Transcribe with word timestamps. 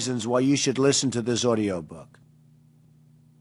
5 0.00 0.06
billion 0.06 0.16
reasons 0.16 0.26
why 0.26 0.40
you 0.40 0.56
should 0.56 0.78
listen 0.78 1.10
to 1.10 1.20
this 1.20 1.44
audiobook. 1.44 2.18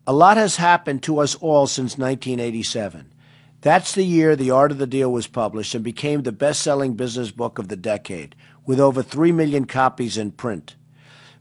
A 0.05 0.12
lot 0.12 0.36
has 0.36 0.58
happened 0.58 1.04
to 1.04 1.20
us 1.20 1.36
all 1.36 1.68
since 1.68 1.98
1987. 1.98 3.14
That's 3.62 3.94
the 3.94 4.04
year 4.04 4.36
The 4.36 4.52
Art 4.52 4.72
of 4.72 4.77
the 4.77 4.88
Deal 4.88 5.09
was 5.09 5.27
published 5.27 5.73
and 5.73 5.84
became 5.84 6.23
the 6.23 6.34
best 6.34 6.62
selling 6.62 6.95
business 6.95 7.32
book 7.32 7.59
of 7.59 7.70
the 7.70 7.77
decade, 7.77 8.36
with 8.66 8.80
over 8.80 9.02
3 9.02 9.32
million 9.32 9.66
copies 9.66 10.18
in 10.18 10.32
print. 10.32 10.76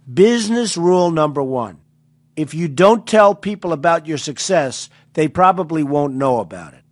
Business 0.07 0.77
rule 0.77 1.11
number 1.11 1.43
one 1.43 1.81
if 2.37 2.55
you 2.55 2.69
don't 2.69 3.05
tell 3.05 3.35
people 3.35 3.73
about 3.73 4.07
your 4.07 4.19
success, 4.19 4.89
they 5.15 5.27
probably 5.27 5.83
won't 5.83 6.15
know 6.15 6.39
about 6.39 6.75
it. 6.75 6.85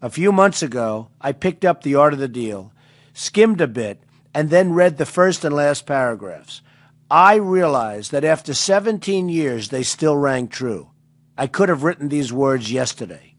A 0.00 0.08
few 0.08 0.32
months 0.32 0.62
ago, 0.62 1.10
I 1.20 1.32
picked 1.32 1.66
up 1.66 1.82
The 1.82 1.96
Art 1.96 2.14
of 2.14 2.18
the 2.18 2.28
Deal, 2.28 2.72
skimmed 3.12 3.60
a 3.60 3.66
bit, 3.66 4.02
and 4.32 4.48
then 4.48 4.72
read 4.72 4.96
the 4.96 5.04
first 5.04 5.44
and 5.44 5.54
last 5.54 5.84
paragraphs. 5.84 6.62
I 7.10 7.34
realized 7.36 8.12
that 8.12 8.24
after 8.24 8.54
17 8.54 9.28
years, 9.28 9.68
they 9.68 9.82
still 9.82 10.16
rang 10.16 10.48
true. 10.48 10.90
I 11.36 11.46
could 11.46 11.68
have 11.68 11.82
written 11.82 12.08
these 12.08 12.32
words 12.32 12.72
yesterday. 12.72 13.34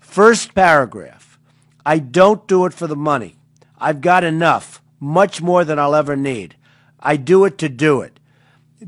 First 0.00 0.54
paragraph 0.54 1.38
I 1.86 1.98
don't 1.98 2.46
do 2.48 2.64
it 2.64 2.72
for 2.72 2.86
the 2.86 2.96
money. 2.96 3.36
I've 3.78 4.00
got 4.00 4.24
enough, 4.24 4.80
much 4.98 5.42
more 5.42 5.64
than 5.64 5.78
I'll 5.78 5.94
ever 5.94 6.16
need. 6.16 6.56
I 6.98 7.16
do 7.16 7.44
it 7.44 7.58
to 7.58 7.68
do 7.68 8.00
it. 8.00 8.18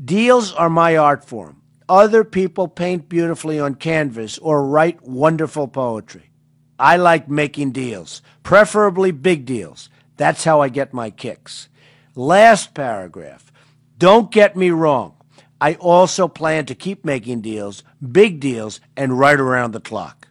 Deals 0.03 0.51
are 0.53 0.69
my 0.69 0.97
art 0.97 1.23
form. 1.23 1.61
Other 1.87 2.23
people 2.23 2.67
paint 2.67 3.07
beautifully 3.07 3.59
on 3.59 3.75
canvas 3.75 4.37
or 4.39 4.65
write 4.65 5.03
wonderful 5.03 5.67
poetry. 5.67 6.31
I 6.79 6.97
like 6.97 7.29
making 7.29 7.71
deals, 7.71 8.21
preferably 8.43 9.11
big 9.11 9.45
deals. 9.45 9.89
That's 10.17 10.43
how 10.43 10.61
I 10.61 10.69
get 10.69 10.93
my 10.93 11.11
kicks. 11.11 11.69
Last 12.15 12.73
paragraph. 12.73 13.46
Don't 13.97 14.31
get 14.31 14.55
me 14.55 14.69
wrong. 14.69 15.15
I 15.59 15.73
also 15.75 16.27
plan 16.27 16.65
to 16.67 16.75
keep 16.75 17.03
making 17.03 17.41
deals, 17.41 17.83
big 18.11 18.39
deals, 18.39 18.79
and 18.95 19.17
right 19.17 19.39
around 19.39 19.71
the 19.71 19.79
clock. 19.79 20.27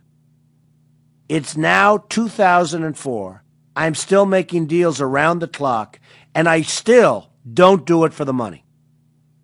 It's 1.29 1.57
now 1.57 1.99
2004. 2.09 3.43
I'm 3.75 3.95
still 3.97 4.25
making 4.25 4.67
deals 4.67 5.01
around 5.01 5.41
the 5.41 5.49
clock, 5.49 5.99
and 6.33 6.49
I 6.49 6.63
still 6.63 7.31
don't 7.53 7.85
do 7.85 8.05
it 8.05 8.15
for 8.15 8.25
the 8.25 8.33
money. 8.33 8.65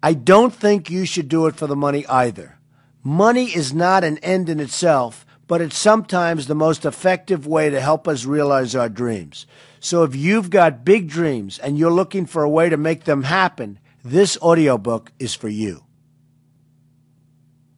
I 0.03 0.15
don't 0.15 0.55
think 0.55 0.89
you 0.89 1.05
should 1.05 1.29
do 1.29 1.47
it 1.47 1.57
for 1.57 1.67
the 1.67 1.77
money 1.77 2.07
either. 2.07 2.59
Money 3.03 3.47
is 3.47 3.75
not 3.75 4.05
an 4.05 4.19
end 4.19 4.49
in 4.49 4.61
itself, 4.61 5.27
but 5.49 5.61
it's 5.61 5.77
sometimes 5.77 6.47
the 6.47 6.55
most 6.55 6.85
effective 6.85 7.47
way 7.47 7.71
to 7.71 7.81
help 7.81 8.07
us 8.07 8.25
realize 8.25 8.77
our 8.77 8.89
dreams. 8.89 9.47
So 9.81 10.05
if 10.05 10.15
you've 10.15 10.51
got 10.51 10.85
big 10.85 11.09
dreams 11.09 11.59
and 11.59 11.77
you're 11.77 11.91
looking 11.91 12.27
for 12.27 12.45
a 12.45 12.49
way 12.49 12.69
to 12.69 12.77
make 12.77 13.05
them 13.05 13.25
happen, 13.25 13.81
this 14.05 14.37
audiobook 14.43 15.13
is 15.19 15.35
for 15.35 15.49
you. 15.49 15.85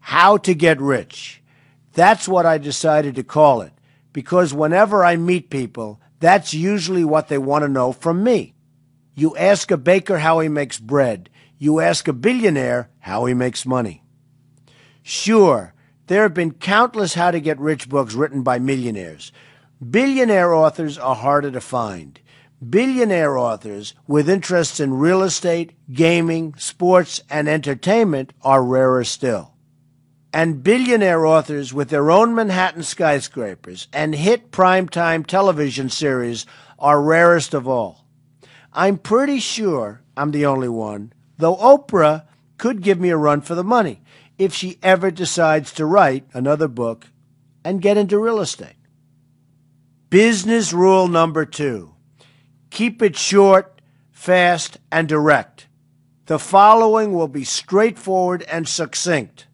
How 0.00 0.36
to 0.39 0.55
Get 0.55 0.81
Rich. 0.81 1.42
That's 1.92 2.27
what 2.27 2.47
I 2.47 2.58
decided 2.58 3.14
to 3.16 3.25
call 3.25 3.61
it 3.61 3.72
because 4.12 4.55
whenever 4.55 5.05
I 5.05 5.16
meet 5.16 5.50
people, 5.50 6.00
that's 6.20 6.55
usually 6.55 7.05
what 7.05 7.28
they 7.28 7.39
want 7.39 7.62
to 7.62 7.69
know 7.69 7.92
from 7.92 8.25
me. 8.25 8.55
You 9.14 9.36
ask 9.36 9.70
a 9.70 9.77
baker 9.77 10.19
how 10.19 10.41
he 10.41 10.48
makes 10.48 10.78
bread. 10.81 11.31
You 11.58 11.81
ask 11.81 12.08
a 12.08 12.12
billionaire 12.12 12.91
how 13.00 13.27
he 13.27 13.34
makes 13.34 13.66
money. 13.66 14.03
Sure, 15.03 15.75
there 16.06 16.22
have 16.22 16.34
been 16.34 16.53
countless 16.53 17.14
how 17.14 17.31
to 17.31 17.41
get 17.41 17.61
rich 17.61 17.88
books 17.88 18.14
written 18.14 18.42
by 18.42 18.59
millionaires. 18.59 19.31
Billionaire 19.91 20.54
authors 20.54 20.97
are 20.97 21.15
harder 21.15 21.50
to 21.50 21.60
find. 21.60 22.19
Billionaire 22.70 23.36
authors 23.36 23.94
with 24.06 24.28
interests 24.28 24.78
in 24.78 24.94
real 24.94 25.22
estate, 25.22 25.72
gaming, 25.92 26.54
sports, 26.56 27.20
and 27.28 27.48
entertainment 27.48 28.32
are 28.42 28.62
rarer 28.62 29.04
still. 29.04 29.54
And 30.32 30.62
billionaire 30.62 31.26
authors 31.26 31.72
with 31.72 31.91
their 31.91 32.10
own 32.10 32.34
Manhattan 32.34 32.82
skyscrapers 32.82 33.88
and 33.92 34.14
hit 34.14 34.50
primetime 34.50 35.26
television 35.26 35.91
series 35.91 36.47
are 36.78 37.02
rarest 37.02 37.54
of 37.54 37.69
all. 37.69 38.06
I'm 38.72 38.98
pretty 38.98 39.38
sure 39.38 40.02
I'm 40.16 40.31
the 40.32 40.46
only 40.46 40.69
one 40.69 41.12
though 41.38 41.56
Oprah 41.56 42.25
could 42.58 42.82
give 42.82 43.00
me 43.00 43.10
a 43.10 43.16
run 43.16 43.41
for 43.41 43.54
the 43.54 43.64
money 43.64 44.00
if 44.38 44.54
she 44.54 44.78
ever 44.82 45.10
decides 45.10 45.72
to 45.72 45.86
write 45.86 46.25
another 46.32 46.69
book 46.69 47.06
and 47.64 47.82
get 47.82 47.96
into 47.96 48.19
real 48.19 48.41
estate. 48.41 48.76
Business 50.10 50.72
rule 50.72 51.08
number 51.08 51.44
two 51.44 51.94
keep 52.75 53.01
it 53.01 53.17
short, 53.17 53.81
fast, 54.11 54.79
and 54.91 55.09
direct. 55.09 55.69
The 56.27 56.39
following 56.39 57.12
will 57.12 57.29
be 57.29 57.45
straightforward 57.45 58.43
and 58.43 58.69
succinct, 58.69 59.47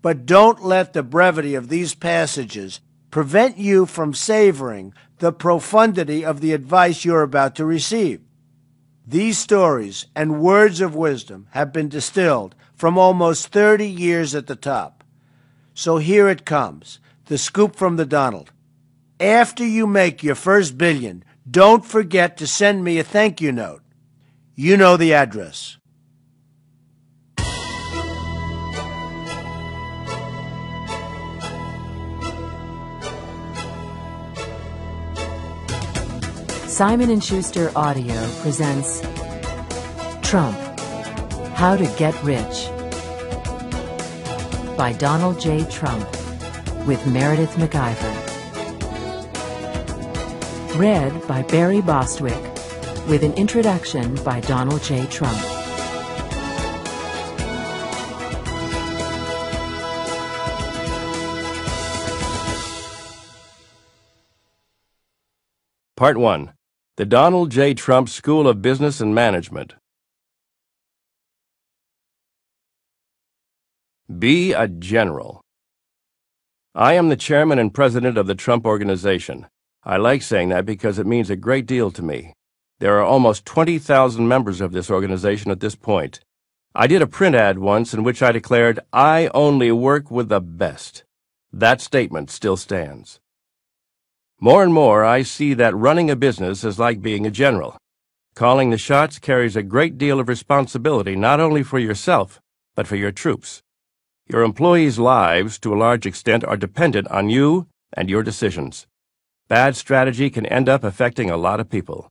but 0.00 0.24
don't 0.26 0.64
let 0.64 0.92
the 0.92 1.02
brevity 1.02 1.54
of 1.54 1.68
these 1.68 1.94
passages 1.94 2.80
prevent 3.10 3.58
you 3.58 3.84
from 3.84 4.14
savoring 4.14 4.94
the 5.18 5.32
profundity 5.32 6.24
of 6.24 6.40
the 6.40 6.52
advice 6.52 7.04
you're 7.04 7.22
about 7.22 7.56
to 7.56 7.64
receive. 7.64 8.20
These 9.06 9.38
stories 9.38 10.06
and 10.14 10.40
words 10.40 10.80
of 10.80 10.94
wisdom 10.94 11.48
have 11.50 11.72
been 11.72 11.88
distilled 11.88 12.54
from 12.76 12.96
almost 12.96 13.48
30 13.48 13.86
years 13.86 14.34
at 14.34 14.46
the 14.46 14.56
top. 14.56 15.02
So 15.74 15.96
here 15.98 16.28
it 16.28 16.44
comes 16.44 17.00
the 17.26 17.38
scoop 17.38 17.74
from 17.74 17.96
the 17.96 18.06
Donald. 18.06 18.52
After 19.18 19.64
you 19.64 19.86
make 19.86 20.22
your 20.22 20.34
first 20.34 20.76
billion, 20.76 21.24
don't 21.50 21.84
forget 21.84 22.36
to 22.36 22.46
send 22.46 22.84
me 22.84 22.98
a 22.98 23.04
thank 23.04 23.40
you 23.40 23.52
note. 23.52 23.82
You 24.54 24.76
know 24.76 24.96
the 24.96 25.14
address. 25.14 25.78
Simon 36.66 37.20
& 37.20 37.20
Schuster 37.20 37.70
Audio 37.76 38.14
presents 38.40 39.00
Trump: 40.22 40.56
How 41.54 41.76
to 41.76 41.84
Get 41.98 42.14
Rich 42.24 42.70
by 44.76 44.94
Donald 44.98 45.38
J. 45.38 45.64
Trump 45.70 46.08
with 46.86 47.06
Meredith 47.06 47.54
McIver. 47.56 48.21
Read 50.76 51.28
by 51.28 51.42
Barry 51.42 51.82
Bostwick 51.82 52.42
with 53.06 53.22
an 53.22 53.34
introduction 53.34 54.14
by 54.24 54.40
Donald 54.40 54.82
J. 54.82 55.04
Trump. 55.08 55.36
Part 65.94 66.16
1 66.16 66.54
The 66.96 67.04
Donald 67.04 67.50
J. 67.50 67.74
Trump 67.74 68.08
School 68.08 68.48
of 68.48 68.62
Business 68.62 69.02
and 69.02 69.14
Management. 69.14 69.74
Be 74.18 74.54
a 74.54 74.68
general. 74.68 75.42
I 76.74 76.94
am 76.94 77.10
the 77.10 77.16
chairman 77.16 77.58
and 77.58 77.74
president 77.74 78.16
of 78.16 78.26
the 78.26 78.34
Trump 78.34 78.64
Organization. 78.64 79.46
I 79.84 79.96
like 79.96 80.22
saying 80.22 80.50
that 80.50 80.64
because 80.64 81.00
it 81.00 81.06
means 81.06 81.28
a 81.28 81.34
great 81.34 81.66
deal 81.66 81.90
to 81.90 82.02
me. 82.02 82.34
There 82.78 82.98
are 82.98 83.04
almost 83.04 83.44
20,000 83.46 84.26
members 84.28 84.60
of 84.60 84.70
this 84.70 84.88
organization 84.90 85.50
at 85.50 85.58
this 85.58 85.74
point. 85.74 86.20
I 86.72 86.86
did 86.86 87.02
a 87.02 87.06
print 87.08 87.34
ad 87.34 87.58
once 87.58 87.92
in 87.92 88.04
which 88.04 88.22
I 88.22 88.30
declared, 88.30 88.78
I 88.92 89.28
only 89.34 89.72
work 89.72 90.08
with 90.08 90.28
the 90.28 90.40
best. 90.40 91.02
That 91.52 91.80
statement 91.80 92.30
still 92.30 92.56
stands. 92.56 93.18
More 94.40 94.62
and 94.62 94.72
more, 94.72 95.04
I 95.04 95.22
see 95.22 95.52
that 95.54 95.76
running 95.76 96.10
a 96.10 96.16
business 96.16 96.62
is 96.62 96.78
like 96.78 97.02
being 97.02 97.26
a 97.26 97.30
general. 97.30 97.76
Calling 98.34 98.70
the 98.70 98.78
shots 98.78 99.18
carries 99.18 99.56
a 99.56 99.64
great 99.64 99.98
deal 99.98 100.20
of 100.20 100.28
responsibility 100.28 101.16
not 101.16 101.40
only 101.40 101.64
for 101.64 101.80
yourself, 101.80 102.40
but 102.76 102.86
for 102.86 102.96
your 102.96 103.12
troops. 103.12 103.62
Your 104.28 104.42
employees' 104.42 104.98
lives, 104.98 105.58
to 105.58 105.74
a 105.74 105.76
large 105.76 106.06
extent, 106.06 106.44
are 106.44 106.56
dependent 106.56 107.08
on 107.08 107.30
you 107.30 107.66
and 107.92 108.08
your 108.08 108.22
decisions. 108.22 108.86
Bad 109.52 109.76
strategy 109.76 110.30
can 110.30 110.46
end 110.46 110.66
up 110.66 110.82
affecting 110.82 111.28
a 111.28 111.36
lot 111.36 111.60
of 111.60 111.68
people. 111.68 112.08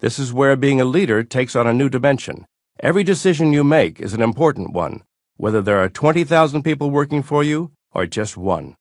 This 0.00 0.18
is 0.18 0.32
where 0.32 0.56
being 0.56 0.80
a 0.80 0.84
leader 0.84 1.22
takes 1.22 1.54
on 1.54 1.68
a 1.68 1.72
new 1.72 1.88
dimension. 1.88 2.46
Every 2.80 3.04
decision 3.04 3.52
you 3.52 3.62
make 3.62 4.00
is 4.00 4.12
an 4.12 4.20
important 4.20 4.72
one, 4.72 5.04
whether 5.36 5.62
there 5.62 5.78
are 5.78 5.88
20,000 5.88 6.64
people 6.64 6.90
working 6.90 7.22
for 7.22 7.44
you 7.44 7.70
or 7.92 8.06
just 8.06 8.36
one. 8.36 8.74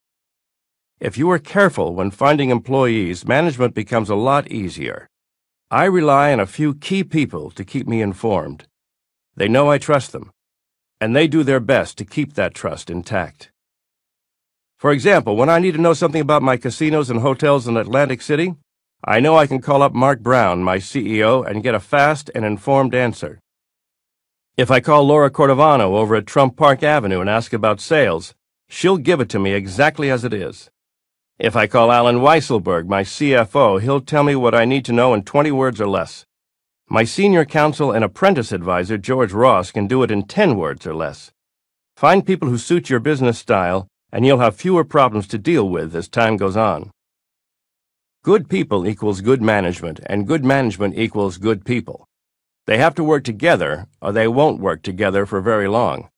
If 0.99 1.19
you 1.19 1.29
are 1.29 1.37
careful 1.37 1.93
when 1.93 2.09
finding 2.09 2.49
employees, 2.49 3.27
management 3.27 3.75
becomes 3.75 4.09
a 4.09 4.15
lot 4.15 4.47
easier. 4.49 5.07
I 5.69 5.85
rely 5.85 6.33
on 6.33 6.39
a 6.39 6.47
few 6.47 6.73
key 6.73 7.03
people 7.03 7.51
to 7.51 7.63
keep 7.63 7.87
me 7.87 8.01
informed. 8.01 8.65
They 9.35 9.47
know 9.47 9.69
I 9.69 9.77
trust 9.77 10.13
them, 10.13 10.31
and 10.99 11.15
they 11.15 11.27
do 11.27 11.43
their 11.43 11.59
best 11.59 11.95
to 11.99 12.05
keep 12.05 12.33
that 12.33 12.55
trust 12.55 12.89
intact. 12.89 13.51
For 14.79 14.93
example, 14.93 15.35
when 15.35 15.49
I 15.49 15.59
need 15.59 15.73
to 15.73 15.81
know 15.81 15.93
something 15.93 16.21
about 16.21 16.41
my 16.41 16.55
casinos 16.55 17.09
and 17.09 17.19
hotels 17.19 17.67
in 17.67 17.75
Atlantic 17.75 18.21
City, 18.21 18.55
I 19.03 19.19
know 19.19 19.35
I 19.35 19.45
can 19.45 19.59
call 19.59 19.81
up 19.81 19.93
Mark 19.93 20.21
Brown, 20.21 20.63
my 20.63 20.77
CEO, 20.77 21.45
and 21.45 21.61
get 21.61 21.75
a 21.75 21.81
fast 21.81 22.31
and 22.33 22.45
informed 22.45 22.95
answer. 22.95 23.41
If 24.55 24.71
I 24.71 24.79
call 24.79 25.03
Laura 25.03 25.29
Cordovano 25.29 25.97
over 25.97 26.15
at 26.15 26.25
Trump 26.25 26.55
Park 26.55 26.81
Avenue 26.81 27.19
and 27.19 27.29
ask 27.29 27.51
about 27.51 27.81
sales, 27.81 28.33
she'll 28.69 28.95
give 28.95 29.19
it 29.19 29.27
to 29.29 29.39
me 29.39 29.51
exactly 29.51 30.09
as 30.09 30.23
it 30.23 30.33
is. 30.33 30.69
If 31.37 31.57
I 31.57 31.67
call 31.67 31.91
Allen 31.91 32.19
Weisselberg, 32.19 32.87
my 32.87 33.03
CFO, 33.03 33.81
he'll 33.81 33.99
tell 33.99 34.23
me 34.23 34.35
what 34.37 34.55
I 34.55 34.63
need 34.63 34.85
to 34.85 34.93
know 34.93 35.13
in 35.13 35.23
20 35.23 35.51
words 35.51 35.81
or 35.81 35.89
less. 35.89 36.25
My 36.87 37.03
senior 37.03 37.43
counsel 37.43 37.91
and 37.91 38.05
apprentice 38.05 38.53
advisor, 38.53 38.97
George 38.97 39.33
Ross, 39.33 39.73
can 39.73 39.87
do 39.87 40.03
it 40.03 40.11
in 40.11 40.23
10 40.23 40.55
words 40.55 40.87
or 40.87 40.95
less. 40.95 41.33
Find 41.97 42.25
people 42.25 42.47
who 42.47 42.57
suit 42.57 42.89
your 42.89 43.01
business 43.01 43.37
style, 43.37 43.89
and 44.11 44.25
you'll 44.25 44.39
have 44.39 44.55
fewer 44.55 44.83
problems 44.83 45.27
to 45.27 45.37
deal 45.37 45.67
with 45.67 45.95
as 45.95 46.07
time 46.07 46.37
goes 46.37 46.57
on. 46.57 46.91
Good 48.23 48.49
people 48.49 48.87
equals 48.87 49.21
good 49.21 49.41
management, 49.41 49.99
and 50.05 50.27
good 50.27 50.43
management 50.43 50.97
equals 50.97 51.37
good 51.37 51.63
people. 51.65 52.05
They 52.65 52.77
have 52.77 52.95
to 52.95 53.03
work 53.03 53.23
together, 53.23 53.87
or 54.01 54.11
they 54.11 54.27
won't 54.27 54.59
work 54.59 54.83
together 54.83 55.25
for 55.25 55.41
very 55.41 55.67
long. 55.67 56.09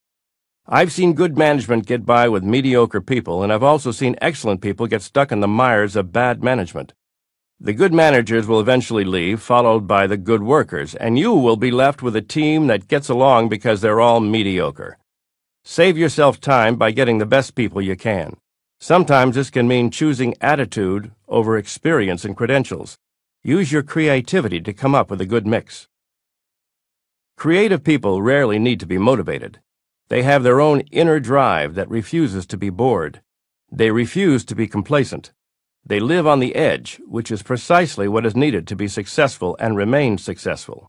I've 0.68 0.92
seen 0.92 1.14
good 1.14 1.38
management 1.38 1.86
get 1.86 2.06
by 2.06 2.30
with 2.30 2.44
mediocre 2.44 3.02
people, 3.02 3.44
and 3.44 3.52
I've 3.52 3.64
also 3.64 3.92
seen 3.92 4.16
excellent 4.22 4.62
people 4.62 4.88
get 4.88 5.02
stuck 5.02 5.32
in 5.32 5.40
the 5.40 5.48
mires 5.48 5.96
of 5.96 6.12
bad 6.12 6.44
management. 6.44 6.94
The 7.60 7.74
good 7.74 7.94
managers 7.94 8.48
will 8.48 8.60
eventually 8.60 9.04
leave, 9.04 9.42
followed 9.42 9.88
by 9.88 10.08
the 10.08 10.18
good 10.18 10.42
workers, 10.42 10.96
and 10.96 11.20
you 11.20 11.34
will 11.34 11.58
be 11.58 11.72
left 11.72 12.02
with 12.02 12.16
a 12.16 12.22
team 12.22 12.68
that 12.68 12.88
gets 12.88 13.10
along 13.10 13.50
because 13.50 13.82
they're 13.82 14.02
all 14.02 14.20
mediocre. 14.20 14.98
Save 15.64 15.98
yourself 15.98 16.42
time 16.42 16.76
by 16.76 16.92
getting 16.92 17.20
the 17.20 17.26
best 17.26 17.54
people 17.54 17.82
you 17.82 17.96
can. 17.96 18.36
Sometimes 18.80 19.36
this 19.36 19.52
can 19.52 19.68
mean 19.68 19.92
choosing 19.92 20.34
attitude 20.42 21.12
over 21.28 21.56
experience 21.56 22.26
and 22.26 22.36
credentials. 22.36 22.98
Use 23.44 23.72
your 23.72 23.84
creativity 23.84 24.60
to 24.60 24.74
come 24.74 24.96
up 24.96 25.12
with 25.12 25.22
a 25.22 25.26
good 25.26 25.46
mix. 25.46 25.88
Creative 27.38 27.84
people 27.84 28.24
rarely 28.24 28.58
need 28.58 28.80
to 28.80 28.88
be 28.88 28.98
motivated. 28.98 29.60
They 30.10 30.24
have 30.24 30.44
their 30.44 30.60
own 30.60 30.82
inner 30.92 31.20
drive 31.20 31.76
that 31.76 31.90
refuses 31.90 32.46
to 32.48 32.58
be 32.58 32.72
bored. 32.72 33.22
They 33.72 33.92
refuse 33.92 34.44
to 34.46 34.56
be 34.56 34.68
complacent. 34.68 35.32
They 35.86 36.00
live 36.00 36.26
on 36.26 36.40
the 36.40 36.56
edge, 36.56 37.00
which 37.08 37.32
is 37.32 37.44
precisely 37.44 38.08
what 38.08 38.26
is 38.26 38.36
needed 38.36 38.68
to 38.68 38.76
be 38.76 38.88
successful 38.88 39.56
and 39.60 39.78
remain 39.78 40.18
successful. 40.18 40.88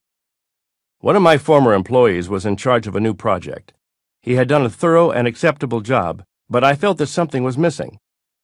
One 1.00 1.16
of 1.16 1.22
my 1.22 1.36
former 1.36 1.74
employees 1.74 2.28
was 2.28 2.46
in 2.46 2.56
charge 2.56 2.86
of 2.86 2.96
a 2.96 3.00
new 3.00 3.14
project. 3.14 3.74
He 4.22 4.36
had 4.36 4.48
done 4.48 4.64
a 4.64 4.70
thorough 4.70 5.10
and 5.10 5.26
acceptable 5.26 5.80
job, 5.80 6.22
but 6.48 6.62
I 6.62 6.74
felt 6.74 6.98
that 6.98 7.08
something 7.08 7.42
was 7.42 7.58
missing. 7.58 7.98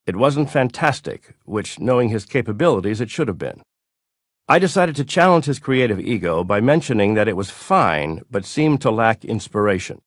It 0.06 0.16
wasn't 0.16 0.50
fantastic, 0.50 1.34
which, 1.44 1.78
knowing 1.78 2.08
his 2.08 2.24
capabilities, 2.24 3.00
it 3.00 3.10
should 3.10 3.28
have 3.28 3.38
been. 3.38 3.62
I 4.48 4.58
decided 4.58 4.96
to 4.96 5.04
challenge 5.04 5.44
his 5.44 5.58
creative 5.58 6.00
ego 6.00 6.42
by 6.42 6.60
mentioning 6.60 7.14
that 7.14 7.28
it 7.28 7.36
was 7.36 7.50
fine, 7.50 8.22
but 8.30 8.46
seemed 8.46 8.80
to 8.80 8.90
lack 8.90 9.24
inspiration. 9.24 10.00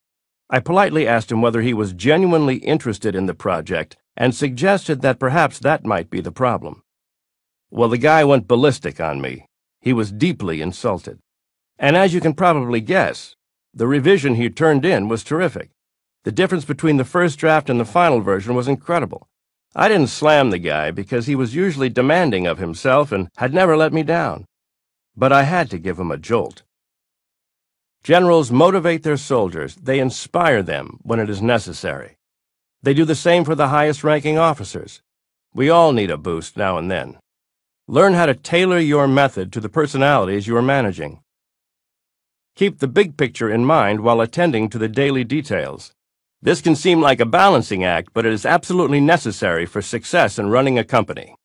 I 0.49 0.59
politely 0.59 1.07
asked 1.07 1.31
him 1.31 1.41
whether 1.41 1.61
he 1.61 1.73
was 1.73 1.93
genuinely 1.93 2.55
interested 2.55 3.15
in 3.15 3.27
the 3.27 3.33
project 3.33 3.95
and 4.17 4.35
suggested 4.35 5.01
that 5.01 5.19
perhaps 5.19 5.59
that 5.59 5.85
might 5.85 6.09
be 6.09 6.19
the 6.19 6.31
problem. 6.31 6.81
Well, 7.69 7.87
the 7.87 7.97
guy 7.97 8.23
went 8.25 8.47
ballistic 8.47 8.99
on 8.99 9.21
me. 9.21 9.45
He 9.79 9.93
was 9.93 10.11
deeply 10.11 10.61
insulted. 10.61 11.19
And 11.77 11.95
as 11.95 12.13
you 12.13 12.19
can 12.19 12.33
probably 12.33 12.81
guess, 12.81 13.35
the 13.73 13.87
revision 13.87 14.35
he 14.35 14.49
turned 14.49 14.85
in 14.85 15.07
was 15.07 15.23
terrific. 15.23 15.69
The 16.23 16.31
difference 16.31 16.65
between 16.65 16.97
the 16.97 17.05
first 17.05 17.39
draft 17.39 17.69
and 17.69 17.79
the 17.79 17.85
final 17.85 18.19
version 18.19 18.53
was 18.53 18.67
incredible. 18.67 19.27
I 19.75 19.87
didn't 19.87 20.07
slam 20.07 20.49
the 20.49 20.59
guy 20.59 20.91
because 20.91 21.25
he 21.25 21.35
was 21.35 21.55
usually 21.55 21.89
demanding 21.89 22.45
of 22.45 22.57
himself 22.59 23.11
and 23.11 23.29
had 23.37 23.53
never 23.53 23.77
let 23.77 23.93
me 23.93 24.03
down. 24.03 24.45
But 25.15 25.31
I 25.31 25.43
had 25.43 25.69
to 25.69 25.79
give 25.79 25.99
him 25.99 26.11
a 26.11 26.17
jolt. 26.17 26.63
Generals 28.03 28.51
motivate 28.51 29.03
their 29.03 29.17
soldiers, 29.17 29.75
they 29.75 29.99
inspire 29.99 30.61
them 30.61 30.99
when 31.03 31.19
it 31.19 31.29
is 31.29 31.41
necessary. 31.41 32.17
They 32.83 32.93
do 32.93 33.05
the 33.05 33.15
same 33.15 33.45
for 33.45 33.55
the 33.55 33.67
highest 33.67 34.03
ranking 34.03 34.37
officers. 34.37 35.01
We 35.53 35.69
all 35.69 35.93
need 35.93 36.09
a 36.09 36.17
boost 36.17 36.57
now 36.57 36.77
and 36.77 36.89
then. 36.89 37.19
Learn 37.87 38.13
how 38.13 38.25
to 38.25 38.33
tailor 38.33 38.79
your 38.79 39.07
method 39.07 39.53
to 39.53 39.59
the 39.59 39.69
personalities 39.69 40.47
you 40.47 40.57
are 40.57 40.61
managing. 40.61 41.21
Keep 42.55 42.79
the 42.79 42.87
big 42.87 43.17
picture 43.17 43.49
in 43.49 43.65
mind 43.65 44.01
while 44.01 44.21
attending 44.21 44.69
to 44.69 44.77
the 44.77 44.89
daily 44.89 45.23
details. 45.23 45.93
This 46.41 46.61
can 46.61 46.75
seem 46.75 47.01
like 47.01 47.19
a 47.19 47.25
balancing 47.25 47.83
act, 47.83 48.09
but 48.13 48.25
it 48.25 48.33
is 48.33 48.45
absolutely 48.45 48.99
necessary 48.99 49.65
for 49.65 49.81
success 49.81 50.39
in 50.39 50.49
running 50.49 50.77
a 50.77 50.83
company. 50.83 51.35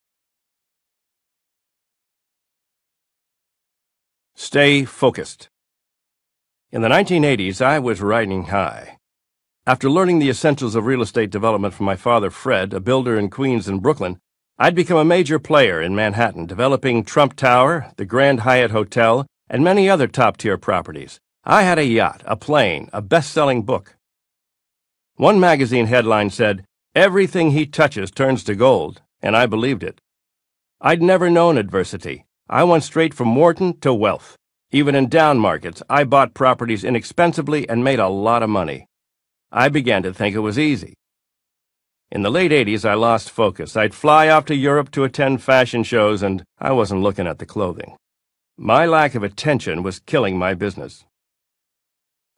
Stay 4.34 4.84
focused. 4.84 5.48
In 6.72 6.82
the 6.82 6.88
1980s, 6.88 7.62
I 7.62 7.78
was 7.78 8.00
riding 8.00 8.44
high. 8.44 8.98
After 9.66 9.88
learning 9.88 10.18
the 10.18 10.28
essentials 10.28 10.74
of 10.74 10.86
real 10.86 11.02
estate 11.02 11.30
development 11.30 11.74
from 11.74 11.86
my 11.86 11.96
father, 11.96 12.30
Fred, 12.30 12.74
a 12.74 12.80
builder 12.80 13.18
in 13.18 13.30
Queens 13.30 13.68
and 13.68 13.82
Brooklyn, 13.82 14.18
I'd 14.58 14.74
become 14.74 14.96
a 14.96 15.04
major 15.04 15.38
player 15.38 15.82
in 15.82 15.94
Manhattan, 15.94 16.46
developing 16.46 17.04
Trump 17.04 17.36
Tower, 17.36 17.92
the 17.96 18.04
Grand 18.04 18.40
Hyatt 18.40 18.70
Hotel, 18.70 19.26
and 19.48 19.62
many 19.62 19.88
other 19.88 20.06
top 20.06 20.36
tier 20.36 20.58
properties. 20.58 21.20
I 21.44 21.62
had 21.62 21.78
a 21.78 21.84
yacht, 21.84 22.22
a 22.24 22.36
plane, 22.36 22.90
a 22.92 23.00
best 23.00 23.32
selling 23.32 23.62
book. 23.62 23.96
One 25.16 25.38
magazine 25.38 25.86
headline 25.86 26.30
said, 26.30 26.64
Everything 26.94 27.50
he 27.50 27.66
touches 27.66 28.10
turns 28.10 28.42
to 28.44 28.54
gold, 28.54 29.02
and 29.22 29.36
I 29.36 29.46
believed 29.46 29.82
it. 29.82 30.00
I'd 30.80 31.02
never 31.02 31.30
known 31.30 31.58
adversity. 31.58 32.24
I 32.48 32.64
went 32.64 32.84
straight 32.84 33.14
from 33.14 33.34
Wharton 33.34 33.78
to 33.80 33.94
wealth. 33.94 34.36
Even 34.72 34.94
in 34.94 35.08
down 35.08 35.38
markets, 35.38 35.82
I 35.88 36.04
bought 36.04 36.34
properties 36.34 36.84
inexpensively 36.84 37.68
and 37.68 37.84
made 37.84 37.98
a 37.98 38.08
lot 38.08 38.42
of 38.42 38.50
money. 38.50 38.86
I 39.52 39.68
began 39.68 40.02
to 40.02 40.12
think 40.12 40.34
it 40.34 40.40
was 40.40 40.58
easy. 40.58 40.94
In 42.10 42.22
the 42.22 42.30
late 42.30 42.50
80s, 42.52 42.88
I 42.88 42.94
lost 42.94 43.30
focus. 43.30 43.76
I'd 43.76 43.94
fly 43.94 44.28
off 44.28 44.44
to 44.46 44.54
Europe 44.54 44.90
to 44.92 45.04
attend 45.04 45.42
fashion 45.42 45.82
shows, 45.82 46.22
and 46.22 46.44
I 46.58 46.72
wasn't 46.72 47.02
looking 47.02 47.26
at 47.26 47.38
the 47.38 47.46
clothing. 47.46 47.96
My 48.58 48.86
lack 48.86 49.14
of 49.14 49.22
attention 49.22 49.82
was 49.82 49.98
killing 49.98 50.38
my 50.38 50.54
business. 50.54 51.04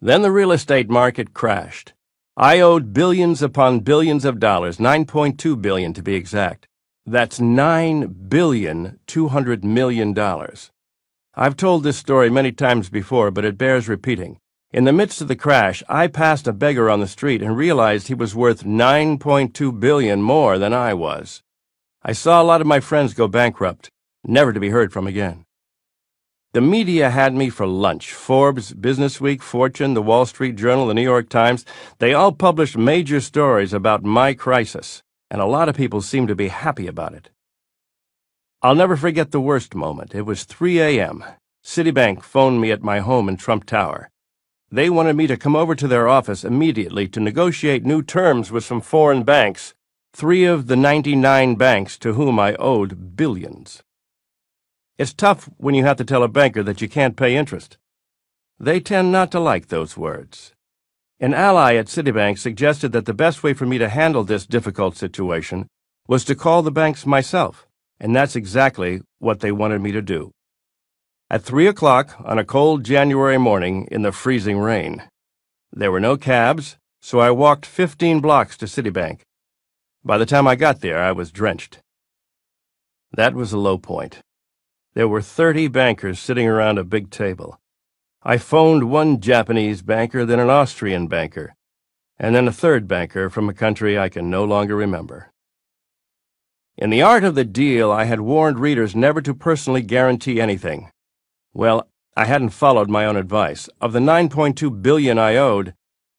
Then 0.01 0.23
the 0.23 0.33
real 0.33 0.51
estate 0.51 0.91
market 0.91 1.33
crashed. 1.33 1.93
I 2.37 2.59
owed 2.59 2.93
billions 2.93 3.41
upon 3.41 3.81
billions 3.81 4.25
of 4.25 4.41
dollars, 4.41 4.79
9.2 4.79 5.63
billion 5.63 5.93
to 5.95 6.03
be 6.03 6.17
exact. 6.17 6.67
That's 7.07 7.39
nine 7.39 8.15
billion 8.29 8.99
two 9.07 9.29
hundred 9.29 9.65
million 9.65 10.13
dollars. 10.13 10.73
I've 11.35 11.57
told 11.57 11.85
this 11.85 11.97
story 11.97 12.31
many 12.31 12.51
times 12.51 12.91
before, 12.91 13.31
but 13.31 13.45
it 13.45 13.57
bears 13.57 13.89
repeating. 13.89 14.39
In 14.73 14.85
the 14.85 14.93
midst 14.93 15.21
of 15.21 15.29
the 15.29 15.37
crash, 15.37 15.85
I 15.89 16.09
passed 16.09 16.49
a 16.49 16.53
beggar 16.53 16.91
on 16.91 16.99
the 16.99 17.07
street 17.07 17.43
and 17.43 17.57
realized 17.57 18.09
he 18.09 18.15
was 18.15 18.35
worth 18.35 18.65
9.2 18.65 19.79
billion 19.79 20.21
more 20.21 20.59
than 20.59 20.75
I 20.75 20.95
was. 20.95 21.43
I 22.03 22.13
saw 22.13 22.43
a 22.43 22.45
lot 22.45 22.61
of 22.61 22.67
my 22.67 22.81
friends 22.81 23.15
go 23.15 23.29
bankrupt, 23.29 23.89
never 24.25 24.53
to 24.53 24.61
be 24.61 24.71
heard 24.71 24.93
from 24.93 25.07
again. 25.07 25.45
The 26.55 26.63
media 26.63 27.11
had 27.11 27.35
me 27.35 27.51
for 27.51 27.67
lunch. 27.67 28.15
Forbes, 28.15 28.73
Businessweek, 28.73 29.43
Fortune, 29.43 29.93
the 29.93 30.01
Wall 30.01 30.25
Street 30.25 30.57
Journal, 30.57 30.87
the 30.87 30.95
New 30.95 31.03
York 31.03 31.29
Times, 31.29 31.67
they 31.99 32.15
all 32.15 32.33
published 32.33 32.75
major 32.75 33.21
stories 33.21 33.75
about 33.75 34.03
my 34.03 34.33
crisis, 34.33 35.03
and 35.31 35.43
a 35.43 35.47
lot 35.47 35.69
of 35.69 35.77
people 35.77 36.01
seemed 36.01 36.29
to 36.29 36.35
be 36.35 36.49
happy 36.49 36.87
about 36.87 37.13
it. 37.13 37.29
I'll 38.63 38.75
never 38.75 38.97
forget 38.97 39.31
the 39.31 39.43
worst 39.43 39.75
moment. 39.75 40.15
It 40.15 40.23
was 40.23 40.45
3 40.45 40.81
a.m. 40.81 41.23
Citibank 41.63 42.23
phoned 42.23 42.63
me 42.63 42.73
at 42.73 42.83
my 42.83 43.01
home 43.01 43.29
in 43.29 43.37
Trump 43.37 43.67
Tower. 43.67 44.09
They 44.71 44.89
wanted 44.89 45.17
me 45.17 45.27
to 45.27 45.37
come 45.37 45.55
over 45.55 45.75
to 45.75 45.87
their 45.87 46.09
office 46.09 46.45
immediately 46.45 47.09
to 47.09 47.21
negotiate 47.21 47.85
new 47.85 48.03
terms 48.03 48.51
with 48.51 48.65
some 48.65 48.81
foreign 48.81 49.23
banks, 49.23 49.75
three 50.15 50.47
of 50.47 50.67
the 50.67 50.77
99 50.77 51.57
banks 51.57 51.99
to 51.99 52.15
whom 52.15 52.39
I 52.39 52.55
owed 52.55 53.17
billions. 53.17 53.83
It's 54.99 55.15
tough 55.15 55.49
when 55.59 55.77
you 55.77 55.85
have 55.85 55.97
to 55.99 56.05
tell 56.05 56.25
a 56.25 56.29
banker 56.29 56.65
that 56.65 56.81
you 56.81 56.89
can't 56.89 57.17
pay 57.17 57.37
interest. 57.37 57.79
They 58.59 58.81
tend 58.81 59.13
not 59.13 59.31
to 59.31 59.39
like 59.39 59.69
those 59.69 59.97
words. 59.97 60.53
An 61.21 61.35
ally 61.35 61.77
at 61.77 61.87
Citibank 61.87 62.37
suggested 62.37 62.91
that 62.91 63.07
the 63.07 63.15
best 63.15 63.45
way 63.45 63.55
for 63.55 63.65
me 63.65 63.79
to 63.79 63.89
handle 63.89 64.25
this 64.25 64.45
difficult 64.45 64.97
situation 64.97 65.69
was 66.09 66.25
to 66.25 66.35
call 66.35 66.63
the 66.63 66.73
banks 66.73 67.07
myself, 67.07 67.69
and 68.01 68.15
that's 68.15 68.35
exactly 68.35 69.01
what 69.21 69.39
they 69.39 69.53
wanted 69.53 69.83
me 69.83 69.93
to 69.93 70.03
do. 70.03 70.33
At 71.31 71.45
three 71.45 71.69
o'clock 71.69 72.17
on 72.25 72.41
a 72.41 72.45
cold 72.45 72.83
January 72.83 73.39
morning 73.39 73.87
in 73.93 74.03
the 74.03 74.11
freezing 74.11 74.59
rain, 74.59 75.05
there 75.73 75.93
were 75.93 76.01
no 76.01 76.17
cabs, 76.17 76.77
so 77.01 77.21
I 77.21 77.31
walked 77.31 77.67
15 77.67 78.19
blocks 78.21 78.57
to 78.57 78.67
Citibank. 78.67 79.21
By 80.05 80.19
the 80.19 80.27
time 80.27 80.49
I 80.49 80.57
got 80.57 80.81
there, 80.81 80.99
I 80.99 81.13
was 81.13 81.31
drenched. 81.31 81.79
That 83.13 83.35
was 83.35 83.53
a 83.53 83.59
low 83.59 83.79
point. 83.79 84.23
There 84.99 85.07
were 85.07 85.23
30 85.23 85.69
bankers 85.69 86.19
sitting 86.19 86.49
around 86.49 86.77
a 86.77 86.83
big 86.83 87.09
table. 87.13 87.61
I 88.25 88.37
phoned 88.37 88.91
one 88.91 89.21
Japanese 89.21 89.81
banker, 89.81 90.25
then 90.25 90.41
an 90.41 90.51
Austrian 90.51 91.07
banker, 91.07 91.55
and 92.19 92.35
then 92.35 92.49
a 92.49 92.53
third 92.53 92.89
banker 92.89 93.31
from 93.31 93.49
a 93.49 93.55
country 93.55 93.97
I 93.97 94.09
can 94.09 94.29
no 94.29 94.43
longer 94.43 94.75
remember. 94.75 95.31
In 96.77 96.91
the 96.91 97.01
art 97.01 97.23
of 97.23 97.37
the 97.37 97.45
deal, 97.45 97.93
I 97.93 98.07
had 98.07 98.23
warned 98.23 98.59
readers 98.59 98.97
never 98.97 99.23
to 99.23 99.35
personally 99.35 99.83
guarantee 99.83 100.41
anything. 100.41 100.91
Well, 101.55 101.87
I 102.17 102.25
hadn't 102.25 102.49
followed 102.49 102.91
my 102.91 103.07
own 103.07 103.15
advice. 103.15 103.69
Of 103.81 103.93
the 103.93 104.01
9.2 104.01 104.83
billion 104.83 105.17
I 105.17 105.37
owed, 105.37 105.75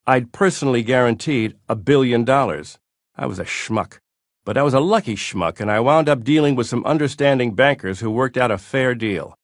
I'd 0.08 0.32
personally 0.32 0.84
guaranteed 0.84 1.58
a 1.68 1.76
billion 1.76 2.24
dollars. 2.24 2.80
I 3.18 3.26
was 3.26 3.40
a 3.40 3.44
schmuck. 3.44 4.00
But 4.50 4.58
I 4.58 4.64
was 4.64 4.74
a 4.74 4.80
lucky 4.80 5.14
schmuck, 5.14 5.60
and 5.60 5.70
I 5.70 5.80
wound 5.80 6.10
up 6.10 6.24
dealing 6.24 6.56
with 6.56 6.66
some 6.66 6.84
understanding 6.84 7.54
bankers 7.54 8.00
who 8.00 8.10
worked 8.10 8.36
out 8.36 8.50
a 8.50 8.58
fair 8.58 8.96
deal. 8.96 9.36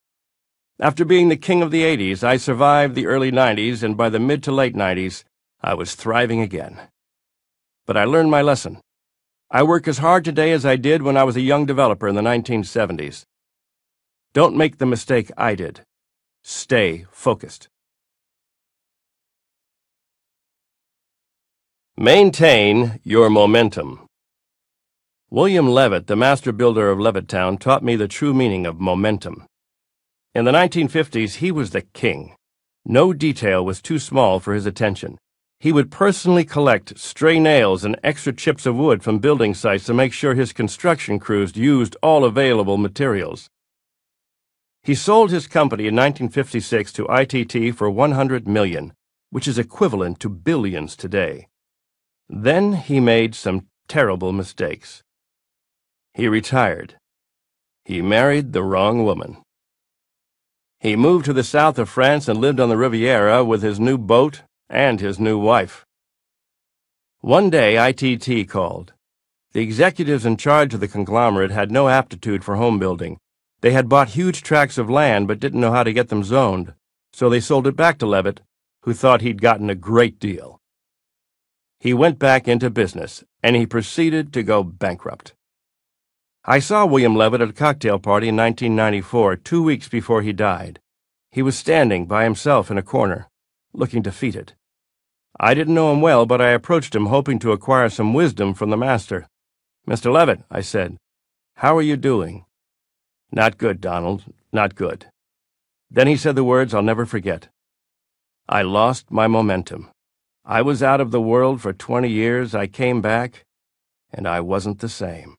After 0.80 1.06
being 1.06 1.30
the 1.30 1.38
king 1.38 1.62
of 1.62 1.70
the 1.70 1.84
80s, 1.84 2.24
I 2.24 2.38
survived 2.38 2.96
the 2.96 3.06
early 3.06 3.32
90s, 3.32 3.84
and 3.84 3.96
by 3.96 4.10
the 4.10 4.18
mid 4.18 4.42
to 4.42 4.52
late 4.52 4.74
90s, 4.74 5.24
I 5.62 5.76
was 5.76 5.94
thriving 5.94 6.42
again. 6.42 6.80
But 7.86 7.98
I 7.98 8.06
learned 8.06 8.32
my 8.32 8.42
lesson. 8.42 8.82
I 9.52 9.62
work 9.62 9.88
as 9.88 10.00
hard 10.00 10.26
today 10.26 10.52
as 10.52 10.66
I 10.66 10.76
did 10.76 11.04
when 11.04 11.18
I 11.18 11.24
was 11.24 11.36
a 11.36 11.42
young 11.42 11.68
developer 11.68 12.08
in 12.08 12.16
the 12.16 12.24
1970s. 12.24 13.26
Don't 14.34 14.58
make 14.58 14.80
the 14.80 14.88
mistake 14.88 15.30
I 15.38 15.54
did. 15.54 15.82
Stay 16.42 17.06
focused. 17.12 17.68
Maintain 21.96 23.00
your 23.04 23.30
momentum. 23.30 24.05
William 25.36 25.68
Levitt, 25.68 26.08
the 26.08 26.16
master 26.16 26.54
builder 26.54 26.90
of 26.90 26.98
Levittown, 26.98 27.60
taught 27.60 27.84
me 27.84 27.98
the 27.98 28.08
true 28.08 28.34
meaning 28.34 28.66
of 28.66 28.80
momentum. 28.80 29.46
In 30.34 30.46
the 30.46 30.54
1950s, 30.54 31.36
he 31.36 31.52
was 31.52 31.72
the 31.72 31.82
king. 31.82 32.38
No 32.86 33.12
detail 33.12 33.66
was 33.66 33.82
too 33.82 34.00
small 34.00 34.40
for 34.40 34.54
his 34.54 34.66
attention. 34.66 35.18
He 35.60 35.74
would 35.74 35.92
personally 35.92 36.46
collect 36.46 36.98
stray 36.98 37.38
nails 37.38 37.84
and 37.84 38.00
extra 38.02 38.32
chips 38.32 38.66
of 38.66 38.78
wood 38.78 39.04
from 39.04 39.20
building 39.20 39.54
sites 39.54 39.84
to 39.88 39.94
make 39.94 40.14
sure 40.14 40.36
his 40.36 40.54
construction 40.54 41.20
crews 41.20 41.58
used 41.58 41.98
all 42.02 42.24
available 42.24 42.78
materials. 42.78 43.50
He 44.84 44.96
sold 44.96 45.32
his 45.32 45.48
company 45.48 45.88
in 45.88 45.96
1956 45.98 46.94
to 46.94 47.08
ITT 47.10 47.76
for 47.76 47.90
100 47.90 48.48
million, 48.48 48.94
which 49.32 49.50
is 49.50 49.60
equivalent 49.60 50.22
to 50.22 50.30
billions 50.30 50.96
today. 50.96 51.50
Then 52.30 52.72
he 52.72 53.02
made 53.02 53.36
some 53.36 53.68
terrible 53.90 54.32
mistakes. 54.32 55.04
He 56.16 56.28
retired. 56.28 56.96
He 57.84 58.02
married 58.02 58.54
the 58.54 58.64
wrong 58.64 59.04
woman. 59.04 59.38
He 60.80 60.96
moved 60.96 61.26
to 61.26 61.34
the 61.34 61.44
south 61.44 61.78
of 61.78 61.90
France 61.90 62.28
and 62.28 62.40
lived 62.40 62.60
on 62.60 62.70
the 62.70 62.78
Riviera 62.78 63.46
with 63.46 63.62
his 63.62 63.80
new 63.80 64.00
boat 64.00 64.42
and 64.68 65.00
his 65.00 65.20
new 65.20 65.38
wife. 65.38 65.86
One 67.22 67.52
day, 67.52 67.78
ITT 67.78 68.50
called. 68.50 68.94
The 69.54 69.62
executives 69.62 70.26
in 70.26 70.38
charge 70.38 70.74
of 70.74 70.80
the 70.80 70.88
conglomerate 70.88 71.52
had 71.52 71.70
no 71.70 71.90
aptitude 71.90 72.44
for 72.44 72.56
home 72.56 72.80
building 72.80 73.20
they 73.66 73.72
had 73.72 73.90
bought 73.90 74.10
huge 74.10 74.44
tracts 74.44 74.78
of 74.78 74.92
land 74.92 75.28
but 75.28 75.40
didn't 75.40 75.60
know 75.60 75.72
how 75.72 75.84
to 75.84 75.92
get 75.92 76.10
them 76.10 76.24
zoned, 76.24 76.74
so 77.14 77.30
they 77.30 77.40
sold 77.40 77.66
it 77.66 77.76
back 77.76 77.98
to 77.98 78.06
Levitt, 78.06 78.42
who 78.84 78.94
thought 78.94 79.22
he'd 79.22 79.42
gotten 79.42 79.72
a 79.72 79.76
great 79.76 80.20
deal. 80.20 80.60
He 81.80 81.92
went 81.92 82.20
back 82.20 82.48
into 82.48 82.70
business, 82.70 83.24
and 83.42 83.56
he 83.56 83.66
proceeded 83.66 84.32
to 84.34 84.44
go 84.44 84.64
bankrupt. 84.64 85.34
I 86.48 86.60
saw 86.60 86.86
William 86.86 87.16
Levitt 87.16 87.42
at 87.42 87.50
a 87.50 87.54
cocktail 87.54 87.98
party 87.98 88.28
in 88.28 88.36
1994, 88.36 89.38
two 89.38 89.64
weeks 89.64 89.88
before 89.88 90.22
he 90.22 90.32
died. 90.32 90.80
He 91.32 91.42
was 91.42 91.58
standing 91.58 92.06
by 92.06 92.24
himself 92.24 92.70
in 92.70 92.78
a 92.78 92.84
corner, 92.84 93.28
looking 93.74 94.04
defeated. 94.04 94.54
I 95.40 95.56
didn't 95.56 95.74
know 95.74 95.92
him 95.92 96.02
well, 96.02 96.28
but 96.28 96.42
I 96.42 96.50
approached 96.50 96.94
him 96.94 97.08
hoping 97.08 97.40
to 97.40 97.52
acquire 97.52 97.90
some 97.90 98.14
wisdom 98.14 98.54
from 98.54 98.70
the 98.70 98.78
master. 98.78 99.28
Mr. 99.88 100.14
Levitt, 100.14 100.44
I 100.52 100.62
said, 100.62 100.98
how 101.56 101.76
are 101.76 101.82
you 101.82 101.98
doing? 101.98 102.46
Not 103.32 103.58
good, 103.58 103.82
Donald, 103.82 104.26
not 104.54 104.76
good. 104.76 105.08
Then 105.90 106.06
he 106.06 106.16
said 106.16 106.36
the 106.36 106.44
words 106.44 106.76
I'll 106.76 106.84
never 106.84 107.08
forget. 107.08 107.48
I 108.48 108.62
lost 108.62 109.10
my 109.10 109.26
momentum. 109.26 109.90
I 110.46 110.62
was 110.62 110.84
out 110.84 111.02
of 111.02 111.10
the 111.10 111.22
world 111.22 111.60
for 111.60 111.74
20 111.74 112.08
years, 112.08 112.54
I 112.54 112.68
came 112.68 113.02
back, 113.02 113.46
and 114.14 114.28
I 114.28 114.42
wasn't 114.42 114.78
the 114.78 114.90
same. 114.90 115.38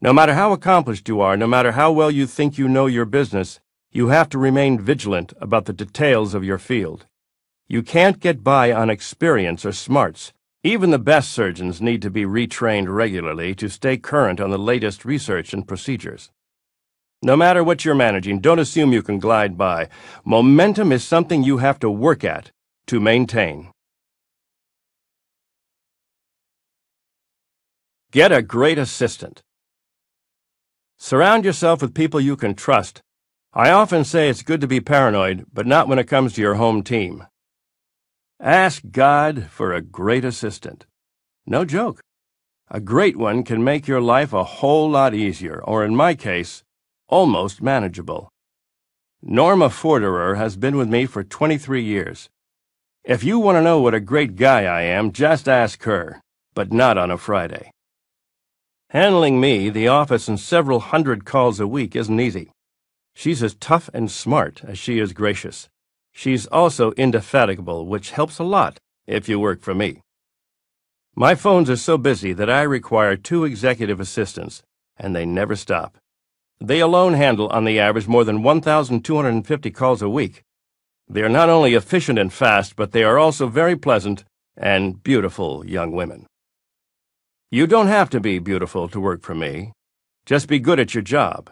No 0.00 0.12
matter 0.12 0.34
how 0.34 0.52
accomplished 0.52 1.08
you 1.08 1.20
are, 1.20 1.36
no 1.36 1.46
matter 1.46 1.72
how 1.72 1.92
well 1.92 2.10
you 2.10 2.26
think 2.26 2.58
you 2.58 2.68
know 2.68 2.86
your 2.86 3.04
business, 3.04 3.60
you 3.90 4.08
have 4.08 4.28
to 4.30 4.38
remain 4.38 4.78
vigilant 4.78 5.32
about 5.40 5.66
the 5.66 5.72
details 5.72 6.34
of 6.34 6.44
your 6.44 6.58
field. 6.58 7.06
You 7.68 7.82
can't 7.82 8.20
get 8.20 8.42
by 8.42 8.72
on 8.72 8.90
experience 8.90 9.64
or 9.64 9.72
smarts. 9.72 10.32
Even 10.62 10.90
the 10.90 10.98
best 10.98 11.30
surgeons 11.30 11.80
need 11.80 12.02
to 12.02 12.10
be 12.10 12.24
retrained 12.24 12.94
regularly 12.94 13.54
to 13.54 13.68
stay 13.68 13.96
current 13.96 14.40
on 14.40 14.50
the 14.50 14.58
latest 14.58 15.04
research 15.04 15.52
and 15.52 15.68
procedures. 15.68 16.30
No 17.22 17.36
matter 17.36 17.62
what 17.62 17.84
you're 17.84 17.94
managing, 17.94 18.40
don't 18.40 18.58
assume 18.58 18.92
you 18.92 19.02
can 19.02 19.18
glide 19.18 19.56
by. 19.56 19.88
Momentum 20.24 20.90
is 20.90 21.04
something 21.04 21.42
you 21.42 21.58
have 21.58 21.78
to 21.78 21.88
work 21.88 22.24
at 22.24 22.50
to 22.88 22.98
maintain. 22.98 23.70
Get 28.10 28.32
a 28.32 28.42
great 28.42 28.78
assistant. 28.78 29.43
Surround 30.98 31.44
yourself 31.44 31.82
with 31.82 31.94
people 31.94 32.20
you 32.20 32.36
can 32.36 32.54
trust. 32.54 33.00
I 33.52 33.70
often 33.70 34.04
say 34.04 34.28
it's 34.28 34.42
good 34.42 34.60
to 34.60 34.66
be 34.66 34.80
paranoid, 34.80 35.46
but 35.52 35.66
not 35.66 35.86
when 35.88 35.98
it 35.98 36.08
comes 36.08 36.32
to 36.34 36.40
your 36.40 36.54
home 36.54 36.82
team. 36.82 37.24
Ask 38.40 38.82
God 38.90 39.46
for 39.50 39.72
a 39.72 39.80
great 39.80 40.24
assistant. 40.24 40.86
No 41.46 41.64
joke. 41.64 42.00
A 42.70 42.80
great 42.80 43.16
one 43.16 43.44
can 43.44 43.62
make 43.62 43.86
your 43.86 44.00
life 44.00 44.32
a 44.32 44.44
whole 44.44 44.90
lot 44.90 45.14
easier, 45.14 45.62
or 45.62 45.84
in 45.84 45.94
my 45.94 46.14
case, 46.14 46.62
almost 47.08 47.62
manageable. 47.62 48.28
Norma 49.22 49.68
Foerderer 49.68 50.36
has 50.36 50.56
been 50.56 50.76
with 50.76 50.88
me 50.88 51.06
for 51.06 51.22
23 51.22 51.82
years. 51.82 52.28
If 53.04 53.22
you 53.22 53.38
want 53.38 53.56
to 53.56 53.62
know 53.62 53.80
what 53.80 53.94
a 53.94 54.00
great 54.00 54.36
guy 54.36 54.64
I 54.64 54.82
am, 54.82 55.12
just 55.12 55.48
ask 55.48 55.82
her, 55.84 56.20
but 56.54 56.72
not 56.72 56.96
on 56.96 57.10
a 57.10 57.18
Friday. 57.18 57.70
Handling 58.94 59.40
me, 59.40 59.70
the 59.70 59.88
office, 59.88 60.28
and 60.28 60.38
several 60.38 60.78
hundred 60.78 61.24
calls 61.24 61.58
a 61.58 61.66
week 61.66 61.96
isn't 61.96 62.20
easy. 62.20 62.52
She's 63.12 63.42
as 63.42 63.56
tough 63.56 63.90
and 63.92 64.08
smart 64.08 64.62
as 64.62 64.78
she 64.78 65.00
is 65.00 65.12
gracious. 65.12 65.68
She's 66.12 66.46
also 66.46 66.92
indefatigable, 66.92 67.86
which 67.86 68.12
helps 68.12 68.38
a 68.38 68.44
lot 68.44 68.78
if 69.08 69.28
you 69.28 69.40
work 69.40 69.62
for 69.62 69.74
me. 69.74 70.00
My 71.16 71.34
phones 71.34 71.68
are 71.68 71.76
so 71.76 71.98
busy 71.98 72.32
that 72.34 72.48
I 72.48 72.62
require 72.62 73.16
two 73.16 73.44
executive 73.44 73.98
assistants, 73.98 74.62
and 74.96 75.12
they 75.12 75.26
never 75.26 75.56
stop. 75.56 75.98
They 76.60 76.78
alone 76.78 77.14
handle, 77.14 77.48
on 77.48 77.64
the 77.64 77.80
average, 77.80 78.06
more 78.06 78.22
than 78.22 78.44
1,250 78.44 79.72
calls 79.72 80.02
a 80.02 80.08
week. 80.08 80.42
They 81.08 81.22
are 81.22 81.28
not 81.28 81.48
only 81.48 81.74
efficient 81.74 82.20
and 82.20 82.32
fast, 82.32 82.76
but 82.76 82.92
they 82.92 83.02
are 83.02 83.18
also 83.18 83.48
very 83.48 83.74
pleasant 83.74 84.22
and 84.56 85.02
beautiful 85.02 85.66
young 85.66 85.90
women. 85.90 86.28
You 87.54 87.68
don't 87.68 87.86
have 87.86 88.10
to 88.10 88.18
be 88.18 88.40
beautiful 88.40 88.88
to 88.88 88.98
work 88.98 89.22
for 89.22 89.32
me. 89.32 89.70
Just 90.26 90.48
be 90.48 90.58
good 90.58 90.80
at 90.80 90.92
your 90.92 91.04
job. 91.04 91.50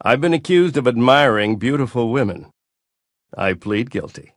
I've 0.00 0.20
been 0.20 0.34
accused 0.34 0.76
of 0.76 0.86
admiring 0.86 1.56
beautiful 1.56 2.12
women. 2.12 2.52
I 3.36 3.54
plead 3.54 3.90
guilty. 3.90 4.34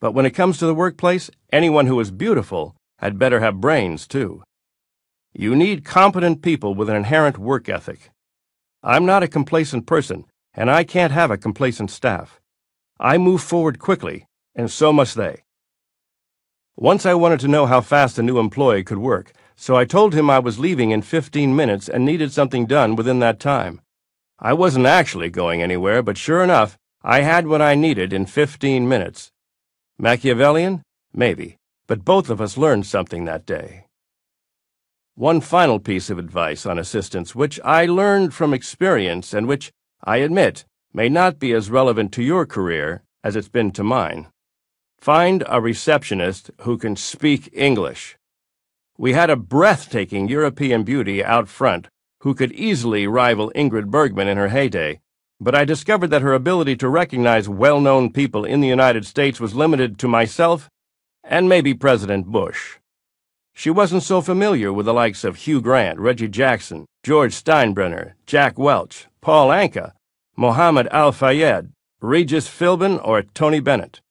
But 0.00 0.12
when 0.12 0.26
it 0.26 0.30
comes 0.30 0.58
to 0.58 0.66
the 0.66 0.74
workplace, 0.82 1.32
anyone 1.52 1.88
who 1.88 1.98
is 1.98 2.12
beautiful 2.12 2.76
had 3.00 3.18
better 3.18 3.40
have 3.40 3.60
brains, 3.60 4.06
too. 4.06 4.44
You 5.32 5.56
need 5.56 5.84
competent 5.84 6.42
people 6.42 6.76
with 6.76 6.88
an 6.88 6.94
inherent 6.94 7.36
work 7.36 7.68
ethic. 7.68 8.10
I'm 8.84 9.04
not 9.04 9.24
a 9.24 9.34
complacent 9.36 9.86
person, 9.86 10.26
and 10.54 10.70
I 10.70 10.84
can't 10.84 11.10
have 11.12 11.32
a 11.32 11.38
complacent 11.38 11.90
staff. 11.90 12.38
I 13.00 13.18
move 13.18 13.42
forward 13.42 13.80
quickly, 13.80 14.26
and 14.54 14.70
so 14.70 14.92
must 14.92 15.16
they. 15.16 15.42
Once 16.76 17.04
I 17.04 17.14
wanted 17.14 17.40
to 17.40 17.48
know 17.48 17.66
how 17.66 17.80
fast 17.80 18.16
a 18.16 18.22
new 18.22 18.38
employee 18.38 18.84
could 18.84 18.98
work, 18.98 19.32
so 19.60 19.76
I 19.76 19.84
told 19.84 20.14
him 20.14 20.30
I 20.30 20.38
was 20.38 20.58
leaving 20.58 20.90
in 20.90 21.02
15 21.02 21.54
minutes 21.54 21.86
and 21.86 22.02
needed 22.02 22.32
something 22.32 22.64
done 22.64 22.96
within 22.96 23.18
that 23.18 23.38
time. 23.38 23.82
I 24.38 24.54
wasn't 24.54 24.86
actually 24.86 25.28
going 25.28 25.60
anywhere, 25.60 26.02
but 26.02 26.16
sure 26.16 26.42
enough, 26.42 26.78
I 27.02 27.20
had 27.20 27.46
what 27.46 27.60
I 27.60 27.74
needed 27.74 28.14
in 28.14 28.24
15 28.24 28.88
minutes. 28.88 29.30
Machiavellian? 29.98 30.80
Maybe, 31.12 31.58
but 31.86 32.06
both 32.06 32.30
of 32.30 32.40
us 32.40 32.56
learned 32.56 32.86
something 32.86 33.26
that 33.26 33.44
day. 33.44 33.84
One 35.14 35.42
final 35.42 35.78
piece 35.78 36.08
of 36.08 36.18
advice 36.18 36.64
on 36.64 36.78
assistance, 36.78 37.34
which 37.34 37.60
I 37.62 37.84
learned 37.84 38.32
from 38.32 38.54
experience 38.54 39.34
and 39.34 39.46
which, 39.46 39.70
I 40.02 40.16
admit, 40.24 40.64
may 40.94 41.10
not 41.10 41.38
be 41.38 41.52
as 41.52 41.68
relevant 41.68 42.12
to 42.12 42.22
your 42.22 42.46
career 42.46 43.02
as 43.22 43.36
it's 43.36 43.50
been 43.50 43.72
to 43.72 43.84
mine. 43.84 44.28
Find 44.98 45.44
a 45.46 45.60
receptionist 45.60 46.50
who 46.62 46.78
can 46.78 46.96
speak 46.96 47.50
English. 47.52 48.16
We 49.00 49.14
had 49.14 49.30
a 49.30 49.36
breathtaking 49.36 50.28
European 50.28 50.82
beauty 50.82 51.24
out 51.24 51.48
front 51.48 51.88
who 52.20 52.34
could 52.34 52.52
easily 52.52 53.06
rival 53.06 53.50
Ingrid 53.56 53.86
Bergman 53.86 54.28
in 54.28 54.36
her 54.36 54.48
heyday, 54.48 55.00
but 55.40 55.54
I 55.54 55.64
discovered 55.64 56.08
that 56.08 56.20
her 56.20 56.34
ability 56.34 56.76
to 56.76 56.88
recognize 56.90 57.48
well 57.48 57.80
known 57.80 58.12
people 58.12 58.44
in 58.44 58.60
the 58.60 58.68
United 58.68 59.06
States 59.06 59.40
was 59.40 59.54
limited 59.54 59.98
to 60.00 60.06
myself 60.06 60.68
and 61.24 61.48
maybe 61.48 61.72
President 61.72 62.26
Bush. 62.26 62.76
She 63.54 63.70
wasn't 63.70 64.02
so 64.02 64.20
familiar 64.20 64.70
with 64.70 64.84
the 64.84 64.92
likes 64.92 65.24
of 65.24 65.36
Hugh 65.36 65.62
Grant, 65.62 65.98
Reggie 65.98 66.28
Jackson, 66.28 66.84
George 67.02 67.32
Steinbrenner, 67.32 68.12
Jack 68.26 68.58
Welch, 68.58 69.06
Paul 69.22 69.48
Anka, 69.48 69.92
Mohammed 70.36 70.88
Al 70.88 71.12
Fayed, 71.12 71.70
Regis 72.02 72.48
Philbin 72.48 73.00
or 73.02 73.22
Tony 73.22 73.60
Bennett. 73.60 74.02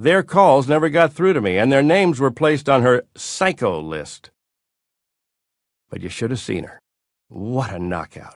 Their 0.00 0.22
calls 0.22 0.66
never 0.66 0.88
got 0.88 1.12
through 1.12 1.34
to 1.34 1.42
me, 1.42 1.58
and 1.58 1.70
their 1.70 1.82
names 1.82 2.18
were 2.18 2.30
placed 2.30 2.70
on 2.70 2.80
her 2.80 3.02
psycho 3.14 3.78
list. 3.82 4.30
But 5.90 6.00
you 6.00 6.08
should 6.08 6.30
have 6.30 6.40
seen 6.40 6.64
her. 6.64 6.80
What 7.28 7.70
a 7.70 7.78
knockout. 7.78 8.34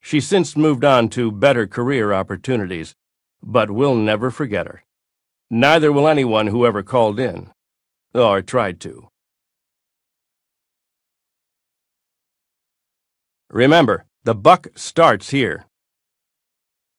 She's 0.00 0.26
since 0.26 0.56
moved 0.56 0.84
on 0.84 1.08
to 1.10 1.30
better 1.30 1.68
career 1.68 2.12
opportunities, 2.12 2.94
but 3.40 3.70
we'll 3.70 3.94
never 3.94 4.32
forget 4.32 4.66
her. 4.66 4.82
Neither 5.48 5.92
will 5.92 6.08
anyone 6.08 6.48
who 6.48 6.66
ever 6.66 6.82
called 6.82 7.20
in, 7.20 7.52
or 8.12 8.42
tried 8.42 8.80
to. 8.80 9.06
Remember, 13.50 14.06
the 14.24 14.34
buck 14.34 14.66
starts 14.74 15.30
here. 15.30 15.64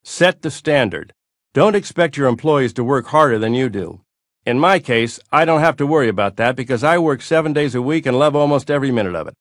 Set 0.02 0.40
the 0.40 0.50
standard. 0.50 1.12
Don't 1.54 1.76
expect 1.76 2.16
your 2.16 2.26
employees 2.26 2.72
to 2.72 2.82
work 2.82 3.06
harder 3.06 3.38
than 3.38 3.54
you 3.54 3.68
do. 3.68 4.00
In 4.44 4.58
my 4.58 4.80
case, 4.80 5.20
I 5.30 5.44
don't 5.44 5.60
have 5.60 5.76
to 5.76 5.86
worry 5.86 6.08
about 6.08 6.34
that 6.34 6.56
because 6.56 6.82
I 6.82 6.98
work 6.98 7.22
seven 7.22 7.52
days 7.52 7.76
a 7.76 7.80
week 7.80 8.06
and 8.06 8.18
love 8.18 8.34
almost 8.34 8.72
every 8.72 8.90
minute 8.90 9.14
of 9.14 9.28
it. 9.28 9.34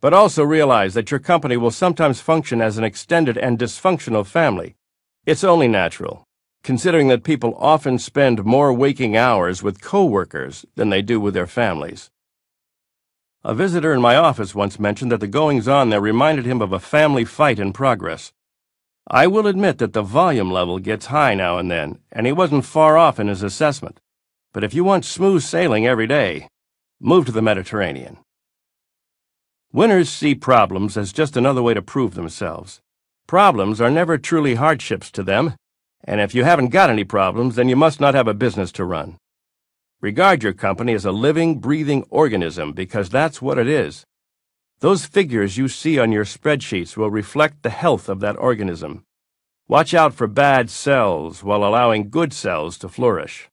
But 0.00 0.12
also 0.12 0.42
realize 0.42 0.94
that 0.94 1.12
your 1.12 1.20
company 1.20 1.56
will 1.56 1.70
sometimes 1.70 2.20
function 2.20 2.60
as 2.60 2.76
an 2.76 2.82
extended 2.82 3.38
and 3.38 3.56
dysfunctional 3.56 4.26
family. 4.26 4.74
It's 5.26 5.44
only 5.44 5.68
natural, 5.68 6.24
considering 6.64 7.06
that 7.06 7.22
people 7.22 7.56
often 7.60 8.00
spend 8.00 8.44
more 8.44 8.72
waking 8.72 9.16
hours 9.16 9.62
with 9.62 9.80
coworkers 9.80 10.66
than 10.74 10.90
they 10.90 11.02
do 11.02 11.20
with 11.20 11.34
their 11.34 11.46
families. 11.46 12.10
A 13.44 13.54
visitor 13.54 13.94
in 13.94 14.00
my 14.00 14.16
office 14.16 14.56
once 14.56 14.80
mentioned 14.80 15.12
that 15.12 15.20
the 15.20 15.28
goings 15.28 15.68
on 15.68 15.90
there 15.90 16.00
reminded 16.00 16.46
him 16.46 16.60
of 16.60 16.72
a 16.72 16.80
family 16.80 17.24
fight 17.24 17.60
in 17.60 17.72
progress. 17.72 18.32
I 19.06 19.26
will 19.26 19.46
admit 19.46 19.78
that 19.78 19.92
the 19.92 20.02
volume 20.02 20.50
level 20.50 20.78
gets 20.78 21.06
high 21.06 21.34
now 21.34 21.58
and 21.58 21.70
then, 21.70 21.98
and 22.10 22.26
he 22.26 22.32
wasn't 22.32 22.64
far 22.64 22.96
off 22.96 23.20
in 23.20 23.28
his 23.28 23.42
assessment. 23.42 24.00
But 24.52 24.64
if 24.64 24.72
you 24.72 24.82
want 24.82 25.04
smooth 25.04 25.42
sailing 25.42 25.86
every 25.86 26.06
day, 26.06 26.48
move 27.00 27.26
to 27.26 27.32
the 27.32 27.42
Mediterranean. 27.42 28.18
Winners 29.72 30.08
see 30.08 30.34
problems 30.34 30.96
as 30.96 31.12
just 31.12 31.36
another 31.36 31.62
way 31.62 31.74
to 31.74 31.82
prove 31.82 32.14
themselves. 32.14 32.80
Problems 33.26 33.80
are 33.80 33.90
never 33.90 34.16
truly 34.16 34.54
hardships 34.54 35.10
to 35.10 35.22
them, 35.22 35.54
and 36.04 36.20
if 36.20 36.34
you 36.34 36.44
haven't 36.44 36.68
got 36.68 36.90
any 36.90 37.04
problems, 37.04 37.56
then 37.56 37.68
you 37.68 37.76
must 37.76 38.00
not 38.00 38.14
have 38.14 38.28
a 38.28 38.34
business 38.34 38.70
to 38.72 38.84
run. 38.84 39.18
Regard 40.00 40.42
your 40.42 40.52
company 40.52 40.94
as 40.94 41.04
a 41.04 41.12
living, 41.12 41.58
breathing 41.58 42.04
organism 42.10 42.72
because 42.72 43.10
that's 43.10 43.42
what 43.42 43.58
it 43.58 43.66
is. 43.66 44.04
Those 44.80 45.06
figures 45.06 45.56
you 45.56 45.68
see 45.68 45.98
on 45.98 46.12
your 46.12 46.24
spreadsheets 46.24 46.96
will 46.96 47.10
reflect 47.10 47.62
the 47.62 47.70
health 47.70 48.08
of 48.08 48.20
that 48.20 48.36
organism. 48.36 49.04
Watch 49.66 49.94
out 49.94 50.12
for 50.12 50.26
bad 50.26 50.68
cells 50.68 51.42
while 51.42 51.64
allowing 51.64 52.10
good 52.10 52.32
cells 52.32 52.76
to 52.78 52.88
flourish. 52.88 53.48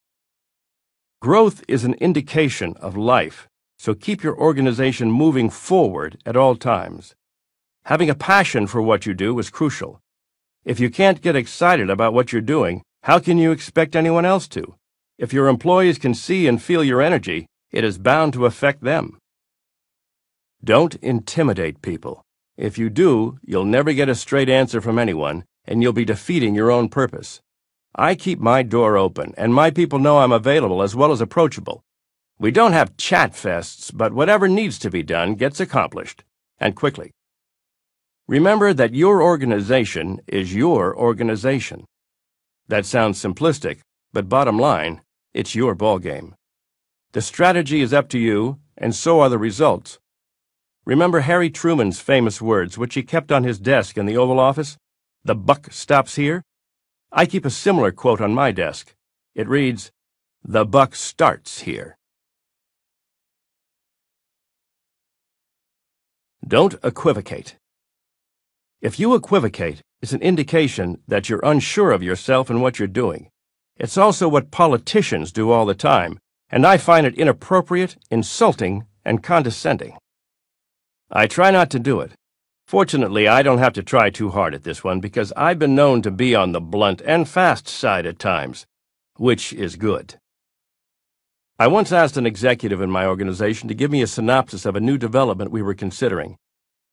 Growth 1.21 1.63
is 1.67 1.85
an 1.85 1.93
indication 1.95 2.75
of 2.81 2.97
life, 2.97 3.47
so 3.77 3.93
keep 3.93 4.23
your 4.23 4.37
organization 4.37 5.11
moving 5.11 5.49
forward 5.49 6.17
at 6.25 6.35
all 6.35 6.55
times. 6.55 7.15
Having 7.85 8.09
a 8.09 8.15
passion 8.15 8.67
for 8.67 8.81
what 8.81 9.05
you 9.05 9.13
do 9.13 9.37
is 9.39 9.49
crucial. 9.49 10.01
If 10.65 10.79
you 10.79 10.89
can't 10.89 11.21
get 11.21 11.35
excited 11.35 11.89
about 11.89 12.13
what 12.13 12.31
you're 12.31 12.41
doing, 12.41 12.83
how 13.03 13.19
can 13.19 13.37
you 13.37 13.51
expect 13.51 13.95
anyone 13.95 14.25
else 14.25 14.47
to? 14.49 14.75
If 15.17 15.31
your 15.31 15.47
employees 15.47 15.97
can 15.97 16.13
see 16.13 16.45
and 16.47 16.61
feel 16.61 16.83
your 16.83 17.01
energy, 17.01 17.47
it 17.71 17.83
is 17.83 17.97
bound 17.97 18.33
to 18.33 18.45
affect 18.45 18.83
them. 18.83 19.17
Don't 20.63 20.93
intimidate 20.95 21.81
people. 21.81 22.23
If 22.55 22.77
you 22.77 22.91
do, 22.91 23.39
you'll 23.43 23.65
never 23.65 23.93
get 23.93 24.09
a 24.09 24.15
straight 24.15 24.47
answer 24.47 24.79
from 24.79 24.99
anyone, 24.99 25.43
and 25.65 25.81
you'll 25.81 25.91
be 25.91 26.05
defeating 26.05 26.53
your 26.53 26.69
own 26.69 26.87
purpose. 26.87 27.41
I 27.95 28.13
keep 28.13 28.39
my 28.39 28.61
door 28.61 28.95
open, 28.95 29.33
and 29.37 29.55
my 29.55 29.71
people 29.71 29.97
know 29.97 30.19
I'm 30.19 30.31
available 30.31 30.83
as 30.83 30.95
well 30.95 31.11
as 31.11 31.19
approachable. 31.19 31.83
We 32.37 32.51
don't 32.51 32.73
have 32.73 32.95
chat 32.95 33.33
fests, 33.33 33.91
but 33.91 34.13
whatever 34.13 34.47
needs 34.47 34.77
to 34.79 34.91
be 34.91 35.01
done 35.01 35.33
gets 35.33 35.59
accomplished, 35.59 36.23
and 36.59 36.75
quickly. 36.75 37.11
Remember 38.27 38.71
that 38.71 38.93
your 38.93 39.23
organization 39.23 40.21
is 40.27 40.53
your 40.53 40.95
organization. 40.95 41.85
That 42.67 42.85
sounds 42.85 43.19
simplistic, 43.19 43.79
but 44.13 44.29
bottom 44.29 44.59
line, 44.59 45.01
it's 45.33 45.55
your 45.55 45.75
ballgame. 45.75 46.33
The 47.13 47.21
strategy 47.21 47.81
is 47.81 47.93
up 47.93 48.09
to 48.09 48.19
you, 48.19 48.59
and 48.77 48.93
so 48.93 49.21
are 49.21 49.29
the 49.29 49.39
results. 49.39 49.97
Remember 50.85 51.19
Harry 51.19 51.51
Truman's 51.51 51.99
famous 51.99 52.41
words, 52.41 52.75
which 52.75 52.95
he 52.95 53.03
kept 53.03 53.31
on 53.31 53.43
his 53.43 53.59
desk 53.59 53.97
in 53.97 54.07
the 54.07 54.17
Oval 54.17 54.39
Office? 54.39 54.77
The 55.23 55.35
buck 55.35 55.71
stops 55.71 56.15
here? 56.15 56.41
I 57.11 57.27
keep 57.27 57.45
a 57.45 57.51
similar 57.51 57.91
quote 57.91 58.19
on 58.19 58.33
my 58.33 58.51
desk. 58.51 58.95
It 59.35 59.47
reads, 59.47 59.91
The 60.43 60.65
buck 60.65 60.95
starts 60.95 61.61
here. 61.61 61.97
Don't 66.47 66.73
equivocate. 66.83 67.57
If 68.81 68.99
you 68.99 69.13
equivocate, 69.13 69.81
it's 70.01 70.13
an 70.13 70.23
indication 70.23 70.99
that 71.07 71.29
you're 71.29 71.45
unsure 71.45 71.91
of 71.91 72.01
yourself 72.01 72.49
and 72.49 72.59
what 72.59 72.79
you're 72.79 72.87
doing. 72.87 73.29
It's 73.77 73.97
also 73.97 74.27
what 74.27 74.49
politicians 74.49 75.31
do 75.31 75.51
all 75.51 75.67
the 75.67 75.75
time, 75.75 76.17
and 76.49 76.65
I 76.65 76.77
find 76.77 77.05
it 77.05 77.19
inappropriate, 77.19 77.97
insulting, 78.09 78.87
and 79.05 79.21
condescending. 79.21 79.97
I 81.13 81.27
try 81.27 81.51
not 81.51 81.69
to 81.71 81.79
do 81.79 81.99
it. 81.99 82.13
Fortunately, 82.65 83.27
I 83.27 83.43
don't 83.43 83.57
have 83.57 83.73
to 83.73 83.83
try 83.83 84.09
too 84.09 84.29
hard 84.29 84.53
at 84.53 84.63
this 84.63 84.81
one 84.81 85.01
because 85.01 85.33
I've 85.35 85.59
been 85.59 85.75
known 85.75 86.01
to 86.03 86.11
be 86.11 86.33
on 86.33 86.53
the 86.53 86.61
blunt 86.61 87.01
and 87.05 87.27
fast 87.27 87.67
side 87.67 88.05
at 88.05 88.17
times, 88.17 88.65
which 89.17 89.51
is 89.51 89.75
good. 89.75 90.15
I 91.59 91.67
once 91.67 91.91
asked 91.91 92.15
an 92.15 92.25
executive 92.25 92.79
in 92.79 92.89
my 92.89 93.05
organization 93.05 93.67
to 93.67 93.75
give 93.75 93.91
me 93.91 94.01
a 94.01 94.07
synopsis 94.07 94.65
of 94.65 94.77
a 94.77 94.79
new 94.79 94.97
development 94.97 95.51
we 95.51 95.61
were 95.61 95.73
considering. 95.73 96.37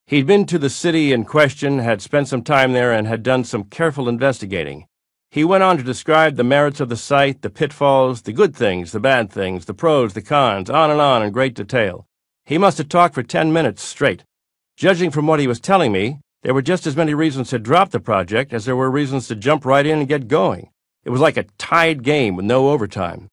He'd 0.08 0.26
been 0.26 0.46
to 0.46 0.58
the 0.58 0.68
city 0.68 1.12
in 1.12 1.24
question, 1.24 1.78
had 1.78 2.02
spent 2.02 2.26
some 2.26 2.42
time 2.42 2.72
there, 2.72 2.92
and 2.92 3.06
had 3.06 3.22
done 3.22 3.44
some 3.44 3.62
careful 3.62 4.08
investigating. 4.08 4.88
He 5.30 5.44
went 5.44 5.62
on 5.62 5.76
to 5.76 5.84
describe 5.84 6.34
the 6.34 6.42
merits 6.42 6.80
of 6.80 6.88
the 6.88 6.96
site, 6.96 7.42
the 7.42 7.50
pitfalls, 7.50 8.22
the 8.22 8.32
good 8.32 8.56
things, 8.56 8.90
the 8.90 8.98
bad 8.98 9.30
things, 9.30 9.66
the 9.66 9.74
pros, 9.74 10.14
the 10.14 10.22
cons, 10.22 10.68
on 10.68 10.90
and 10.90 11.00
on 11.00 11.22
in 11.22 11.30
great 11.30 11.54
detail. 11.54 12.07
He 12.48 12.56
must 12.56 12.78
have 12.78 12.88
talked 12.88 13.14
for 13.14 13.22
ten 13.22 13.52
minutes 13.52 13.82
straight. 13.82 14.24
Judging 14.74 15.10
from 15.10 15.26
what 15.26 15.38
he 15.38 15.46
was 15.46 15.60
telling 15.60 15.92
me, 15.92 16.20
there 16.42 16.54
were 16.54 16.62
just 16.62 16.86
as 16.86 16.96
many 16.96 17.12
reasons 17.12 17.50
to 17.50 17.58
drop 17.58 17.90
the 17.90 18.00
project 18.00 18.54
as 18.54 18.64
there 18.64 18.74
were 18.74 18.90
reasons 18.90 19.28
to 19.28 19.36
jump 19.36 19.66
right 19.66 19.84
in 19.84 19.98
and 19.98 20.08
get 20.08 20.28
going. 20.28 20.70
It 21.04 21.10
was 21.10 21.20
like 21.20 21.36
a 21.36 21.44
tied 21.58 22.02
game 22.02 22.36
with 22.36 22.46
no 22.46 22.70
overtime. 22.70 23.28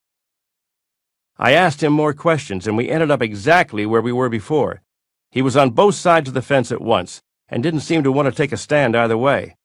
I 1.37 1.53
asked 1.53 1.81
him 1.81 1.93
more 1.93 2.11
questions, 2.11 2.67
and 2.67 2.75
we 2.75 2.89
ended 2.89 3.09
up 3.09 3.21
exactly 3.21 3.85
where 3.85 4.01
we 4.01 4.11
were 4.11 4.27
before. 4.27 4.81
He 5.31 5.41
was 5.41 5.55
on 5.55 5.69
both 5.69 5.95
sides 5.95 6.27
of 6.27 6.33
the 6.33 6.41
fence 6.41 6.69
at 6.69 6.81
once, 6.81 7.21
and 7.47 7.63
didn't 7.63 7.87
seem 7.87 8.03
to 8.03 8.11
want 8.11 8.25
to 8.25 8.35
take 8.35 8.51
a 8.51 8.57
stand 8.57 8.97
either 8.97 9.17
way. 9.17 9.55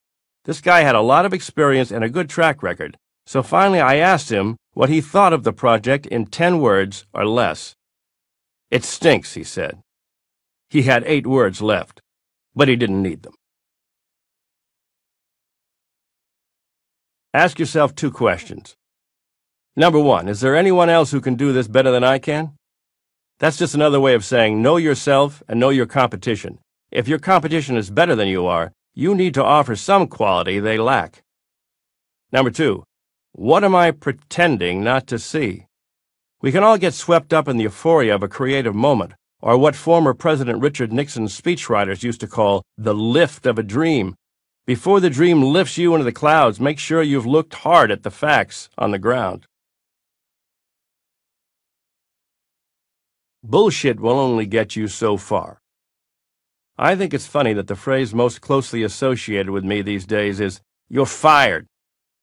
This 0.44 0.60
guy 0.60 0.82
had 0.82 0.94
a 0.94 1.00
lot 1.00 1.26
of 1.26 1.34
experience 1.34 1.90
and 1.90 2.04
a 2.04 2.08
good 2.08 2.30
track 2.30 2.62
record, 2.62 2.96
so 3.26 3.42
finally 3.42 3.80
I 3.80 3.96
asked 3.96 4.30
him 4.30 4.58
what 4.74 4.90
he 4.90 5.00
thought 5.00 5.32
of 5.32 5.42
the 5.42 5.52
project 5.52 6.06
in 6.06 6.26
ten 6.26 6.60
words 6.60 7.04
or 7.12 7.26
less. 7.26 7.74
It 8.70 8.84
stinks, 8.84 9.34
he 9.34 9.44
said. 9.44 9.80
He 10.68 10.82
had 10.82 11.02
eight 11.06 11.26
words 11.26 11.60
left, 11.60 12.00
but 12.54 12.68
he 12.68 12.76
didn't 12.76 13.02
need 13.02 13.22
them. 13.22 13.34
Ask 17.34 17.58
yourself 17.58 17.94
two 17.94 18.10
questions. 18.10 18.76
Number 19.76 20.00
one, 20.00 20.28
is 20.28 20.40
there 20.40 20.56
anyone 20.56 20.90
else 20.90 21.10
who 21.10 21.20
can 21.20 21.36
do 21.36 21.52
this 21.52 21.68
better 21.68 21.90
than 21.90 22.04
I 22.04 22.18
can? 22.18 22.52
That's 23.38 23.56
just 23.56 23.74
another 23.74 24.00
way 24.00 24.14
of 24.14 24.24
saying 24.24 24.60
know 24.60 24.76
yourself 24.76 25.42
and 25.48 25.58
know 25.58 25.70
your 25.70 25.86
competition. 25.86 26.58
If 26.90 27.08
your 27.08 27.18
competition 27.18 27.76
is 27.76 27.90
better 27.90 28.14
than 28.14 28.28
you 28.28 28.46
are, 28.46 28.72
you 28.94 29.14
need 29.14 29.34
to 29.34 29.44
offer 29.44 29.76
some 29.76 30.08
quality 30.08 30.58
they 30.58 30.76
lack. 30.76 31.22
Number 32.32 32.50
two, 32.50 32.84
what 33.32 33.64
am 33.64 33.74
I 33.74 33.92
pretending 33.92 34.82
not 34.82 35.06
to 35.06 35.18
see? 35.18 35.66
We 36.42 36.52
can 36.52 36.62
all 36.62 36.78
get 36.78 36.94
swept 36.94 37.34
up 37.34 37.48
in 37.48 37.58
the 37.58 37.64
euphoria 37.64 38.14
of 38.14 38.22
a 38.22 38.28
creative 38.28 38.74
moment, 38.74 39.12
or 39.42 39.58
what 39.58 39.76
former 39.76 40.14
President 40.14 40.62
Richard 40.62 40.90
Nixon's 40.90 41.38
speechwriters 41.38 42.02
used 42.02 42.20
to 42.20 42.26
call 42.26 42.62
the 42.78 42.94
lift 42.94 43.44
of 43.44 43.58
a 43.58 43.62
dream. 43.62 44.14
Before 44.66 45.00
the 45.00 45.10
dream 45.10 45.42
lifts 45.42 45.76
you 45.76 45.94
into 45.94 46.04
the 46.04 46.12
clouds, 46.12 46.58
make 46.58 46.78
sure 46.78 47.02
you've 47.02 47.26
looked 47.26 47.54
hard 47.56 47.90
at 47.90 48.04
the 48.04 48.10
facts 48.10 48.70
on 48.78 48.90
the 48.90 48.98
ground. 48.98 49.46
Bullshit 53.42 54.00
will 54.00 54.18
only 54.18 54.46
get 54.46 54.76
you 54.76 54.88
so 54.88 55.18
far. 55.18 55.60
I 56.78 56.96
think 56.96 57.12
it's 57.12 57.26
funny 57.26 57.52
that 57.52 57.66
the 57.66 57.76
phrase 57.76 58.14
most 58.14 58.40
closely 58.40 58.82
associated 58.82 59.50
with 59.50 59.64
me 59.64 59.82
these 59.82 60.06
days 60.06 60.40
is, 60.40 60.62
you're 60.88 61.04
fired. 61.04 61.66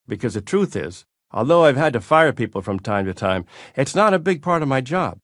Because 0.08 0.34
the 0.34 0.42
truth 0.42 0.76
is, 0.76 1.06
although 1.32 1.66
I've 1.66 1.78
had 1.78 1.94
to 1.94 2.02
fire 2.02 2.34
people 2.34 2.62
from 2.62 2.80
time 2.80 3.06
to 3.06 3.14
time, 3.14 3.46
it's 3.76 3.96
not 3.96 4.14
a 4.14 4.20
big 4.20 4.42
part 4.42 4.62
of 4.62 4.68
my 4.68 4.82
job. 4.82 5.20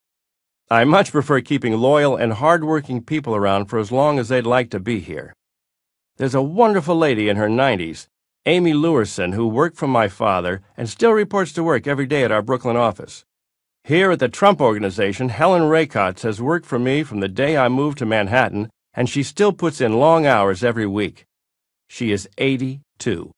I 0.69 0.85
much 0.85 1.11
prefer 1.11 1.41
keeping 1.41 1.73
loyal 1.73 2.15
and 2.15 2.33
hard-working 2.33 3.03
people 3.03 3.35
around 3.35 3.65
for 3.65 3.79
as 3.79 3.91
long 3.91 4.19
as 4.19 4.29
they'd 4.29 4.45
like 4.45 4.69
to 4.71 4.79
be 4.79 4.99
here. 4.99 5.33
There's 6.17 6.35
a 6.35 6.41
wonderful 6.41 6.95
lady 6.95 7.29
in 7.29 7.37
her 7.37 7.49
90s. 7.49 8.07
Amy 8.45 8.73
Luerssen, 8.73 9.33
who 9.33 9.47
worked 9.47 9.77
for 9.77 9.87
my 9.87 10.07
father 10.07 10.61
and 10.75 10.89
still 10.89 11.11
reports 11.11 11.53
to 11.53 11.63
work 11.63 11.87
every 11.87 12.05
day 12.05 12.23
at 12.23 12.31
our 12.31 12.41
Brooklyn 12.41 12.75
office. 12.75 13.23
Here 13.85 14.11
at 14.11 14.19
the 14.19 14.29
Trump 14.29 14.61
Organization, 14.61 15.29
Helen 15.29 15.63
Rakotz 15.63 16.21
has 16.23 16.41
worked 16.41 16.65
for 16.65 16.79
me 16.79 17.03
from 17.03 17.19
the 17.19 17.27
day 17.27 17.57
I 17.57 17.67
moved 17.67 17.97
to 17.99 18.05
Manhattan, 18.05 18.69
and 18.93 19.09
she 19.09 19.23
still 19.23 19.53
puts 19.53 19.81
in 19.81 19.99
long 19.99 20.25
hours 20.25 20.63
every 20.63 20.87
week. 20.87 21.25
She 21.87 22.11
is 22.11 22.29
82. 22.37 23.31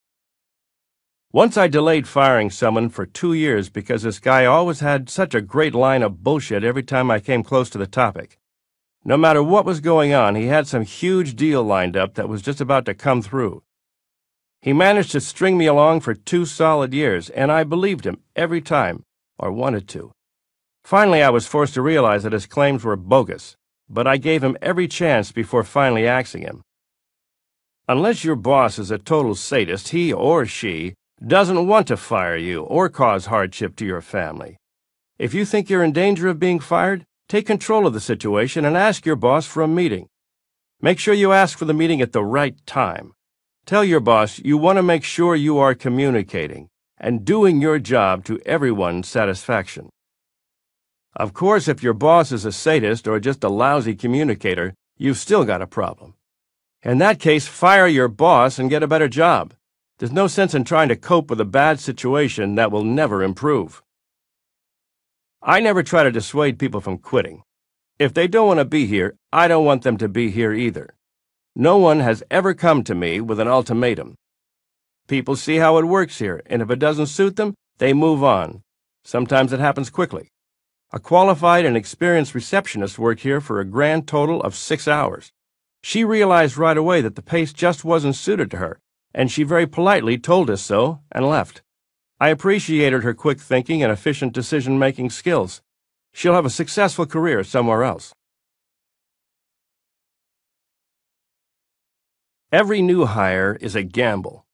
Once 1.35 1.57
I 1.57 1.67
delayed 1.67 2.07
firing 2.07 2.49
someone 2.49 2.87
for 2.87 3.05
two 3.05 3.33
years 3.33 3.69
because 3.69 4.03
this 4.03 4.19
guy 4.19 4.45
always 4.45 4.79
had 4.79 5.09
such 5.09 5.35
a 5.35 5.41
great 5.41 5.75
line 5.75 6.01
of 6.01 6.23
bullshit 6.23 6.63
every 6.63 6.81
time 6.81 7.11
I 7.11 7.19
came 7.19 7.43
close 7.43 7.69
to 7.71 7.77
the 7.77 7.85
topic. 7.85 8.39
No 9.03 9.17
matter 9.17 9.43
what 9.43 9.65
was 9.65 9.81
going 9.81 10.13
on, 10.13 10.35
he 10.35 10.45
had 10.45 10.65
some 10.65 10.83
huge 10.85 11.35
deal 11.35 11.61
lined 11.61 11.97
up 11.97 12.13
that 12.13 12.29
was 12.29 12.41
just 12.41 12.61
about 12.61 12.85
to 12.85 12.93
come 12.93 13.21
through. 13.21 13.63
He 14.61 14.71
managed 14.71 15.11
to 15.11 15.19
string 15.19 15.57
me 15.57 15.65
along 15.65 15.99
for 15.99 16.13
two 16.13 16.45
solid 16.45 16.93
years, 16.93 17.29
and 17.31 17.51
I 17.51 17.65
believed 17.65 18.05
him 18.05 18.21
every 18.37 18.61
time, 18.61 19.03
or 19.37 19.51
wanted 19.51 19.89
to. 19.89 20.13
Finally, 20.85 21.21
I 21.21 21.31
was 21.31 21.45
forced 21.45 21.73
to 21.73 21.81
realize 21.81 22.23
that 22.23 22.31
his 22.31 22.45
claims 22.45 22.85
were 22.85 22.95
bogus, 22.95 23.57
but 23.89 24.07
I 24.07 24.15
gave 24.15 24.41
him 24.41 24.55
every 24.61 24.87
chance 24.87 25.33
before 25.33 25.65
finally 25.65 26.07
axing 26.07 26.43
him. 26.43 26.61
Unless 27.89 28.23
your 28.23 28.37
boss 28.37 28.79
is 28.79 28.89
a 28.89 28.97
total 28.97 29.35
sadist, 29.35 29.89
he 29.89 30.13
or 30.13 30.45
she 30.45 30.93
doesn't 31.25 31.67
want 31.67 31.87
to 31.87 31.97
fire 31.97 32.35
you 32.35 32.63
or 32.63 32.89
cause 32.89 33.27
hardship 33.27 33.75
to 33.77 33.85
your 33.85 34.01
family. 34.01 34.57
If 35.17 35.33
you 35.33 35.45
think 35.45 35.69
you're 35.69 35.83
in 35.83 35.93
danger 35.93 36.27
of 36.27 36.39
being 36.39 36.59
fired, 36.59 37.05
take 37.29 37.47
control 37.47 37.87
of 37.87 37.93
the 37.93 38.01
situation 38.01 38.65
and 38.65 38.75
ask 38.75 39.05
your 39.05 39.15
boss 39.15 39.45
for 39.45 39.63
a 39.63 39.67
meeting. 39.67 40.07
Make 40.81 40.99
sure 40.99 41.13
you 41.13 41.31
ask 41.31 41.57
for 41.57 41.65
the 41.65 41.73
meeting 41.73 42.01
at 42.01 42.11
the 42.11 42.23
right 42.23 42.55
time. 42.65 43.13
Tell 43.65 43.83
your 43.83 44.01
boss 44.01 44.39
you 44.39 44.57
want 44.57 44.77
to 44.77 44.83
make 44.83 45.03
sure 45.03 45.35
you 45.35 45.57
are 45.57 45.73
communicating 45.73 46.67
and 46.97 47.25
doing 47.25 47.61
your 47.61 47.79
job 47.79 48.25
to 48.25 48.39
everyone's 48.45 49.07
satisfaction. 49.07 49.89
Of 51.15 51.33
course, 51.33 51.69
if 51.69 51.81
your 51.81 51.93
boss 51.93 52.33
is 52.33 52.43
a 52.43 52.51
sadist 52.51 53.07
or 53.07 53.21
just 53.21 53.43
a 53.43 53.49
lousy 53.49 53.95
communicator, 53.95 54.73
you've 54.97 55.17
still 55.17 55.45
got 55.45 55.61
a 55.61 55.67
problem. 55.67 56.15
In 56.83 56.97
that 56.97 57.19
case, 57.19 57.47
fire 57.47 57.87
your 57.87 58.09
boss 58.09 58.59
and 58.59 58.69
get 58.69 58.83
a 58.83 58.87
better 58.87 59.07
job. 59.07 59.53
There's 59.97 60.11
no 60.11 60.27
sense 60.27 60.53
in 60.53 60.65
trying 60.65 60.89
to 60.89 60.97
cope 60.97 61.29
with 61.29 61.39
a 61.39 61.45
bad 61.45 61.79
situation 61.79 62.55
that 62.55 62.69
will 62.69 62.83
never 62.83 63.23
improve. 63.23 63.81
I 65.41 65.61
never 65.61 65.83
try 65.83 66.03
to 66.03 66.11
dissuade 66.11 66.59
people 66.59 66.81
from 66.81 66.97
quitting. 66.97 67.43
If 67.97 68.13
they 68.13 68.27
don't 68.27 68.47
want 68.47 68.59
to 68.59 68.65
be 68.65 68.87
here, 68.87 69.15
I 69.31 69.47
don't 69.47 69.63
want 69.63 69.83
them 69.83 69.97
to 69.99 70.09
be 70.09 70.31
here 70.31 70.51
either. 70.51 70.95
No 71.55 71.77
one 71.77 72.01
has 72.01 72.23
ever 72.29 72.53
come 72.53 72.83
to 72.83 72.93
me 72.93 73.21
with 73.21 73.39
an 73.39 73.47
ultimatum. 73.47 74.15
People 75.07 75.37
see 75.37 75.57
how 75.57 75.77
it 75.77 75.85
works 75.85 76.19
here, 76.19 76.41
and 76.47 76.61
if 76.61 76.69
it 76.69 76.79
doesn't 76.79 77.05
suit 77.05 77.37
them, 77.37 77.53
they 77.77 77.93
move 77.93 78.21
on. 78.21 78.63
Sometimes 79.05 79.53
it 79.53 79.61
happens 79.61 79.89
quickly. 79.89 80.27
A 80.91 80.99
qualified 80.99 81.63
and 81.63 81.77
experienced 81.77 82.35
receptionist 82.35 82.99
worked 82.99 83.21
here 83.21 83.39
for 83.39 83.61
a 83.61 83.65
grand 83.65 84.09
total 84.09 84.41
of 84.41 84.55
six 84.55 84.89
hours. 84.89 85.31
She 85.83 86.03
realized 86.03 86.57
right 86.57 86.75
away 86.75 86.99
that 86.99 87.15
the 87.15 87.21
pace 87.21 87.53
just 87.53 87.85
wasn't 87.85 88.17
suited 88.17 88.51
to 88.51 88.57
her 88.57 88.81
and 89.15 89.31
she 89.31 89.43
very 89.43 89.65
politely 89.65 90.17
told 90.17 90.49
us 90.49 90.61
so 90.61 90.99
and 91.09 91.25
left. 91.25 91.63
I 92.19 92.29
appreciated 92.29 93.03
her 93.03 93.13
quick 93.13 93.39
thinking 93.39 93.81
and 93.81 93.91
efficient 93.91 94.33
decision 94.33 94.77
making 94.77 95.09
skills. 95.09 95.61
She'll 96.13 96.33
have 96.33 96.45
a 96.45 96.49
successful 96.49 97.05
career 97.05 97.43
somewhere 97.43 97.83
else. 97.83 98.13
Every 102.51 102.81
new 102.81 103.05
hire 103.05 103.57
is 103.61 103.75
a 103.75 103.83
gamble. 103.83 104.45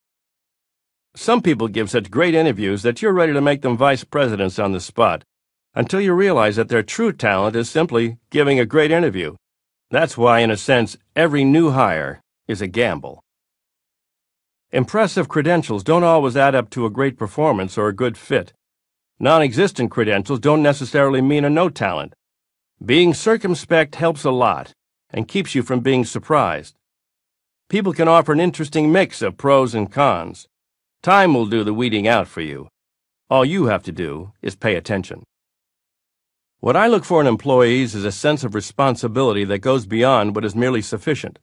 Some 1.15 1.41
people 1.41 1.67
give 1.67 1.89
such 1.89 2.11
great 2.11 2.35
interviews 2.35 2.83
that 2.83 3.01
you're 3.01 3.11
ready 3.11 3.33
to 3.33 3.41
make 3.41 3.63
them 3.63 3.75
vice 3.75 4.03
presidents 4.03 4.59
on 4.59 4.71
the 4.71 4.79
spot, 4.79 5.23
until 5.73 6.01
you 6.01 6.13
realize 6.13 6.55
that 6.55 6.69
their 6.69 6.83
true 6.83 7.11
talent 7.11 7.55
is 7.55 7.69
simply 7.69 8.17
giving 8.29 8.59
a 8.59 8.65
great 8.65 8.91
interview. 8.91 9.35
That's 9.89 10.17
why, 10.17 10.39
in 10.39 10.51
a 10.51 10.57
sense, 10.57 10.97
every 11.15 11.43
new 11.43 11.71
hire 11.71 12.21
is 12.47 12.61
a 12.61 12.67
gamble. 12.67 13.23
Impressive 14.73 15.27
credentials 15.27 15.83
don't 15.83 16.05
always 16.05 16.37
add 16.37 16.55
up 16.55 16.69
to 16.69 16.85
a 16.85 16.89
great 16.89 17.17
performance 17.17 17.77
or 17.77 17.89
a 17.89 17.93
good 17.93 18.17
fit. 18.17 18.53
Non 19.19 19.41
existent 19.41 19.91
credentials 19.91 20.39
don't 20.39 20.63
necessarily 20.63 21.21
mean 21.21 21.43
a 21.43 21.49
no 21.49 21.67
talent. 21.67 22.13
Being 22.83 23.13
circumspect 23.13 23.95
helps 23.95 24.23
a 24.23 24.31
lot 24.31 24.71
and 25.09 25.27
keeps 25.27 25.53
you 25.53 25.61
from 25.61 25.81
being 25.81 26.05
surprised. 26.05 26.77
People 27.67 27.91
can 27.91 28.07
offer 28.07 28.31
an 28.31 28.39
interesting 28.39 28.93
mix 28.93 29.21
of 29.21 29.35
pros 29.35 29.75
and 29.75 29.91
cons. 29.91 30.47
Time 31.03 31.33
will 31.33 31.47
do 31.47 31.65
the 31.65 31.73
weeding 31.73 32.07
out 32.07 32.29
for 32.29 32.39
you. 32.39 32.69
All 33.29 33.43
you 33.43 33.65
have 33.65 33.83
to 33.83 33.91
do 33.91 34.31
is 34.41 34.55
pay 34.55 34.75
attention. 34.75 35.23
What 36.61 36.77
I 36.77 36.87
look 36.87 37.03
for 37.03 37.19
in 37.19 37.27
employees 37.27 37.93
is 37.93 38.05
a 38.05 38.11
sense 38.11 38.45
of 38.45 38.55
responsibility 38.55 39.43
that 39.43 39.59
goes 39.59 39.85
beyond 39.85 40.33
what 40.33 40.45
is 40.45 40.55
merely 40.55 40.81
sufficient. 40.81 41.39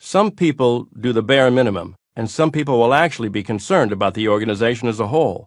Some 0.00 0.32
people 0.32 0.88
do 0.98 1.12
the 1.12 1.22
bare 1.22 1.52
minimum 1.52 1.94
and 2.16 2.30
some 2.30 2.50
people 2.50 2.80
will 2.80 2.94
actually 2.94 3.28
be 3.28 3.42
concerned 3.42 3.92
about 3.92 4.14
the 4.14 4.26
organization 4.26 4.88
as 4.88 4.98
a 4.98 5.08
whole. 5.08 5.46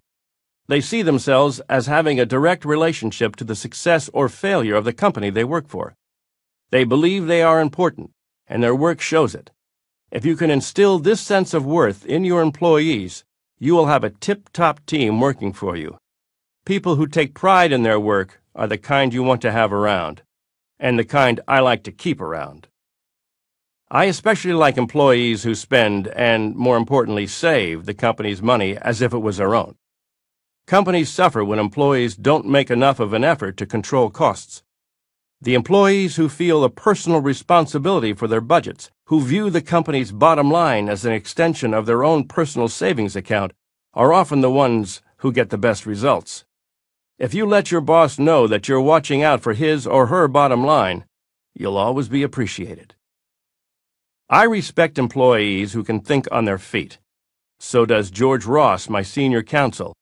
They 0.67 0.81
see 0.81 1.01
themselves 1.01 1.59
as 1.67 1.87
having 1.87 2.19
a 2.19 2.27
direct 2.27 2.63
relationship 2.63 3.35
to 3.37 3.43
the 3.43 3.55
success 3.55 4.07
or 4.13 4.29
failure 4.29 4.75
of 4.75 4.85
the 4.85 4.93
company 4.93 5.31
they 5.31 5.43
work 5.43 5.67
for. 5.67 5.95
They 6.69 6.83
believe 6.83 7.25
they 7.25 7.41
are 7.41 7.59
important, 7.59 8.11
and 8.47 8.61
their 8.61 8.75
work 8.75 9.01
shows 9.01 9.33
it. 9.33 9.49
If 10.11 10.25
you 10.25 10.35
can 10.35 10.51
instill 10.51 10.99
this 10.99 11.19
sense 11.19 11.55
of 11.55 11.65
worth 11.65 12.05
in 12.05 12.23
your 12.23 12.41
employees, 12.41 13.25
you 13.57 13.73
will 13.73 13.87
have 13.87 14.03
a 14.03 14.11
tip 14.11 14.49
top 14.53 14.85
team 14.85 15.19
working 15.19 15.51
for 15.51 15.75
you. 15.75 15.97
People 16.65 16.95
who 16.95 17.07
take 17.07 17.33
pride 17.33 17.71
in 17.71 17.81
their 17.83 17.99
work 17.99 18.41
are 18.53 18.67
the 18.67 18.77
kind 18.77 19.11
you 19.13 19.23
want 19.23 19.41
to 19.41 19.51
have 19.51 19.73
around, 19.73 20.21
and 20.79 20.97
the 20.97 21.03
kind 21.03 21.41
I 21.47 21.59
like 21.59 21.83
to 21.83 21.91
keep 21.91 22.21
around. 22.21 22.68
I 23.91 24.05
especially 24.05 24.53
like 24.53 24.77
employees 24.77 25.41
who 25.41 25.55
spend, 25.55 26.09
and 26.09 26.55
more 26.55 26.77
importantly, 26.77 27.25
save 27.25 27.85
the 27.85 27.95
company's 27.95 28.39
money 28.39 28.77
as 28.77 29.01
if 29.01 29.13
it 29.13 29.17
was 29.17 29.37
their 29.37 29.55
own. 29.55 29.77
Companies 30.67 31.09
suffer 31.09 31.43
when 31.43 31.57
employees 31.57 32.15
don't 32.15 32.45
make 32.45 32.69
enough 32.69 32.99
of 32.99 33.13
an 33.13 33.23
effort 33.23 33.57
to 33.57 33.65
control 33.65 34.11
costs. 34.11 34.61
The 35.41 35.55
employees 35.55 36.17
who 36.17 36.29
feel 36.29 36.63
a 36.63 36.69
personal 36.69 37.19
responsibility 37.19 38.13
for 38.13 38.27
their 38.27 38.41
budgets, 38.41 38.91
who 39.05 39.21
view 39.21 39.49
the 39.49 39.61
company's 39.61 40.11
bottom 40.11 40.51
line 40.51 40.87
as 40.87 41.03
an 41.03 41.13
extension 41.13 41.73
of 41.73 41.87
their 41.87 42.03
own 42.03 42.25
personal 42.25 42.67
savings 42.67 43.15
account, 43.15 43.53
are 43.95 44.13
often 44.13 44.41
the 44.41 44.51
ones 44.51 45.01
who 45.17 45.31
get 45.31 45.49
the 45.49 45.57
best 45.57 45.87
results. 45.87 46.45
If 47.17 47.33
you 47.33 47.47
let 47.47 47.71
your 47.71 47.81
boss 47.81 48.19
know 48.19 48.45
that 48.45 48.67
you're 48.67 48.79
watching 48.79 49.23
out 49.23 49.41
for 49.41 49.53
his 49.53 49.87
or 49.87 50.05
her 50.07 50.27
bottom 50.27 50.63
line, 50.63 51.05
you'll 51.55 51.77
always 51.77 52.07
be 52.07 52.21
appreciated. 52.21 52.93
I 54.31 54.43
respect 54.43 54.99
employees 54.99 55.73
who 55.73 55.83
can 55.83 56.01
think 56.01 56.27
on 56.31 56.45
their 56.45 56.59
feet. 56.59 56.99
So 57.59 57.83
does 57.83 58.11
George 58.11 58.45
Ross, 58.45 58.87
my 58.87 59.01
senior 59.01 59.41
counsel. 59.41 59.95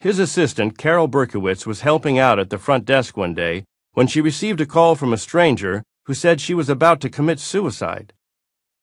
His 0.00 0.18
assistant, 0.18 0.78
Carol 0.78 1.06
Berkowitz, 1.06 1.66
was 1.66 1.82
helping 1.82 2.18
out 2.18 2.38
at 2.38 2.48
the 2.48 2.56
front 2.56 2.86
desk 2.86 3.18
one 3.18 3.34
day 3.34 3.64
when 3.92 4.06
she 4.06 4.22
received 4.22 4.62
a 4.62 4.66
call 4.66 4.94
from 4.94 5.12
a 5.12 5.18
stranger 5.18 5.82
who 6.06 6.14
said 6.14 6.40
she 6.40 6.54
was 6.54 6.70
about 6.70 7.02
to 7.02 7.10
commit 7.10 7.40
suicide. 7.40 8.14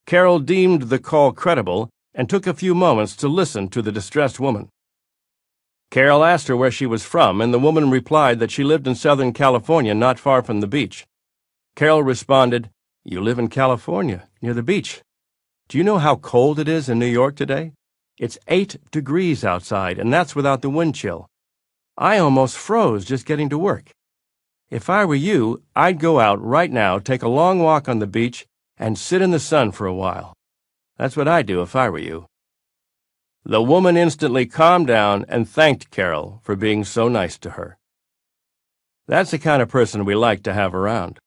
Carol 0.06 0.38
deemed 0.38 0.84
the 0.84 1.00
call 1.00 1.32
credible 1.32 1.90
and 2.14 2.30
took 2.30 2.46
a 2.46 2.54
few 2.54 2.76
moments 2.76 3.16
to 3.16 3.28
listen 3.28 3.70
to 3.70 3.82
the 3.82 3.92
distressed 3.92 4.40
woman. 4.40 4.70
Carol 5.90 6.24
asked 6.24 6.48
her 6.48 6.56
where 6.56 6.70
she 6.70 6.86
was 6.86 7.04
from, 7.04 7.42
and 7.42 7.52
the 7.52 7.60
woman 7.60 7.90
replied 7.90 8.38
that 8.38 8.52
she 8.52 8.64
lived 8.64 8.86
in 8.86 8.94
Southern 8.94 9.34
California 9.34 9.96
not 9.96 10.20
far 10.20 10.44
from 10.44 10.62
the 10.62 10.68
beach. 10.68 11.08
Carol 11.76 12.04
responded, 12.04 12.70
You 13.08 13.22
live 13.22 13.38
in 13.38 13.50
California 13.50 14.28
near 14.42 14.56
the 14.56 14.64
beach. 14.64 15.04
Do 15.68 15.78
you 15.78 15.84
know 15.84 16.00
how 16.00 16.16
cold 16.16 16.58
it 16.58 16.68
is 16.68 16.90
in 16.90 16.98
New 16.98 17.06
York 17.06 17.36
today? 17.36 17.74
It's 18.18 18.40
eight 18.48 18.78
degrees 18.90 19.46
outside, 19.46 20.00
and 20.00 20.12
that's 20.12 20.36
without 20.36 20.64
the 20.64 20.72
wind 20.72 20.96
chill. 20.96 21.28
I 22.00 22.18
almost 22.18 22.58
froze 22.58 23.06
just 23.06 23.28
getting 23.28 23.48
to 23.50 23.60
work. 23.60 23.92
If 24.72 24.90
I 24.90 25.06
were 25.06 25.14
you, 25.14 25.62
I'd 25.76 26.00
go 26.00 26.20
out 26.20 26.44
right 26.44 26.72
now, 26.72 26.98
take 26.98 27.22
a 27.22 27.28
long 27.28 27.60
walk 27.60 27.88
on 27.88 28.00
the 28.00 28.08
beach, 28.08 28.48
and 28.76 28.98
sit 28.98 29.22
in 29.22 29.30
the 29.30 29.40
sun 29.40 29.72
for 29.72 29.86
a 29.86 29.94
while. 29.94 30.34
That's 30.98 31.16
what 31.16 31.28
I'd 31.28 31.46
do 31.46 31.62
if 31.62 31.76
I 31.76 31.90
were 31.90 32.00
you. 32.00 32.26
The 33.44 33.62
woman 33.62 33.98
instantly 33.98 34.48
calmed 34.48 34.88
down 34.88 35.26
and 35.30 35.48
thanked 35.48 35.92
Carol 35.92 36.40
for 36.42 36.56
being 36.56 36.84
so 36.84 37.08
nice 37.08 37.38
to 37.38 37.52
her. 37.52 37.78
That's 39.08 39.30
the 39.30 39.38
kind 39.38 39.62
of 39.62 39.70
person 39.70 40.06
we 40.06 40.16
like 40.16 40.42
to 40.42 40.54
have 40.54 40.74
around. 40.74 41.20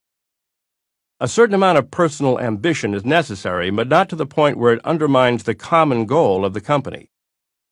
A 1.21 1.27
certain 1.27 1.53
amount 1.53 1.77
of 1.77 1.91
personal 1.91 2.39
ambition 2.39 2.93
is 2.93 3.03
necessary, 3.03 3.69
but 3.71 3.89
not 3.89 4.07
to 4.07 4.15
the 4.15 4.25
point 4.25 4.57
where 4.57 4.71
it 4.71 4.85
undermines 4.85 5.43
the 5.43 5.53
common 5.53 6.05
goal 6.05 6.45
of 6.45 6.53
the 6.53 6.61
company. 6.61 7.09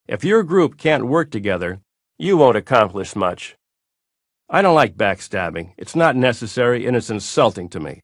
If 0.05 0.25
your 0.25 0.43
group 0.43 0.77
can't 0.77 1.07
work 1.07 1.31
together, 1.31 1.79
you 2.17 2.35
won't 2.35 2.57
accomplish 2.57 3.15
much. 3.15 3.55
I 4.49 4.61
don't 4.61 4.75
like 4.75 4.97
backstabbing. 4.97 5.73
It's 5.77 5.95
not 5.95 6.17
necessary 6.17 6.85
and 6.85 6.97
it's 6.97 7.09
insulting 7.09 7.69
to 7.69 7.79
me. 7.79 8.01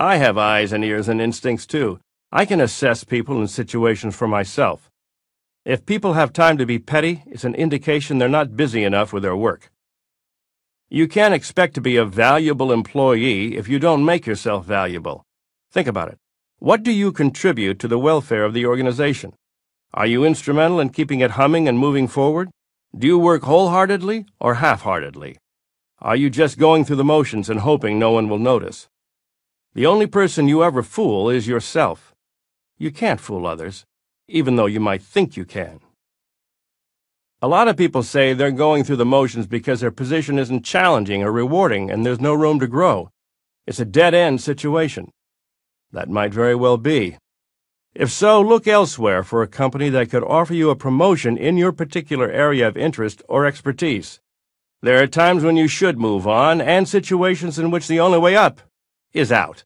I 0.00 0.16
have 0.16 0.36
eyes 0.36 0.72
and 0.72 0.84
ears 0.84 1.08
and 1.08 1.20
instincts 1.20 1.66
too. 1.66 2.00
I 2.32 2.44
can 2.44 2.60
assess 2.60 3.04
people 3.04 3.38
and 3.38 3.48
situations 3.48 4.16
for 4.16 4.26
myself. 4.26 4.90
If 5.64 5.86
people 5.86 6.14
have 6.14 6.32
time 6.32 6.58
to 6.58 6.66
be 6.66 6.80
petty, 6.80 7.22
it's 7.26 7.44
an 7.44 7.54
indication 7.54 8.18
they're 8.18 8.28
not 8.28 8.56
busy 8.56 8.82
enough 8.82 9.12
with 9.12 9.22
their 9.22 9.36
work. 9.36 9.70
You 10.94 11.08
can't 11.08 11.34
expect 11.34 11.74
to 11.74 11.80
be 11.80 11.96
a 11.96 12.04
valuable 12.04 12.70
employee 12.70 13.56
if 13.56 13.68
you 13.68 13.80
don't 13.80 14.04
make 14.04 14.26
yourself 14.28 14.64
valuable. 14.64 15.24
Think 15.72 15.88
about 15.88 16.08
it. 16.08 16.18
What 16.60 16.84
do 16.84 16.92
you 16.92 17.10
contribute 17.10 17.80
to 17.80 17.88
the 17.88 17.98
welfare 17.98 18.44
of 18.44 18.54
the 18.54 18.64
organization? 18.64 19.32
Are 19.92 20.06
you 20.06 20.24
instrumental 20.24 20.78
in 20.78 20.90
keeping 20.90 21.18
it 21.18 21.32
humming 21.32 21.66
and 21.66 21.80
moving 21.80 22.06
forward? 22.06 22.48
Do 22.96 23.08
you 23.08 23.18
work 23.18 23.42
wholeheartedly 23.42 24.26
or 24.38 24.54
half 24.54 24.82
heartedly? 24.82 25.36
Are 25.98 26.14
you 26.14 26.30
just 26.30 26.58
going 26.58 26.84
through 26.84 27.02
the 27.02 27.12
motions 27.16 27.50
and 27.50 27.58
hoping 27.58 27.98
no 27.98 28.12
one 28.12 28.28
will 28.28 28.38
notice? 28.38 28.86
The 29.72 29.86
only 29.86 30.06
person 30.06 30.46
you 30.46 30.62
ever 30.62 30.84
fool 30.84 31.28
is 31.28 31.48
yourself. 31.48 32.14
You 32.78 32.92
can't 32.92 33.20
fool 33.20 33.48
others, 33.48 33.84
even 34.28 34.54
though 34.54 34.66
you 34.66 34.78
might 34.78 35.02
think 35.02 35.36
you 35.36 35.44
can. 35.44 35.80
A 37.44 37.54
lot 37.54 37.68
of 37.68 37.76
people 37.76 38.02
say 38.02 38.32
they're 38.32 38.50
going 38.50 38.84
through 38.84 38.96
the 38.96 39.04
motions 39.04 39.46
because 39.46 39.80
their 39.80 39.90
position 39.90 40.38
isn't 40.38 40.64
challenging 40.64 41.22
or 41.22 41.30
rewarding 41.30 41.90
and 41.90 42.06
there's 42.06 42.18
no 42.18 42.32
room 42.32 42.58
to 42.58 42.66
grow. 42.66 43.10
It's 43.66 43.78
a 43.78 43.84
dead 43.84 44.14
end 44.14 44.40
situation. 44.40 45.10
That 45.92 46.08
might 46.08 46.32
very 46.32 46.54
well 46.54 46.78
be. 46.78 47.18
If 47.94 48.10
so, 48.10 48.40
look 48.40 48.66
elsewhere 48.66 49.22
for 49.22 49.42
a 49.42 49.46
company 49.46 49.90
that 49.90 50.08
could 50.08 50.24
offer 50.24 50.54
you 50.54 50.70
a 50.70 50.74
promotion 50.74 51.36
in 51.36 51.58
your 51.58 51.70
particular 51.70 52.30
area 52.30 52.66
of 52.66 52.78
interest 52.78 53.22
or 53.28 53.44
expertise. 53.44 54.20
There 54.80 55.02
are 55.02 55.06
times 55.06 55.44
when 55.44 55.58
you 55.58 55.68
should 55.68 55.98
move 55.98 56.26
on 56.26 56.62
and 56.62 56.88
situations 56.88 57.58
in 57.58 57.70
which 57.70 57.88
the 57.88 58.00
only 58.00 58.18
way 58.18 58.34
up 58.34 58.62
is 59.12 59.30
out. 59.30 59.64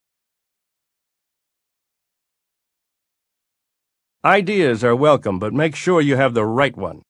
Ideas 4.24 4.82
are 4.82 4.96
welcome, 4.96 5.38
but 5.38 5.54
make 5.54 5.76
sure 5.76 6.00
you 6.00 6.16
have 6.16 6.34
the 6.34 6.44
right 6.44 6.76
one. 6.76 7.02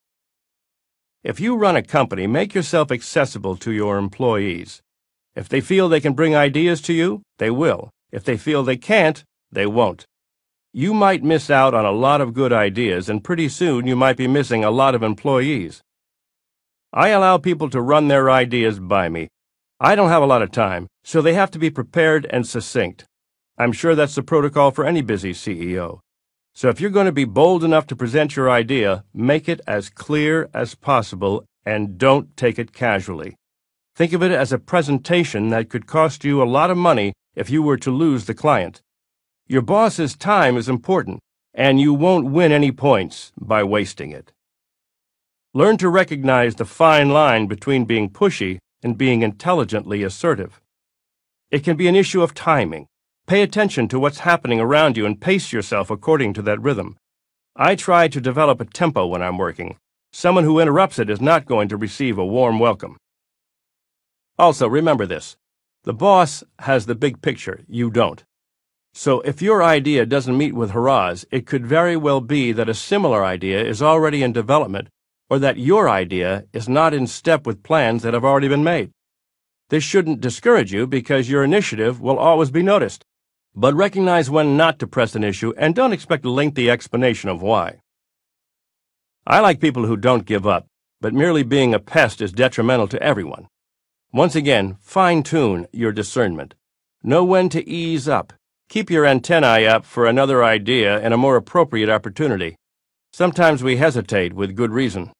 If 1.24 1.40
you 1.40 1.56
run 1.56 1.74
a 1.74 1.82
company, 1.82 2.28
make 2.28 2.54
yourself 2.54 2.92
accessible 2.92 3.56
to 3.56 3.72
your 3.72 3.98
employees. 3.98 4.80
If 5.34 5.48
they 5.48 5.60
feel 5.60 5.88
they 5.88 6.00
can 6.00 6.12
bring 6.12 6.36
ideas 6.36 6.80
to 6.82 6.92
you, 6.92 7.22
they 7.38 7.50
will. 7.50 7.90
If 8.12 8.22
they 8.22 8.36
feel 8.36 8.62
they 8.62 8.76
can't, 8.76 9.24
they 9.50 9.66
won't. 9.66 10.06
You 10.72 10.94
might 10.94 11.24
miss 11.24 11.50
out 11.50 11.74
on 11.74 11.84
a 11.84 11.90
lot 11.90 12.20
of 12.20 12.34
good 12.34 12.52
ideas, 12.52 13.08
and 13.08 13.24
pretty 13.24 13.48
soon 13.48 13.86
you 13.86 13.96
might 13.96 14.16
be 14.16 14.28
missing 14.28 14.62
a 14.62 14.70
lot 14.70 14.94
of 14.94 15.02
employees. 15.02 15.82
I 16.92 17.08
allow 17.08 17.36
people 17.36 17.68
to 17.70 17.82
run 17.82 18.06
their 18.06 18.30
ideas 18.30 18.78
by 18.78 19.08
me. 19.08 19.28
I 19.80 19.96
don't 19.96 20.10
have 20.10 20.22
a 20.22 20.26
lot 20.26 20.42
of 20.42 20.52
time, 20.52 20.86
so 21.02 21.20
they 21.20 21.34
have 21.34 21.50
to 21.50 21.58
be 21.58 21.70
prepared 21.70 22.26
and 22.30 22.46
succinct. 22.46 23.04
I'm 23.58 23.72
sure 23.72 23.96
that's 23.96 24.14
the 24.14 24.22
protocol 24.22 24.70
for 24.70 24.84
any 24.84 25.02
busy 25.02 25.32
CEO. 25.32 25.98
So 26.58 26.68
if 26.68 26.80
you're 26.80 26.90
going 26.90 27.06
to 27.06 27.12
be 27.12 27.24
bold 27.24 27.62
enough 27.62 27.86
to 27.86 27.94
present 27.94 28.34
your 28.34 28.50
idea, 28.50 29.04
make 29.14 29.48
it 29.48 29.60
as 29.68 29.88
clear 29.88 30.50
as 30.52 30.74
possible 30.74 31.44
and 31.64 31.96
don't 31.96 32.36
take 32.36 32.58
it 32.58 32.72
casually. 32.72 33.36
Think 33.94 34.12
of 34.12 34.24
it 34.24 34.32
as 34.32 34.52
a 34.52 34.58
presentation 34.58 35.50
that 35.50 35.68
could 35.68 35.86
cost 35.86 36.24
you 36.24 36.42
a 36.42 36.52
lot 36.58 36.72
of 36.72 36.76
money 36.76 37.12
if 37.36 37.48
you 37.48 37.62
were 37.62 37.76
to 37.76 37.92
lose 37.92 38.24
the 38.24 38.34
client. 38.34 38.82
Your 39.46 39.62
boss's 39.62 40.16
time 40.16 40.56
is 40.56 40.68
important, 40.68 41.20
and 41.54 41.80
you 41.80 41.94
won't 41.94 42.32
win 42.32 42.50
any 42.50 42.72
points 42.72 43.30
by 43.40 43.62
wasting 43.62 44.10
it. 44.10 44.32
Learn 45.54 45.76
to 45.76 45.88
recognize 45.88 46.56
the 46.56 46.64
fine 46.64 47.10
line 47.10 47.46
between 47.46 47.84
being 47.84 48.10
pushy 48.10 48.58
and 48.82 48.98
being 48.98 49.22
intelligently 49.22 50.02
assertive. 50.02 50.60
It 51.52 51.62
can 51.62 51.76
be 51.76 51.86
an 51.86 51.94
issue 51.94 52.20
of 52.20 52.34
timing. 52.34 52.88
Pay 53.28 53.42
attention 53.42 53.88
to 53.88 54.00
what's 54.00 54.20
happening 54.20 54.58
around 54.58 54.96
you 54.96 55.04
and 55.04 55.20
pace 55.20 55.52
yourself 55.52 55.90
according 55.90 56.32
to 56.32 56.40
that 56.40 56.62
rhythm. 56.62 56.96
I 57.54 57.74
try 57.74 58.08
to 58.08 58.22
develop 58.22 58.58
a 58.58 58.64
tempo 58.64 59.04
when 59.06 59.20
I'm 59.20 59.36
working. 59.36 59.76
Someone 60.14 60.44
who 60.44 60.58
interrupts 60.58 60.98
it 60.98 61.10
is 61.10 61.20
not 61.20 61.44
going 61.44 61.68
to 61.68 61.76
receive 61.76 62.16
a 62.16 62.24
warm 62.24 62.58
welcome. 62.58 62.96
Also, 64.38 64.66
remember 64.66 65.04
this 65.04 65.36
the 65.84 65.92
boss 65.92 66.42
has 66.60 66.86
the 66.86 66.94
big 66.94 67.20
picture, 67.20 67.60
you 67.68 67.90
don't. 67.90 68.24
So 68.94 69.20
if 69.20 69.42
your 69.42 69.62
idea 69.62 70.06
doesn't 70.06 70.38
meet 70.38 70.54
with 70.54 70.70
hurrahs, 70.70 71.26
it 71.30 71.46
could 71.46 71.66
very 71.66 71.98
well 71.98 72.22
be 72.22 72.52
that 72.52 72.70
a 72.70 72.72
similar 72.72 73.22
idea 73.22 73.62
is 73.62 73.82
already 73.82 74.22
in 74.22 74.32
development 74.32 74.88
or 75.28 75.38
that 75.38 75.58
your 75.58 75.90
idea 75.90 76.46
is 76.54 76.66
not 76.66 76.94
in 76.94 77.06
step 77.06 77.46
with 77.46 77.62
plans 77.62 78.04
that 78.04 78.14
have 78.14 78.24
already 78.24 78.48
been 78.48 78.64
made. 78.64 78.90
This 79.68 79.84
shouldn't 79.84 80.22
discourage 80.22 80.72
you 80.72 80.86
because 80.86 81.28
your 81.28 81.44
initiative 81.44 82.00
will 82.00 82.18
always 82.18 82.50
be 82.50 82.62
noticed. 82.62 83.04
But 83.54 83.74
recognize 83.74 84.30
when 84.30 84.56
not 84.56 84.78
to 84.78 84.86
press 84.86 85.14
an 85.14 85.24
issue 85.24 85.52
and 85.56 85.74
don't 85.74 85.92
expect 85.92 86.24
a 86.24 86.30
lengthy 86.30 86.70
explanation 86.70 87.28
of 87.28 87.42
why. 87.42 87.80
I 89.26 89.40
like 89.40 89.60
people 89.60 89.86
who 89.86 89.96
don't 89.96 90.24
give 90.24 90.46
up, 90.46 90.66
but 91.00 91.12
merely 91.12 91.42
being 91.42 91.74
a 91.74 91.78
pest 91.78 92.20
is 92.20 92.32
detrimental 92.32 92.88
to 92.88 93.02
everyone. 93.02 93.48
Once 94.12 94.34
again, 94.34 94.78
fine 94.80 95.22
tune 95.22 95.66
your 95.72 95.92
discernment. 95.92 96.54
Know 97.02 97.24
when 97.24 97.48
to 97.50 97.68
ease 97.68 98.08
up. 98.08 98.32
Keep 98.68 98.90
your 98.90 99.06
antennae 99.06 99.66
up 99.66 99.84
for 99.84 100.06
another 100.06 100.42
idea 100.42 100.98
and 101.00 101.12
a 101.12 101.18
more 101.18 101.36
appropriate 101.36 101.88
opportunity. 101.88 102.56
Sometimes 103.12 103.62
we 103.62 103.76
hesitate 103.76 104.32
with 104.32 104.56
good 104.56 104.72
reason. 104.72 105.12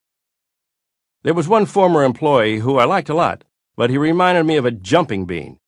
There 1.23 1.35
was 1.35 1.49
one 1.49 1.67
former 1.67 2.05
employee 2.05 2.61
who 2.61 2.79
I 2.79 2.85
liked 2.85 3.09
a 3.09 3.15
lot, 3.15 3.45
but 3.77 3.91
he 3.91 3.99
reminded 3.99 4.45
me 4.45 4.57
of 4.57 4.65
a 4.65 4.71
jumping 4.71 5.25
bean. 5.25 5.59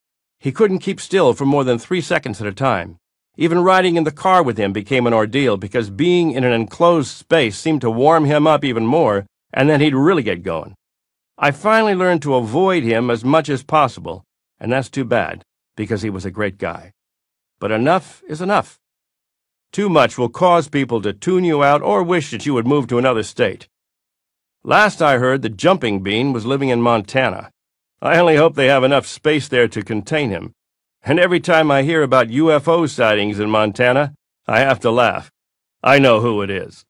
He 0.40 0.52
couldn't 0.52 0.78
keep 0.78 1.00
still 1.00 1.34
for 1.34 1.44
more 1.44 1.64
than 1.64 1.78
three 1.78 2.00
seconds 2.00 2.40
at 2.40 2.46
a 2.46 2.52
time. 2.52 2.96
Even 3.36 3.60
riding 3.60 3.96
in 3.96 4.04
the 4.04 4.10
car 4.10 4.42
with 4.42 4.56
him 4.56 4.72
became 4.72 5.06
an 5.06 5.12
ordeal 5.12 5.58
because 5.58 5.90
being 5.90 6.32
in 6.32 6.44
an 6.44 6.52
enclosed 6.52 7.08
space 7.08 7.58
seemed 7.58 7.82
to 7.82 7.90
warm 7.90 8.24
him 8.24 8.46
up 8.46 8.64
even 8.64 8.86
more, 8.86 9.26
and 9.52 9.68
then 9.68 9.82
he'd 9.82 9.94
really 9.94 10.22
get 10.22 10.42
going. 10.42 10.74
I 11.36 11.50
finally 11.50 11.94
learned 11.94 12.22
to 12.22 12.34
avoid 12.34 12.82
him 12.82 13.10
as 13.10 13.22
much 13.22 13.50
as 13.50 13.62
possible, 13.62 14.24
and 14.58 14.72
that's 14.72 14.88
too 14.88 15.04
bad, 15.04 15.42
because 15.76 16.02
he 16.02 16.10
was 16.10 16.24
a 16.24 16.30
great 16.30 16.56
guy. 16.56 16.92
But 17.58 17.70
enough 17.70 18.22
is 18.26 18.40
enough. 18.40 18.78
Too 19.72 19.90
much 19.90 20.16
will 20.16 20.30
cause 20.30 20.68
people 20.68 21.02
to 21.02 21.12
tune 21.12 21.44
you 21.44 21.62
out 21.62 21.82
or 21.82 22.02
wish 22.02 22.30
that 22.30 22.46
you 22.46 22.54
would 22.54 22.66
move 22.66 22.86
to 22.88 22.98
another 22.98 23.22
state. 23.22 23.68
Last 24.64 25.00
I 25.02 25.18
heard, 25.18 25.42
the 25.42 25.48
jumping 25.50 26.02
bean 26.02 26.32
was 26.32 26.46
living 26.46 26.70
in 26.70 26.80
Montana. 26.80 27.50
I 28.02 28.18
only 28.18 28.36
hope 28.36 28.54
they 28.54 28.68
have 28.68 28.82
enough 28.82 29.06
space 29.06 29.46
there 29.48 29.68
to 29.68 29.82
contain 29.82 30.30
him. 30.30 30.52
And 31.02 31.20
every 31.20 31.40
time 31.40 31.70
I 31.70 31.82
hear 31.82 32.02
about 32.02 32.28
UFO 32.28 32.88
sightings 32.88 33.38
in 33.38 33.50
Montana, 33.50 34.14
I 34.46 34.60
have 34.60 34.80
to 34.80 34.90
laugh. 34.90 35.30
I 35.82 35.98
know 35.98 36.20
who 36.20 36.40
it 36.40 36.50
is. 36.50 36.84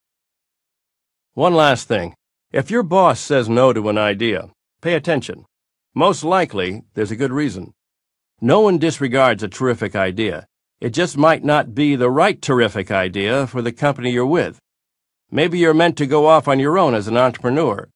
One 1.35 1.55
last 1.55 1.89
thing. 1.89 2.15
If 2.53 2.71
your 2.71 2.85
boss 2.85 3.21
says 3.21 3.49
no 3.49 3.73
to 3.73 3.89
an 3.89 3.99
idea, 3.99 4.51
pay 4.81 4.95
attention. 4.95 5.47
Most 5.95 6.23
likely, 6.23 6.83
there's 6.95 7.11
a 7.11 7.17
good 7.17 7.33
reason. 7.33 7.73
No 8.41 8.61
one 8.61 8.79
disregards 8.79 9.43
a 9.43 9.49
terrific 9.49 9.97
idea. 9.97 10.47
It 10.81 10.91
just 10.91 11.17
might 11.17 11.45
not 11.45 11.75
be 11.75 11.97
the 11.97 12.11
right 12.11 12.41
terrific 12.41 12.91
idea 12.91 13.47
for 13.47 13.63
the 13.63 13.73
company 13.73 14.13
you're 14.13 14.25
with. 14.25 14.59
Maybe 15.31 15.59
you're 15.59 15.75
meant 15.75 15.97
to 15.99 16.07
go 16.07 16.27
off 16.27 16.49
on 16.49 16.61
your 16.61 16.79
own 16.79 16.95
as 16.95 17.09
an 17.09 17.17
entrepreneur. 17.17 17.89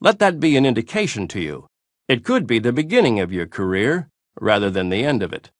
Let 0.00 0.18
that 0.18 0.38
be 0.38 0.56
an 0.56 0.66
indication 0.66 1.28
to 1.28 1.40
you. 1.40 1.66
It 2.08 2.24
could 2.24 2.46
be 2.46 2.58
the 2.58 2.72
beginning 2.72 3.20
of 3.20 3.32
your 3.32 3.46
career 3.46 4.08
rather 4.40 4.70
than 4.70 4.88
the 4.88 5.04
end 5.04 5.22
of 5.22 5.32
it. 5.32 5.50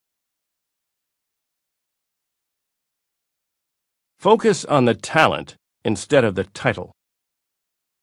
Focus 4.18 4.64
on 4.64 4.85
the 4.85 4.94
talent 4.94 5.57
instead 5.85 6.24
of 6.24 6.35
the 6.35 6.44
title. 6.44 6.92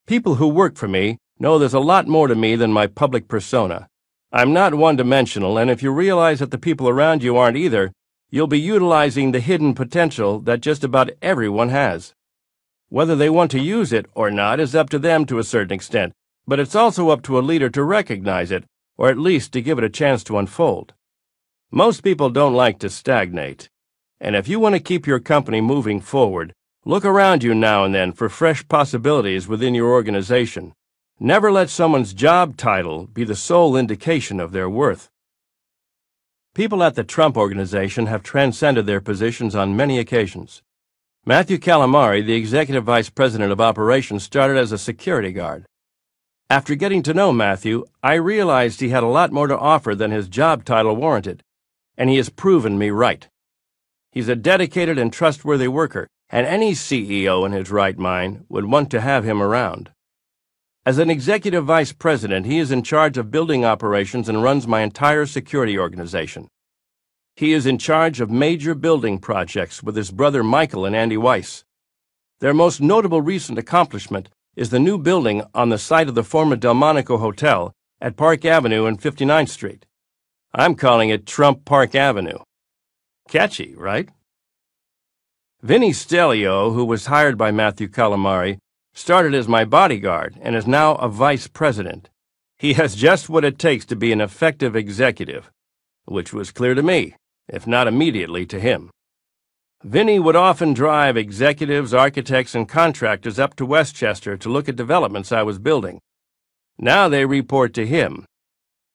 People 0.07 0.35
who 0.35 0.47
work 0.47 0.75
for 0.75 0.87
me 0.87 1.17
know 1.39 1.57
there's 1.57 1.73
a 1.73 1.79
lot 1.79 2.07
more 2.07 2.27
to 2.27 2.35
me 2.35 2.55
than 2.55 2.73
my 2.73 2.87
public 2.87 3.27
persona. 3.27 3.87
I'm 4.31 4.53
not 4.53 4.75
one 4.75 4.95
dimensional, 4.95 5.57
and 5.57 5.69
if 5.69 5.81
you 5.81 5.91
realize 5.91 6.39
that 6.39 6.51
the 6.51 6.57
people 6.57 6.89
around 6.89 7.23
you 7.23 7.37
aren't 7.37 7.57
either, 7.57 7.91
you'll 8.29 8.47
be 8.47 8.59
utilizing 8.59 9.31
the 9.31 9.39
hidden 9.39 9.73
potential 9.73 10.39
that 10.41 10.61
just 10.61 10.83
about 10.83 11.11
everyone 11.21 11.69
has. 11.69 12.13
Whether 12.89 13.15
they 13.15 13.29
want 13.29 13.51
to 13.51 13.59
use 13.59 13.93
it 13.93 14.05
or 14.13 14.29
not 14.29 14.59
is 14.59 14.75
up 14.75 14.89
to 14.91 14.99
them 14.99 15.25
to 15.25 15.39
a 15.39 15.43
certain 15.43 15.73
extent, 15.73 16.13
but 16.49 16.59
it's 16.59 16.73
also 16.73 17.09
up 17.09 17.21
to 17.21 17.37
a 17.37 17.47
leader 17.49 17.69
to 17.69 17.83
recognize 17.83 18.49
it, 18.49 18.65
or 18.97 19.07
at 19.07 19.19
least 19.19 19.53
to 19.53 19.61
give 19.61 19.77
it 19.77 19.83
a 19.83 19.89
chance 19.89 20.23
to 20.23 20.39
unfold. 20.39 20.95
Most 21.69 22.01
people 22.01 22.31
don't 22.31 22.55
like 22.55 22.79
to 22.79 22.89
stagnate. 22.89 23.69
And 24.19 24.35
if 24.35 24.47
you 24.47 24.59
want 24.59 24.73
to 24.73 24.79
keep 24.79 25.05
your 25.05 25.19
company 25.19 25.61
moving 25.61 26.01
forward, 26.01 26.51
look 26.85 27.05
around 27.05 27.43
you 27.43 27.53
now 27.53 27.85
and 27.85 27.93
then 27.93 28.11
for 28.13 28.29
fresh 28.29 28.67
possibilities 28.67 29.47
within 29.47 29.75
your 29.75 29.91
organization. 29.91 30.73
Never 31.19 31.51
let 31.51 31.69
someone's 31.69 32.15
job 32.15 32.57
title 32.57 33.05
be 33.05 33.23
the 33.23 33.35
sole 33.35 33.77
indication 33.77 34.39
of 34.39 34.51
their 34.51 34.67
worth. 34.67 35.07
People 36.55 36.81
at 36.81 36.95
the 36.95 37.03
Trump 37.03 37.37
Organization 37.37 38.07
have 38.07 38.23
transcended 38.23 38.87
their 38.87 39.01
positions 39.01 39.53
on 39.53 39.77
many 39.77 39.99
occasions. 39.99 40.63
Matthew 41.27 41.59
Calamari, 41.59 42.25
the 42.25 42.33
Executive 42.33 42.85
Vice 42.85 43.11
President 43.11 43.51
of 43.51 43.61
Operations, 43.61 44.23
started 44.23 44.57
as 44.57 44.71
a 44.71 44.79
security 44.79 45.31
guard. 45.31 45.67
After 46.51 46.73
getting 46.73 47.03
to 47.03 47.13
know 47.13 47.31
Matthew, 47.31 47.85
I 48.01 48.15
realized 48.15 48.79
he 48.79 48.89
had 48.89 49.03
a 49.03 49.07
lot 49.07 49.31
more 49.31 49.45
to 49.45 49.57
offer 49.57 49.93
than 49.93 50.09
his 50.09 50.27
job 50.27 50.65
title 50.65 50.95
warranted, 50.95 51.43
and 51.95 52.09
he 52.09 52.17
has 52.17 52.29
proven 52.29 52.75
me 52.79 52.89
right. 52.89 53.27
He's 54.11 54.27
a 54.27 54.35
dedicated 54.35 54.97
and 54.97 55.13
trustworthy 55.13 55.67
worker, 55.67 56.07
and 56.27 56.47
any 56.47 56.71
CEO 56.71 57.45
in 57.45 57.51
his 57.51 57.69
right 57.69 57.95
mind 57.99 58.45
would 58.49 58.65
want 58.65 58.89
to 58.89 59.01
have 59.01 59.23
him 59.23 59.43
around. 59.43 59.91
As 60.87 60.97
an 60.97 61.11
executive 61.11 61.65
vice 61.65 61.93
president, 61.93 62.47
he 62.47 62.57
is 62.57 62.71
in 62.71 62.81
charge 62.81 63.19
of 63.19 63.29
building 63.29 63.63
operations 63.63 64.27
and 64.27 64.41
runs 64.41 64.65
my 64.65 64.81
entire 64.81 65.27
security 65.27 65.77
organization. 65.77 66.47
He 67.35 67.53
is 67.53 67.67
in 67.67 67.77
charge 67.77 68.21
of 68.21 68.31
major 68.31 68.73
building 68.73 69.19
projects 69.19 69.83
with 69.83 69.95
his 69.95 70.09
brother 70.09 70.43
Michael 70.43 70.85
and 70.85 70.95
Andy 70.95 71.17
Weiss. 71.17 71.63
Their 72.39 72.55
most 72.55 72.81
notable 72.81 73.21
recent 73.21 73.59
accomplishment 73.59 74.29
is 74.59 74.71
the 74.71 74.77
new 74.77 74.97
building 74.97 75.41
on 75.55 75.69
the 75.69 75.77
site 75.77 76.09
of 76.09 76.15
the 76.15 76.23
former 76.23 76.57
Delmonico 76.57 77.17
Hotel 77.17 77.71
at 78.01 78.17
Park 78.17 78.43
Avenue 78.43 78.87
and 78.87 78.99
59th 78.99 79.47
Street. 79.47 79.85
I'm 80.53 80.75
calling 80.75 81.07
it 81.07 81.25
Trump 81.25 81.63
Park 81.63 81.95
Avenue. 81.95 82.39
Catchy, 83.29 83.73
right? 83.77 84.09
Vinny 85.61 85.91
Stellio, 85.91 86.73
who 86.73 86.83
was 86.83 87.05
hired 87.05 87.37
by 87.37 87.51
Matthew 87.51 87.87
Calamari, 87.87 88.57
started 88.93 89.33
as 89.33 89.47
my 89.47 89.63
bodyguard 89.63 90.35
and 90.41 90.57
is 90.57 90.67
now 90.67 90.95
a 90.95 91.07
vice 91.07 91.47
president. 91.47 92.09
He 92.57 92.73
has 92.73 92.95
just 92.95 93.29
what 93.29 93.45
it 93.45 93.59
takes 93.59 93.85
to 93.85 93.95
be 93.95 94.11
an 94.11 94.19
effective 94.19 94.75
executive, 94.75 95.49
which 96.03 96.33
was 96.33 96.51
clear 96.51 96.75
to 96.75 96.83
me, 96.83 97.15
if 97.47 97.65
not 97.65 97.87
immediately 97.87 98.45
to 98.47 98.59
him. 98.59 98.91
Vinny 99.83 100.19
would 100.19 100.35
often 100.35 100.73
drive 100.73 101.15
executives, 101.15 101.93
architects, 101.93 102.53
and 102.53 102.67
contractors 102.67 103.39
up 103.39 103.55
to 103.55 103.65
Westchester 103.65 104.35
to 104.35 104.49
look 104.49 104.67
at 104.67 104.75
developments 104.75 105.31
I 105.31 105.43
was 105.43 105.57
building. 105.57 106.01
Now 106.77 107.07
they 107.07 107.25
report 107.25 107.73
to 107.75 107.87
him. 107.87 108.25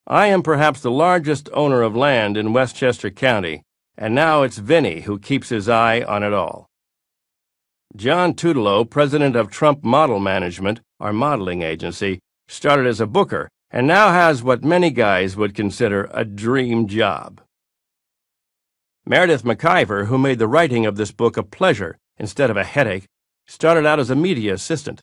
I 0.06 0.26
am 0.26 0.42
perhaps 0.42 0.80
the 0.80 0.90
largest 0.90 1.48
owner 1.54 1.80
of 1.80 1.96
land 1.96 2.36
in 2.36 2.52
Westchester 2.52 3.10
County, 3.10 3.62
and 3.96 4.14
now 4.14 4.42
it's 4.42 4.58
Vinny 4.58 5.02
who 5.02 5.18
keeps 5.18 5.48
his 5.48 5.70
eye 5.70 6.02
on 6.02 6.22
it 6.22 6.34
all. 6.34 6.66
John 7.96 8.34
Tutelo, 8.34 8.88
president 8.88 9.36
of 9.36 9.50
Trump 9.50 9.84
Model 9.84 10.18
Management, 10.18 10.80
our 11.00 11.12
modeling 11.14 11.62
agency, 11.62 12.18
started 12.48 12.86
as 12.86 13.00
a 13.00 13.06
booker 13.06 13.48
and 13.70 13.86
now 13.86 14.12
has 14.12 14.42
what 14.42 14.62
many 14.62 14.90
guys 14.90 15.36
would 15.36 15.54
consider 15.54 16.10
a 16.12 16.24
dream 16.24 16.86
job. 16.86 17.40
Meredith 19.06 19.44
McIver, 19.44 20.06
who 20.06 20.16
made 20.16 20.38
the 20.38 20.48
writing 20.48 20.86
of 20.86 20.96
this 20.96 21.12
book 21.12 21.36
a 21.36 21.42
pleasure 21.42 21.98
instead 22.16 22.48
of 22.48 22.56
a 22.56 22.64
headache, 22.64 23.04
started 23.46 23.84
out 23.84 24.00
as 24.00 24.08
a 24.08 24.16
media 24.16 24.54
assistant. 24.54 25.02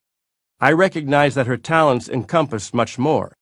I 0.59 0.71
recognize 0.71 1.35
that 1.35 1.45
her 1.45 1.57
talents 1.57 2.09
encompass 2.09 2.73
much 2.73 2.97
more. 2.97 3.35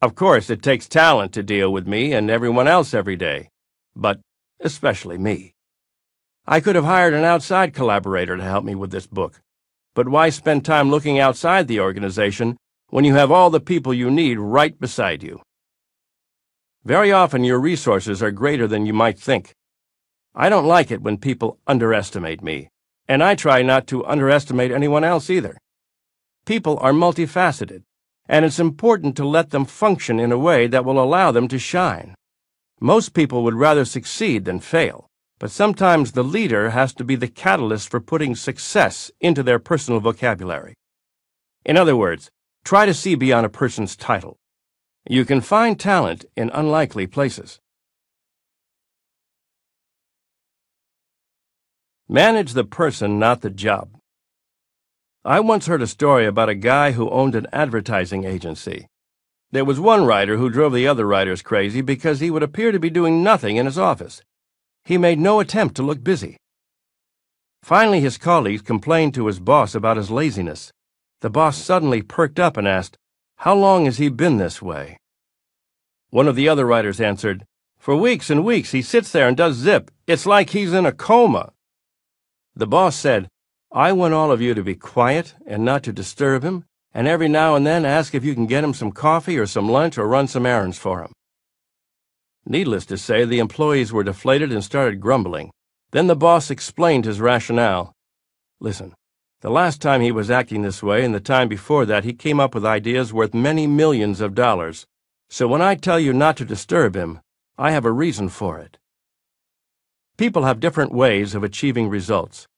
Of 0.00 0.14
course, 0.14 0.50
it 0.50 0.62
takes 0.62 0.86
talent 0.86 1.32
to 1.32 1.42
deal 1.42 1.72
with 1.72 1.88
me 1.88 2.12
and 2.12 2.30
everyone 2.30 2.68
else 2.68 2.94
every 2.94 3.16
day, 3.16 3.48
but 3.96 4.20
especially 4.60 5.18
me. 5.18 5.54
I 6.46 6.60
could 6.60 6.76
have 6.76 6.84
hired 6.84 7.14
an 7.14 7.24
outside 7.24 7.74
collaborator 7.74 8.36
to 8.36 8.44
help 8.44 8.64
me 8.64 8.76
with 8.76 8.92
this 8.92 9.08
book, 9.08 9.40
but 9.94 10.08
why 10.08 10.30
spend 10.30 10.64
time 10.64 10.92
looking 10.92 11.18
outside 11.18 11.66
the 11.66 11.80
organization 11.80 12.56
when 12.90 13.04
you 13.04 13.14
have 13.14 13.32
all 13.32 13.50
the 13.50 13.58
people 13.58 13.92
you 13.92 14.12
need 14.12 14.38
right 14.38 14.78
beside 14.78 15.24
you? 15.24 15.42
Very 16.84 17.10
often, 17.10 17.42
your 17.42 17.58
resources 17.58 18.22
are 18.22 18.30
greater 18.30 18.68
than 18.68 18.86
you 18.86 18.92
might 18.92 19.18
think. 19.18 19.54
I 20.40 20.48
don't 20.48 20.66
like 20.66 20.92
it 20.92 21.02
when 21.02 21.18
people 21.18 21.58
underestimate 21.66 22.44
me, 22.44 22.68
and 23.08 23.24
I 23.24 23.34
try 23.34 23.62
not 23.62 23.88
to 23.88 24.06
underestimate 24.06 24.70
anyone 24.70 25.02
else 25.02 25.30
either. 25.30 25.58
People 26.46 26.78
are 26.80 26.92
multifaceted, 26.92 27.82
and 28.28 28.44
it's 28.44 28.60
important 28.60 29.16
to 29.16 29.26
let 29.26 29.50
them 29.50 29.64
function 29.64 30.20
in 30.20 30.30
a 30.30 30.38
way 30.38 30.68
that 30.68 30.84
will 30.84 31.02
allow 31.02 31.32
them 31.32 31.48
to 31.48 31.58
shine. 31.58 32.14
Most 32.80 33.14
people 33.14 33.42
would 33.42 33.56
rather 33.56 33.84
succeed 33.84 34.44
than 34.44 34.60
fail, 34.60 35.08
but 35.40 35.50
sometimes 35.50 36.12
the 36.12 36.22
leader 36.22 36.70
has 36.70 36.94
to 36.94 37.04
be 37.04 37.16
the 37.16 37.26
catalyst 37.26 37.90
for 37.90 37.98
putting 37.98 38.36
success 38.36 39.10
into 39.20 39.42
their 39.42 39.58
personal 39.58 39.98
vocabulary. 39.98 40.74
In 41.64 41.76
other 41.76 41.96
words, 41.96 42.30
try 42.64 42.86
to 42.86 42.94
see 42.94 43.16
beyond 43.16 43.44
a 43.44 43.48
person's 43.50 43.96
title. 43.96 44.36
You 45.04 45.24
can 45.24 45.40
find 45.40 45.80
talent 45.80 46.26
in 46.36 46.48
unlikely 46.50 47.08
places. 47.08 47.58
Manage 52.10 52.54
the 52.54 52.64
person, 52.64 53.18
not 53.18 53.42
the 53.42 53.50
job. 53.50 53.90
I 55.26 55.40
once 55.40 55.66
heard 55.66 55.82
a 55.82 55.86
story 55.86 56.24
about 56.24 56.48
a 56.48 56.54
guy 56.54 56.92
who 56.92 57.10
owned 57.10 57.34
an 57.34 57.46
advertising 57.52 58.24
agency. 58.24 58.86
There 59.50 59.66
was 59.66 59.78
one 59.78 60.06
writer 60.06 60.38
who 60.38 60.48
drove 60.48 60.72
the 60.72 60.88
other 60.88 61.06
writers 61.06 61.42
crazy 61.42 61.82
because 61.82 62.20
he 62.20 62.30
would 62.30 62.42
appear 62.42 62.72
to 62.72 62.78
be 62.78 62.88
doing 62.88 63.22
nothing 63.22 63.56
in 63.56 63.66
his 63.66 63.78
office. 63.78 64.22
He 64.86 64.96
made 64.96 65.18
no 65.18 65.38
attempt 65.38 65.74
to 65.76 65.82
look 65.82 66.02
busy. 66.02 66.38
Finally, 67.62 68.00
his 68.00 68.16
colleagues 68.16 68.62
complained 68.62 69.12
to 69.12 69.26
his 69.26 69.38
boss 69.38 69.74
about 69.74 69.98
his 69.98 70.10
laziness. 70.10 70.72
The 71.20 71.28
boss 71.28 71.58
suddenly 71.58 72.00
perked 72.00 72.40
up 72.40 72.56
and 72.56 72.66
asked, 72.66 72.96
How 73.36 73.54
long 73.54 73.84
has 73.84 73.98
he 73.98 74.08
been 74.08 74.38
this 74.38 74.62
way? 74.62 74.96
One 76.08 76.26
of 76.26 76.36
the 76.36 76.48
other 76.48 76.64
writers 76.64 77.02
answered, 77.02 77.44
For 77.78 77.94
weeks 77.94 78.30
and 78.30 78.46
weeks 78.46 78.70
he 78.70 78.80
sits 78.80 79.12
there 79.12 79.28
and 79.28 79.36
does 79.36 79.56
zip. 79.56 79.90
It's 80.06 80.24
like 80.24 80.50
he's 80.50 80.72
in 80.72 80.86
a 80.86 80.92
coma. 80.92 81.52
The 82.58 82.66
boss 82.66 82.96
said, 82.96 83.28
I 83.70 83.92
want 83.92 84.14
all 84.14 84.32
of 84.32 84.40
you 84.40 84.52
to 84.52 84.64
be 84.64 84.74
quiet 84.74 85.32
and 85.46 85.64
not 85.64 85.84
to 85.84 85.92
disturb 85.92 86.42
him, 86.42 86.64
and 86.92 87.06
every 87.06 87.28
now 87.28 87.54
and 87.54 87.64
then 87.64 87.84
ask 87.84 88.16
if 88.16 88.24
you 88.24 88.34
can 88.34 88.46
get 88.46 88.64
him 88.64 88.74
some 88.74 88.90
coffee 88.90 89.38
or 89.38 89.46
some 89.46 89.68
lunch 89.68 89.96
or 89.96 90.08
run 90.08 90.26
some 90.26 90.44
errands 90.44 90.76
for 90.76 91.00
him. 91.00 91.12
Needless 92.44 92.84
to 92.86 92.98
say, 92.98 93.24
the 93.24 93.38
employees 93.38 93.92
were 93.92 94.02
deflated 94.02 94.50
and 94.50 94.64
started 94.64 95.00
grumbling. 95.00 95.52
Then 95.92 96.08
the 96.08 96.16
boss 96.16 96.50
explained 96.50 97.04
his 97.04 97.20
rationale. 97.20 97.92
Listen, 98.58 98.92
the 99.40 99.50
last 99.50 99.80
time 99.80 100.00
he 100.00 100.10
was 100.10 100.28
acting 100.28 100.62
this 100.62 100.82
way 100.82 101.04
and 101.04 101.14
the 101.14 101.20
time 101.20 101.46
before 101.46 101.86
that, 101.86 102.02
he 102.02 102.12
came 102.12 102.40
up 102.40 102.56
with 102.56 102.66
ideas 102.66 103.12
worth 103.12 103.34
many 103.34 103.68
millions 103.68 104.20
of 104.20 104.34
dollars. 104.34 104.84
So 105.28 105.46
when 105.46 105.62
I 105.62 105.76
tell 105.76 106.00
you 106.00 106.12
not 106.12 106.36
to 106.38 106.44
disturb 106.44 106.96
him, 106.96 107.20
I 107.56 107.70
have 107.70 107.84
a 107.84 107.92
reason 107.92 108.28
for 108.28 108.58
it. 108.58 108.78
People 110.18 110.42
have 110.42 110.58
different 110.58 110.92
ways 110.92 111.36
of 111.36 111.44
achieving 111.44 111.88
results. 111.88 112.48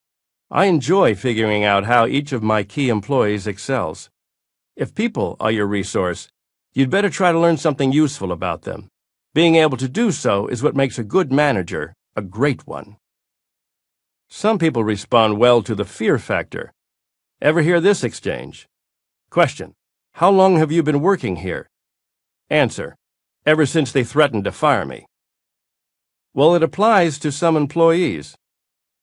I 0.51 0.65
enjoy 0.65 1.15
figuring 1.15 1.63
out 1.63 1.85
how 1.85 2.07
each 2.07 2.33
of 2.33 2.43
my 2.43 2.63
key 2.63 2.89
employees 2.89 3.47
excels. 3.47 4.09
If 4.77 4.95
people 4.95 5.37
are 5.39 5.51
your 5.51 5.67
resource, 5.67 6.29
you'd 6.73 6.89
better 6.89 7.11
try 7.11 7.33
to 7.33 7.39
learn 7.39 7.59
something 7.59 7.93
useful 7.93 8.33
about 8.33 8.63
them. 8.63 8.89
Being 9.35 9.57
able 9.57 9.77
to 9.77 9.91
do 9.91 10.11
so 10.11 10.47
is 10.47 10.63
what 10.63 10.75
makes 10.75 10.99
a 10.99 11.05
good 11.05 11.31
manager 11.31 11.93
a 12.17 12.23
great 12.23 12.67
one. 12.67 12.97
Some 14.31 14.59
people 14.59 14.83
respond 14.83 15.39
well 15.39 15.63
to 15.63 15.75
the 15.75 15.85
fear 15.85 16.19
factor. 16.19 16.73
Ever 17.43 17.61
hear 17.61 17.79
this 17.79 18.03
exchange? 18.03 18.67
Question. 19.29 19.75
How 20.15 20.31
long 20.31 20.57
have 20.57 20.73
you 20.73 20.83
been 20.83 21.03
working 21.03 21.37
here? 21.37 21.69
Answer. 22.49 22.97
Ever 23.45 23.67
since 23.67 23.93
they 23.93 24.03
threatened 24.03 24.45
to 24.45 24.53
fire 24.53 24.87
me. 24.87 25.05
Well, 26.33 26.55
it 26.55 26.63
applies 26.63 27.19
to 27.21 27.33
some 27.33 27.57
employees. 27.57 28.37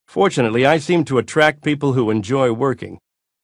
Fortunately, 0.07 0.65
I 0.65 0.77
seem 0.77 1.03
to 1.05 1.17
attract 1.17 1.63
people 1.63 1.93
who 1.93 2.09
enjoy 2.09 2.53
working, 2.53 2.99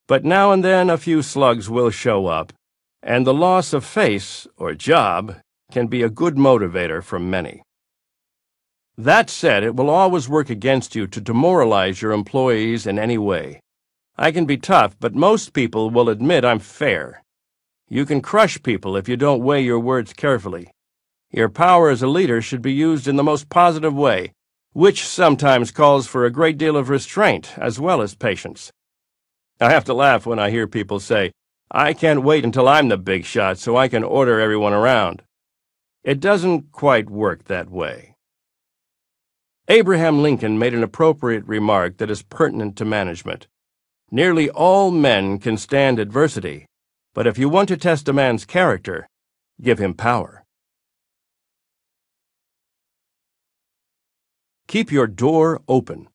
but 0.08 0.24
now 0.24 0.52
and 0.52 0.63
then 0.63 0.89
a 0.89 0.98
few 0.98 1.22
slugs 1.22 1.69
will 1.69 1.89
show 1.89 2.28
up, 2.28 2.54
and 3.02 3.28
the 3.28 3.34
loss 3.34 3.74
of 3.74 3.84
face, 3.84 4.48
or 4.56 4.74
job, 4.74 5.36
can 5.72 5.88
be 5.88 6.02
a 6.02 6.10
good 6.10 6.36
motivator 6.36 7.04
for 7.04 7.19
many. 7.19 7.62
That 8.98 9.30
said, 9.30 9.63
it 9.63 9.76
will 9.76 9.89
always 9.89 10.30
work 10.30 10.50
against 10.50 10.96
you 10.96 11.08
to 11.08 11.19
demoralize 11.19 12.02
your 12.02 12.12
employees 12.12 12.88
in 12.88 12.98
any 12.98 13.17
way. 13.17 13.60
I 14.16 14.32
can 14.32 14.45
be 14.45 14.57
tough, 14.57 14.95
but 14.99 15.16
most 15.16 15.51
people 15.51 15.89
will 15.89 16.10
admit 16.10 16.45
I'm 16.45 16.60
fair. 16.60 17.24
You 17.89 18.05
can 18.05 18.22
crush 18.22 18.62
people 18.62 18.95
if 18.95 19.10
you 19.10 19.18
don't 19.18 19.43
weigh 19.43 19.62
your 19.62 19.80
words 19.80 20.14
carefully. 20.14 20.70
Your 21.34 21.49
power 21.49 21.89
as 21.89 22.03
a 22.03 22.07
leader 22.07 22.43
should 22.43 22.61
be 22.61 22.71
used 22.71 23.07
in 23.07 23.15
the 23.15 23.23
most 23.23 23.49
positive 23.49 23.95
way, 23.95 24.34
which 24.73 25.03
sometimes 25.03 25.71
calls 25.71 26.05
for 26.05 26.25
a 26.25 26.31
great 26.31 26.59
deal 26.59 26.77
of 26.77 26.89
restraint 26.89 27.57
as 27.57 27.79
well 27.79 28.03
as 28.03 28.13
patience. 28.13 28.71
I 29.59 29.71
have 29.71 29.84
to 29.86 29.95
laugh 29.95 30.27
when 30.27 30.38
I 30.38 30.51
hear 30.51 30.67
people 30.67 30.99
say, 30.99 31.31
I 31.71 31.93
can't 31.93 32.21
wait 32.21 32.45
until 32.45 32.67
I'm 32.67 32.89
the 32.89 32.99
big 32.99 33.25
shot 33.25 33.57
so 33.57 33.75
I 33.75 33.88
can 33.88 34.03
order 34.03 34.39
everyone 34.39 34.73
around. 34.73 35.23
It 36.03 36.19
doesn't 36.19 36.71
quite 36.71 37.09
work 37.09 37.45
that 37.45 37.71
way. 37.71 38.15
Abraham 39.67 40.21
Lincoln 40.21 40.59
made 40.59 40.75
an 40.75 40.84
appropriate 40.84 41.47
remark 41.47 41.97
that 41.97 42.11
is 42.11 42.21
pertinent 42.21 42.75
to 42.75 42.86
management. 42.86 43.47
Nearly 44.11 44.51
all 44.51 44.91
men 44.91 45.39
can 45.39 45.57
stand 45.57 45.97
adversity, 45.97 46.67
but 47.15 47.25
if 47.25 47.39
you 47.39 47.49
want 47.49 47.69
to 47.69 47.77
test 47.77 48.07
a 48.07 48.13
man's 48.13 48.45
character, 48.45 49.07
give 49.59 49.79
him 49.79 49.95
power. 49.95 50.43
Keep 54.74 54.91
your 54.91 55.05
door 55.05 55.61
open. 55.67 56.07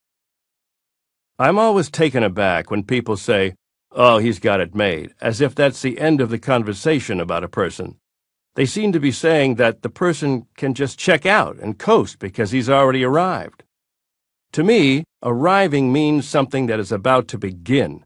I'm 1.38 1.61
always 1.61 1.88
taken 1.88 2.24
aback 2.24 2.72
when 2.72 2.82
people 2.82 3.16
say, 3.16 3.54
Oh, 3.92 4.18
he's 4.18 4.40
got 4.40 4.59
it 4.59 4.74
made, 4.74 5.14
as 5.20 5.40
if 5.40 5.54
that's 5.54 5.80
the 5.80 6.00
end 6.00 6.20
of 6.20 6.28
the 6.28 6.40
conversation 6.40 7.20
about 7.20 7.44
a 7.44 7.48
person. 7.48 7.98
They 8.56 8.66
seem 8.66 8.90
to 8.90 8.98
be 8.98 9.12
saying 9.12 9.54
that 9.54 9.82
the 9.82 9.88
person 9.88 10.48
can 10.56 10.74
just 10.74 10.98
check 10.98 11.24
out 11.24 11.56
and 11.61 11.78
coast 11.78 12.18
because 12.18 12.50
he's 12.50 12.68
already 12.68 13.04
arrived. 13.04 13.62
To 14.54 14.64
me, 14.64 15.04
arriving 15.22 15.92
means 15.92 16.26
something 16.26 16.66
that 16.66 16.80
is 16.80 16.90
about 16.90 17.28
to 17.28 17.38
begin. 17.38 18.04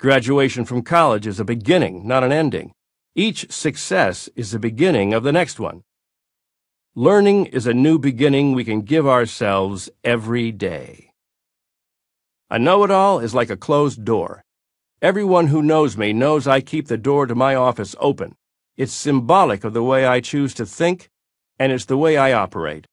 Graduation 0.00 0.64
from 0.64 0.82
college 0.82 1.28
is 1.28 1.38
a 1.38 1.44
beginning, 1.44 2.08
not 2.08 2.24
an 2.24 2.32
ending. 2.32 2.72
Each 3.14 3.48
success 3.52 4.28
is 4.34 4.50
the 4.50 4.58
beginning 4.58 5.14
of 5.14 5.22
the 5.22 5.30
next 5.30 5.60
one. 5.60 5.84
Learning 6.94 7.46
is 7.46 7.66
a 7.66 7.72
new 7.72 7.98
beginning 7.98 8.52
we 8.52 8.66
can 8.66 8.82
give 8.82 9.08
ourselves 9.08 9.88
every 10.04 10.52
day. 10.52 11.10
A 12.50 12.58
know 12.58 12.84
it 12.84 12.90
all 12.90 13.18
is 13.18 13.34
like 13.34 13.48
a 13.48 13.56
closed 13.56 14.04
door. 14.04 14.44
Everyone 15.00 15.46
who 15.46 15.62
knows 15.62 15.96
me 15.96 16.12
knows 16.12 16.46
I 16.46 16.60
keep 16.60 16.88
the 16.88 16.98
door 16.98 17.24
to 17.24 17.34
my 17.34 17.54
office 17.54 17.96
open. 17.98 18.34
It's 18.76 18.92
symbolic 18.92 19.64
of 19.64 19.72
the 19.72 19.82
way 19.82 20.04
I 20.04 20.20
choose 20.20 20.52
to 20.52 20.66
think, 20.66 21.08
and 21.58 21.72
it's 21.72 21.86
the 21.86 21.96
way 21.96 22.18
I 22.18 22.34
operate. 22.34 22.86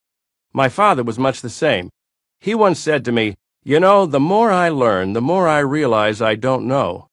My 0.54 0.70
father 0.70 1.04
was 1.04 1.20
much 1.20 1.42
the 1.42 1.50
same. 1.50 1.90
He 2.40 2.56
once 2.56 2.80
said 2.80 3.04
to 3.04 3.12
me, 3.12 3.36
You 3.66 3.82
know, 3.82 4.06
the 4.06 4.18
more 4.18 4.50
I 4.50 4.70
learn, 4.70 5.12
the 5.12 5.22
more 5.22 5.46
I 5.46 5.60
realize 5.60 6.22
I 6.22 6.36
don't 6.36 6.70
know. 6.70 7.10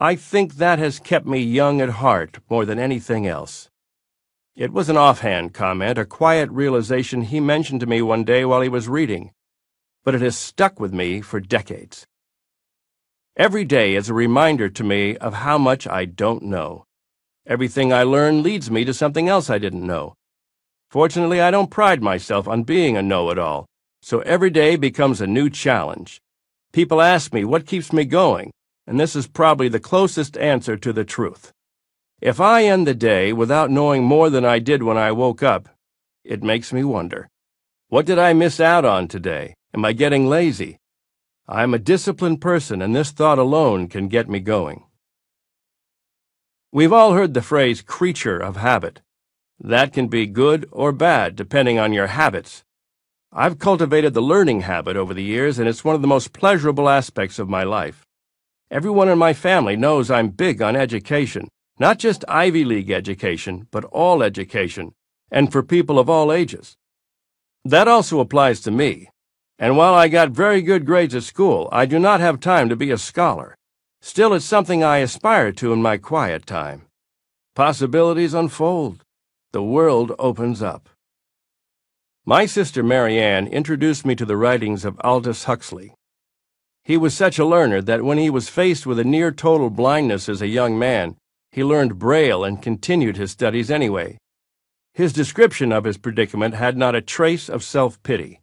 I 0.00 0.16
think 0.16 0.54
that 0.54 0.80
has 0.80 0.98
kept 0.98 1.26
me 1.26 1.38
young 1.38 1.80
at 1.80 1.90
heart 1.90 2.40
more 2.50 2.64
than 2.64 2.80
anything 2.80 3.24
else. 3.24 3.70
It 4.56 4.72
was 4.72 4.88
an 4.88 4.96
offhand 4.96 5.52
comment, 5.52 5.98
a 5.98 6.04
quiet 6.04 6.48
realization 6.48 7.22
he 7.22 7.40
mentioned 7.40 7.80
to 7.80 7.86
me 7.86 8.00
one 8.02 8.22
day 8.22 8.44
while 8.44 8.60
he 8.60 8.68
was 8.68 8.88
reading, 8.88 9.32
but 10.04 10.14
it 10.14 10.20
has 10.20 10.38
stuck 10.38 10.78
with 10.78 10.92
me 10.92 11.20
for 11.22 11.40
decades. 11.40 12.06
Every 13.36 13.64
day 13.64 13.96
is 13.96 14.08
a 14.08 14.14
reminder 14.14 14.68
to 14.68 14.84
me 14.84 15.16
of 15.16 15.34
how 15.34 15.58
much 15.58 15.88
I 15.88 16.04
don't 16.04 16.44
know. 16.44 16.84
Everything 17.44 17.92
I 17.92 18.04
learn 18.04 18.44
leads 18.44 18.70
me 18.70 18.84
to 18.84 18.94
something 18.94 19.28
else 19.28 19.50
I 19.50 19.58
didn't 19.58 19.84
know. 19.84 20.14
Fortunately, 20.88 21.40
I 21.40 21.50
don't 21.50 21.68
pride 21.68 22.00
myself 22.00 22.46
on 22.46 22.62
being 22.62 22.96
a 22.96 23.02
know 23.02 23.30
it 23.30 23.40
all, 23.40 23.66
so 24.02 24.20
every 24.20 24.50
day 24.50 24.76
becomes 24.76 25.20
a 25.20 25.26
new 25.26 25.50
challenge. 25.50 26.20
People 26.72 27.02
ask 27.02 27.34
me 27.34 27.44
what 27.44 27.66
keeps 27.66 27.92
me 27.92 28.04
going, 28.04 28.52
and 28.86 29.00
this 29.00 29.16
is 29.16 29.26
probably 29.26 29.68
the 29.68 29.80
closest 29.80 30.38
answer 30.38 30.76
to 30.76 30.92
the 30.92 31.04
truth. 31.04 31.50
If 32.20 32.40
I 32.40 32.64
end 32.64 32.86
the 32.86 32.94
day 32.94 33.32
without 33.32 33.70
knowing 33.70 34.04
more 34.04 34.30
than 34.30 34.44
I 34.44 34.58
did 34.58 34.82
when 34.82 34.96
I 34.96 35.12
woke 35.12 35.42
up, 35.42 35.68
it 36.24 36.42
makes 36.42 36.72
me 36.72 36.84
wonder. 36.84 37.28
What 37.88 38.06
did 38.06 38.18
I 38.18 38.32
miss 38.32 38.60
out 38.60 38.84
on 38.84 39.08
today? 39.08 39.54
Am 39.74 39.84
I 39.84 39.92
getting 39.92 40.26
lazy? 40.26 40.78
I'm 41.46 41.74
a 41.74 41.78
disciplined 41.78 42.40
person, 42.40 42.80
and 42.80 42.96
this 42.96 43.10
thought 43.10 43.38
alone 43.38 43.88
can 43.88 44.08
get 44.08 44.28
me 44.28 44.40
going. 44.40 44.84
We've 46.72 46.92
all 46.92 47.12
heard 47.12 47.34
the 47.34 47.42
phrase 47.42 47.82
creature 47.82 48.38
of 48.38 48.56
habit. 48.56 49.02
That 49.60 49.92
can 49.92 50.08
be 50.08 50.26
good 50.26 50.66
or 50.72 50.92
bad 50.92 51.36
depending 51.36 51.78
on 51.78 51.92
your 51.92 52.06
habits. 52.06 52.64
I've 53.32 53.58
cultivated 53.58 54.14
the 54.14 54.22
learning 54.22 54.62
habit 54.62 54.96
over 54.96 55.12
the 55.12 55.22
years, 55.22 55.58
and 55.58 55.68
it's 55.68 55.84
one 55.84 55.94
of 55.94 56.00
the 56.00 56.08
most 56.08 56.32
pleasurable 56.32 56.88
aspects 56.88 57.38
of 57.38 57.48
my 57.48 57.64
life. 57.64 58.04
Everyone 58.70 59.08
in 59.08 59.18
my 59.18 59.34
family 59.34 59.76
knows 59.76 60.10
I'm 60.10 60.28
big 60.28 60.62
on 60.62 60.74
education, 60.74 61.48
not 61.78 61.98
just 61.98 62.24
Ivy 62.28 62.64
League 62.64 62.90
education, 62.90 63.66
but 63.70 63.84
all 63.86 64.22
education, 64.22 64.94
and 65.30 65.50
for 65.50 65.62
people 65.62 65.98
of 65.98 66.08
all 66.08 66.32
ages. 66.32 66.76
That 67.64 67.88
also 67.88 68.20
applies 68.20 68.60
to 68.60 68.70
me. 68.70 69.10
And 69.58 69.76
while 69.76 69.94
I 69.94 70.08
got 70.08 70.30
very 70.30 70.62
good 70.62 70.84
grades 70.84 71.14
at 71.14 71.22
school, 71.22 71.68
I 71.72 71.86
do 71.86 71.98
not 71.98 72.20
have 72.20 72.40
time 72.40 72.68
to 72.68 72.76
be 72.76 72.90
a 72.90 72.98
scholar. 72.98 73.56
Still, 74.00 74.34
it's 74.34 74.44
something 74.44 74.84
I 74.84 74.98
aspire 74.98 75.52
to 75.52 75.72
in 75.72 75.80
my 75.80 75.96
quiet 75.96 76.44
time. 76.44 76.86
Possibilities 77.54 78.34
unfold. 78.34 79.02
The 79.52 79.62
world 79.62 80.12
opens 80.18 80.62
up. 80.62 80.88
My 82.26 82.46
sister 82.46 82.82
Marianne 82.82 83.46
introduced 83.46 84.04
me 84.04 84.14
to 84.16 84.24
the 84.24 84.36
writings 84.36 84.84
of 84.84 85.00
Aldous 85.04 85.44
Huxley. 85.44 85.94
He 86.82 86.96
was 86.96 87.14
such 87.14 87.38
a 87.38 87.46
learner 87.46 87.80
that 87.82 88.02
when 88.02 88.18
he 88.18 88.28
was 88.28 88.48
faced 88.48 88.86
with 88.86 88.98
a 88.98 89.04
near 89.04 89.30
total 89.30 89.70
blindness 89.70 90.28
as 90.28 90.42
a 90.42 90.48
young 90.48 90.78
man, 90.78 91.16
he 91.54 91.62
learned 91.62 92.00
Braille 92.00 92.42
and 92.42 92.60
continued 92.60 93.16
his 93.16 93.30
studies 93.30 93.70
anyway. 93.70 94.18
His 94.92 95.12
description 95.12 95.70
of 95.70 95.84
his 95.84 95.96
predicament 95.96 96.54
had 96.54 96.76
not 96.76 96.96
a 96.96 97.00
trace 97.00 97.48
of 97.48 97.62
self 97.62 98.02
pity. 98.02 98.40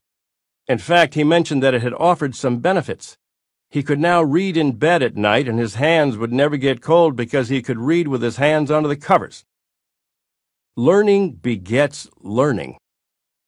In 0.66 0.78
fact, 0.78 1.16
he 1.16 1.26
mentioned 1.26 1.62
that 1.62 1.74
it 1.74 1.82
had 1.82 1.94
offered 1.96 2.36
some 2.36 2.60
benefits. 2.60 3.18
He 3.70 3.84
could 3.84 4.00
now 4.00 4.24
read 4.24 4.56
in 4.56 4.78
bed 4.78 5.04
at 5.04 5.18
night, 5.18 5.50
and 5.50 5.60
his 5.60 5.76
hands 5.76 6.16
would 6.16 6.32
never 6.32 6.56
get 6.56 6.80
cold 6.80 7.18
because 7.18 7.50
he 7.50 7.62
could 7.62 7.80
read 7.80 8.08
with 8.08 8.22
his 8.22 8.38
hands 8.38 8.72
under 8.72 8.88
the 8.88 8.96
covers. 8.96 9.44
Learning 10.78 11.34
begets 11.34 12.08
learning. 12.22 12.78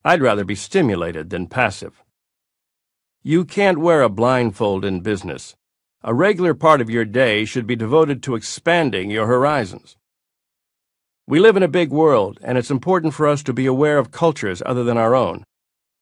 I'd 0.04 0.22
rather 0.22 0.44
be 0.44 0.56
stimulated 0.56 1.30
than 1.30 1.48
passive. 1.48 2.04
You 3.22 3.46
can't 3.46 3.78
wear 3.78 4.02
a 4.02 4.10
blindfold 4.10 4.84
in 4.84 5.00
business. 5.00 5.56
A 6.06 6.14
regular 6.14 6.54
part 6.54 6.82
of 6.82 6.90
your 6.90 7.06
day 7.06 7.46
should 7.46 7.66
be 7.66 7.78
devoted 7.78 8.22
to 8.24 8.36
expanding 8.36 9.10
your 9.10 9.26
horizons. 9.26 9.96
We 11.26 11.40
live 11.40 11.56
in 11.56 11.64
a 11.64 11.70
big 11.70 11.92
world, 11.92 12.40
and 12.44 12.58
it's 12.58 12.70
important 12.70 13.14
for 13.14 13.26
us 13.26 13.42
to 13.44 13.54
be 13.54 13.66
aware 13.66 13.98
of 13.98 14.12
cultures 14.12 14.62
other 14.66 14.84
than 14.84 14.98
our 14.98 15.16
own. 15.16 15.46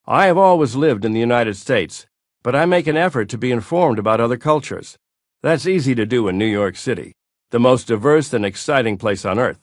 I 0.08 0.26
have 0.26 0.40
always 0.40 0.76
lived 0.76 1.06
in 1.06 1.14
the 1.14 1.20
United 1.20 1.56
States, 1.56 2.08
but 2.42 2.56
I 2.56 2.66
make 2.66 2.88
an 2.88 2.98
effort 2.98 3.30
to 3.30 3.38
be 3.38 3.52
informed 3.52 4.00
about 4.00 4.20
other 4.20 4.38
cultures. 4.38 4.98
That's 5.44 5.68
easy 5.68 5.94
to 5.94 6.08
do 6.08 6.28
in 6.28 6.36
New 6.36 6.48
York 6.48 6.78
City, 6.78 7.14
the 7.52 7.60
most 7.60 7.86
diverse 7.86 8.34
and 8.34 8.44
exciting 8.44 8.98
place 8.98 9.24
on 9.24 9.38
earth. 9.38 9.60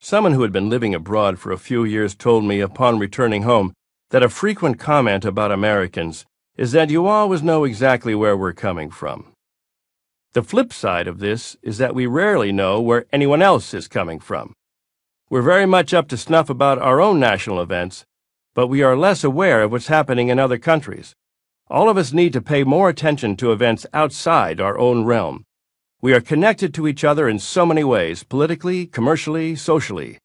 Someone 0.00 0.32
who 0.32 0.42
had 0.42 0.50
been 0.50 0.68
living 0.68 0.96
abroad 0.96 1.38
for 1.38 1.52
a 1.52 1.56
few 1.58 1.84
years 1.84 2.16
told 2.16 2.44
me 2.44 2.58
upon 2.58 2.98
returning 2.98 3.44
home 3.44 3.72
that 4.10 4.24
a 4.24 4.28
frequent 4.28 4.80
comment 4.80 5.24
about 5.24 5.52
Americans 5.52 6.26
is 6.58 6.72
that 6.72 6.90
you 6.90 7.06
always 7.06 7.40
know 7.40 7.62
exactly 7.62 8.16
where 8.16 8.36
we're 8.36 8.52
coming 8.52 8.90
from. 8.90 9.32
The 10.32 10.42
flip 10.42 10.72
side 10.72 11.06
of 11.06 11.20
this 11.20 11.56
is 11.62 11.78
that 11.78 11.94
we 11.94 12.06
rarely 12.06 12.50
know 12.50 12.80
where 12.80 13.06
anyone 13.12 13.42
else 13.42 13.72
is 13.72 13.86
coming 13.86 14.18
from. 14.18 14.54
We're 15.30 15.42
very 15.42 15.66
much 15.66 15.94
up 15.94 16.08
to 16.08 16.16
snuff 16.16 16.50
about 16.50 16.80
our 16.80 17.00
own 17.00 17.20
national 17.20 17.62
events, 17.62 18.04
but 18.54 18.66
we 18.66 18.82
are 18.82 18.96
less 18.96 19.22
aware 19.22 19.62
of 19.62 19.70
what's 19.70 19.86
happening 19.86 20.30
in 20.30 20.40
other 20.40 20.58
countries. 20.58 21.14
All 21.70 21.88
of 21.88 21.96
us 21.96 22.12
need 22.12 22.32
to 22.32 22.42
pay 22.42 22.64
more 22.64 22.88
attention 22.88 23.36
to 23.36 23.52
events 23.52 23.86
outside 23.94 24.60
our 24.60 24.76
own 24.78 25.04
realm. 25.04 25.44
We 26.02 26.12
are 26.12 26.20
connected 26.20 26.74
to 26.74 26.88
each 26.88 27.04
other 27.04 27.28
in 27.28 27.38
so 27.38 27.66
many 27.66 27.84
ways 27.84 28.24
politically, 28.24 28.86
commercially, 28.86 29.54
socially. 29.54 30.18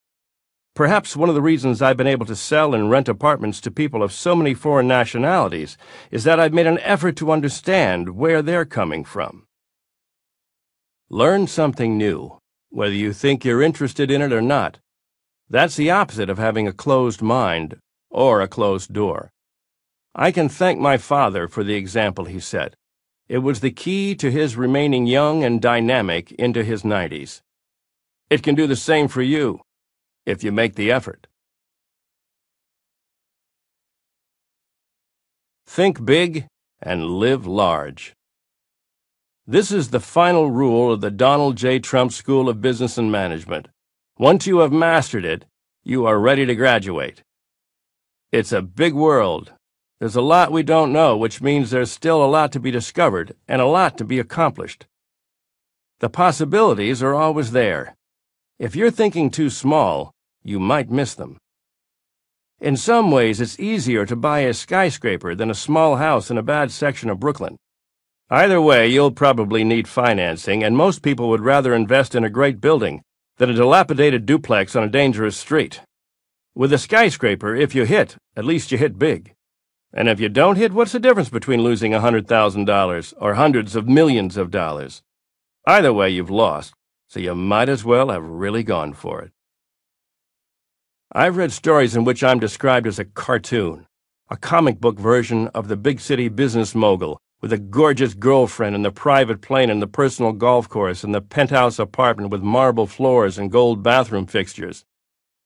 Perhaps 0.76 1.16
one 1.16 1.30
of 1.30 1.36
the 1.36 1.42
reasons 1.42 1.84
I've 1.84 1.98
been 1.98 2.08
able 2.08 2.26
to 2.26 2.36
sell 2.36 2.74
and 2.74 2.90
rent 2.90 3.08
apartments 3.08 3.62
to 3.62 3.70
people 3.70 4.02
of 4.02 4.12
so 4.12 4.36
many 4.36 4.56
foreign 4.56 4.88
nationalities 4.88 5.78
is 6.10 6.24
that 6.24 6.40
I've 6.40 6.54
made 6.54 6.66
an 6.66 6.80
effort 6.80 7.16
to 7.18 7.32
understand 7.32 8.16
where 8.16 8.42
they're 8.42 8.66
coming 8.66 9.04
from. 9.04 9.46
Learn 11.12 11.46
something 11.46 11.96
new, 11.96 12.40
whether 12.70 12.96
you 12.96 13.14
think 13.14 13.46
you're 13.46 13.62
interested 13.62 14.10
in 14.10 14.24
it 14.24 14.34
or 14.34 14.42
not. 14.42 14.80
That's 15.48 15.76
the 15.76 15.92
opposite 15.92 16.28
of 16.28 16.40
having 16.40 16.68
a 16.68 16.74
closed 16.74 17.22
mind 17.22 17.78
or 18.10 18.42
a 18.42 18.48
closed 18.48 18.94
door. 18.94 19.30
I 20.16 20.32
can 20.32 20.50
thank 20.50 20.80
my 20.80 20.98
father 20.98 21.48
for 21.48 21.64
the 21.64 21.76
example 21.76 22.26
he 22.26 22.40
set. 22.40 22.74
It 23.28 23.40
was 23.40 23.60
the 23.60 23.70
key 23.72 24.16
to 24.16 24.32
his 24.32 24.58
remaining 24.58 25.06
young 25.06 25.44
and 25.44 25.62
dynamic 25.62 26.32
into 26.32 26.64
his 26.64 26.82
90s. 26.82 27.42
It 28.32 28.42
can 28.42 28.56
do 28.56 28.66
the 28.66 28.76
same 28.76 29.08
for 29.08 29.22
you, 29.22 29.62
if 30.26 30.44
you 30.44 30.52
make 30.52 30.76
the 30.76 30.92
effort. 30.92 31.28
Think 35.66 36.06
big 36.06 36.48
and 36.82 37.06
live 37.06 37.48
large. 37.48 38.14
This 39.48 39.72
is 39.72 39.90
the 39.90 40.00
final 40.00 40.52
rule 40.52 40.94
of 40.94 41.02
the 41.02 41.12
Donald 41.12 41.58
J. 41.58 41.80
Trump 41.80 42.12
School 42.12 42.48
of 42.48 42.62
Business 42.62 42.98
and 42.98 43.12
Management. 43.12 43.68
Once 44.18 44.48
you 44.48 44.60
have 44.60 44.72
mastered 44.72 45.26
it, 45.26 45.46
you 45.84 46.06
are 46.06 46.20
ready 46.20 46.46
to 46.46 46.56
graduate. 46.56 47.24
It's 48.32 48.52
a 48.52 48.62
big 48.62 48.94
world. 48.94 49.52
There's 50.00 50.16
a 50.16 50.22
lot 50.22 50.52
we 50.52 50.64
don't 50.64 50.94
know, 50.94 51.18
which 51.18 51.42
means 51.42 51.72
there's 51.72 51.92
still 51.92 52.24
a 52.24 52.28
lot 52.28 52.52
to 52.54 52.60
be 52.60 52.72
discovered 52.72 53.36
and 53.48 53.62
a 53.62 53.66
lot 53.66 53.98
to 53.98 54.06
be 54.06 54.20
accomplished. 54.20 54.86
The 56.00 56.10
possibilities 56.10 57.02
are 57.02 57.14
always 57.14 57.52
there. 57.52 57.96
If 58.64 58.78
you're 58.78 58.92
thinking 58.92 59.30
too 59.30 59.50
small, 59.50 60.14
you 60.42 60.58
might 60.58 60.90
miss 60.90 61.16
them. 61.16 61.36
In 62.62 62.78
some 62.78 63.12
ways, 63.12 63.42
it's 63.42 63.60
easier 63.60 64.06
to 64.06 64.16
buy 64.16 64.40
a 64.40 64.54
skyscraper 64.54 65.36
than 65.36 65.52
a 65.52 65.54
small 65.54 65.98
house 65.98 66.32
in 66.32 66.38
a 66.38 66.50
bad 66.54 66.72
section 66.72 67.10
of 67.10 67.20
Brooklyn. 67.20 67.58
Either 68.30 68.62
way, 68.62 68.88
you'll 68.88 69.12
probably 69.12 69.66
need 69.66 69.86
financing, 69.86 70.64
and 70.64 70.78
most 70.78 71.02
people 71.02 71.28
would 71.28 71.42
rather 71.42 71.76
invest 71.76 72.16
in 72.16 72.24
a 72.24 72.30
great 72.30 72.62
building 72.62 73.02
than 73.36 73.50
a 73.50 73.54
dilapidated 73.54 74.26
duplex 74.26 74.78
on 74.78 74.84
a 74.86 74.88
dangerous 74.88 75.36
street. 75.36 75.82
With 76.56 76.72
a 76.72 76.78
skyscraper, 76.78 77.54
if 77.54 77.76
you 77.76 77.84
hit, 77.84 78.16
at 78.38 78.46
least 78.46 78.72
you 78.72 78.78
hit 78.78 78.98
big. 78.98 79.34
And 79.94 80.08
if 80.08 80.22
you 80.22 80.30
don't 80.30 80.56
hit, 80.56 80.72
what's 80.72 80.94
the 80.94 81.02
difference 81.02 81.28
between 81.28 81.64
losing 81.64 81.94
a 81.94 82.00
$100,000 82.00 83.14
or 83.20 83.34
hundreds 83.34 83.76
of 83.76 83.90
millions 83.90 84.38
of 84.38 84.52
dollars? 84.52 85.02
Either 85.68 85.92
way, 85.92 86.12
you've 86.12 86.30
lost, 86.30 86.74
so 87.14 87.20
you 87.20 87.36
might 87.36 87.70
as 87.70 87.86
well 87.86 88.10
have 88.10 88.24
really 88.24 88.64
gone 88.64 88.92
for 88.92 89.22
it. 89.22 89.32
I've 91.12 91.38
read 91.38 91.52
stories 91.52 91.96
in 91.96 92.06
which 92.06 92.24
I'm 92.24 92.40
described 92.40 92.88
as 92.88 92.98
a 92.98 93.06
cartoon. 93.06 93.86
A 94.32 94.36
comic 94.36 94.82
book 94.82 94.98
version 94.98 95.48
of 95.50 95.68
the 95.68 95.78
big 95.78 96.00
city 96.00 96.28
business 96.28 96.74
mogul 96.74 97.20
with 97.40 97.54
a 97.54 97.60
gorgeous 97.60 98.16
girlfriend 98.16 98.74
and 98.76 98.84
the 98.84 98.90
private 98.90 99.42
plane 99.42 99.70
and 99.70 99.80
the 99.80 99.86
personal 99.86 100.32
golf 100.32 100.68
course 100.68 101.04
and 101.04 101.14
the 101.14 101.22
penthouse 101.22 101.78
apartment 101.78 102.32
with 102.32 102.42
marble 102.42 102.88
floors 102.88 103.38
and 103.38 103.52
gold 103.52 103.84
bathroom 103.84 104.26
fixtures. 104.26 104.84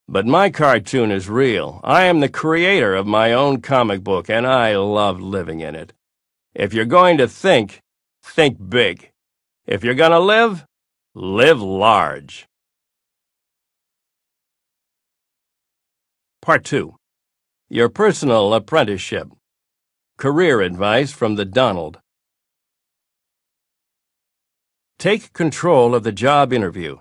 But 0.08 0.26
my 0.26 0.50
cartoon 0.50 1.12
is 1.12 1.28
real. 1.28 1.82
I 1.84 2.06
am 2.06 2.22
the 2.22 2.30
creator 2.30 2.96
of 2.96 3.06
my 3.08 3.34
own 3.34 3.60
comic 3.60 4.06
book, 4.06 4.30
and 4.30 4.48
I 4.48 4.78
love 4.78 5.20
living 5.20 5.60
in 5.60 5.76
it. 5.76 5.92
If 6.56 6.74
you're 6.74 6.86
going 6.86 7.18
to 7.18 7.28
think, 7.28 7.82
think 8.24 8.58
big. 8.70 9.12
If 9.66 9.84
you're 9.84 9.96
going 9.96 10.12
to 10.12 10.20
live, 10.20 10.66
live 11.20 11.60
large. 11.60 12.46
Part 16.44 16.64
2 16.64 16.94
Your 17.70 17.90
Personal 17.90 18.54
Apprenticeship 18.54 19.28
Career 20.20 20.62
Advice 20.62 21.12
from 21.12 21.34
the 21.34 21.44
Donald. 21.44 21.98
Take 25.00 25.34
control 25.34 25.96
of 25.96 26.04
the 26.04 26.12
job 26.12 26.54
interview. 26.54 26.98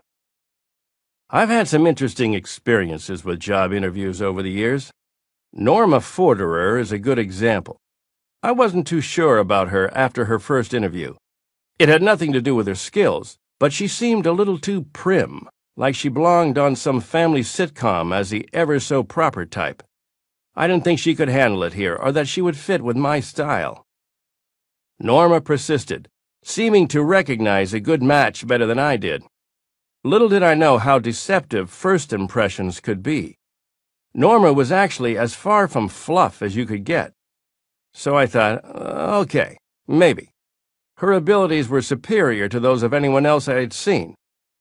I've 1.29 1.51
had 1.51 1.69
some 1.69 1.87
interesting 1.87 2.33
experiences 2.33 3.23
with 3.23 3.39
job 3.39 3.71
interviews 3.75 4.23
over 4.23 4.43
the 4.43 4.51
years. 4.51 4.91
Norma 5.53 5.99
Foerderer 5.99 6.81
is 6.81 6.91
a 6.91 6.99
good 6.99 7.19
example. 7.19 7.77
I 8.43 8.53
wasn't 8.53 8.87
too 8.87 9.03
sure 9.03 9.37
about 9.37 9.69
her 9.69 9.95
after 9.95 10.25
her 10.25 10.39
first 10.39 10.73
interview. 10.73 11.17
It 11.79 11.91
had 11.91 12.01
nothing 12.01 12.33
to 12.33 12.41
do 12.41 12.55
with 12.55 12.67
her 12.67 12.75
skills, 12.75 13.37
but 13.59 13.73
she 13.73 13.89
seemed 13.89 14.27
a 14.27 14.33
little 14.33 14.59
too 14.59 14.83
prim, 14.93 15.49
like 15.77 15.95
she 15.95 16.09
belonged 16.09 16.59
on 16.59 16.77
some 16.77 17.01
family 17.01 17.43
sitcom 17.43 18.15
as 18.15 18.31
the 18.31 18.49
ever 18.53 18.79
so 18.81 19.03
proper 19.03 19.45
type. 19.47 19.83
I 20.55 20.67
didn't 20.67 20.85
think 20.85 20.99
she 20.99 21.15
could 21.15 21.29
handle 21.29 21.63
it 21.65 21.75
here, 21.75 21.97
or 21.97 22.13
that 22.13 22.29
she 22.29 22.41
would 22.41 22.57
fit 22.57 22.83
with 22.83 22.97
my 22.97 23.21
style. 23.21 23.85
Norma 24.99 25.41
persisted, 25.41 26.09
seeming 26.43 26.89
to 26.89 27.03
recognize 27.03 27.75
a 27.75 27.81
good 27.81 28.03
match 28.03 28.47
better 28.47 28.67
than 28.67 28.79
I 28.79 28.97
did. 28.97 29.23
Little 30.03 30.29
did 30.29 30.43
I 30.43 30.55
know 30.55 30.79
how 30.79 30.99
deceptive 30.99 31.69
first 31.69 32.13
impressions 32.13 32.81
could 32.81 33.03
be. 33.03 33.37
Norma 34.15 34.53
was 34.53 34.73
actually 34.73 35.19
as 35.19 35.35
far 35.35 35.69
from 35.69 35.89
fluff 35.89 36.41
as 36.41 36.57
you 36.57 36.65
could 36.65 36.85
get. 36.85 37.13
So 37.93 38.17
I 38.17 38.27
thought, 38.27 38.65
uh, 38.65 39.19
okay, 39.23 39.59
maybe. 39.87 40.31
Her 40.99 41.13
abilities 41.13 41.69
were 41.69 41.83
superior 41.83 42.49
to 42.49 42.59
those 42.59 42.83
of 42.83 42.95
anyone 42.95 43.27
else 43.27 43.49
I 43.49 43.57
had 43.57 43.73
seen. 43.73 44.15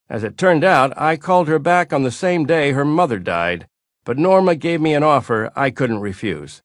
As 0.10 0.24
it 0.24 0.38
turned 0.38 0.64
out, 0.64 0.92
I 1.00 1.16
called 1.16 1.48
her 1.48 1.60
back 1.60 1.94
on 1.94 2.04
the 2.04 2.12
same 2.12 2.46
day 2.46 2.74
her 2.74 2.86
mother 2.86 3.20
died, 3.20 3.68
but 4.04 4.18
Norma 4.18 4.56
gave 4.56 4.82
me 4.82 4.94
an 4.94 5.04
offer 5.04 5.52
I 5.56 5.72
couldn't 5.72 6.02
refuse. 6.02 6.62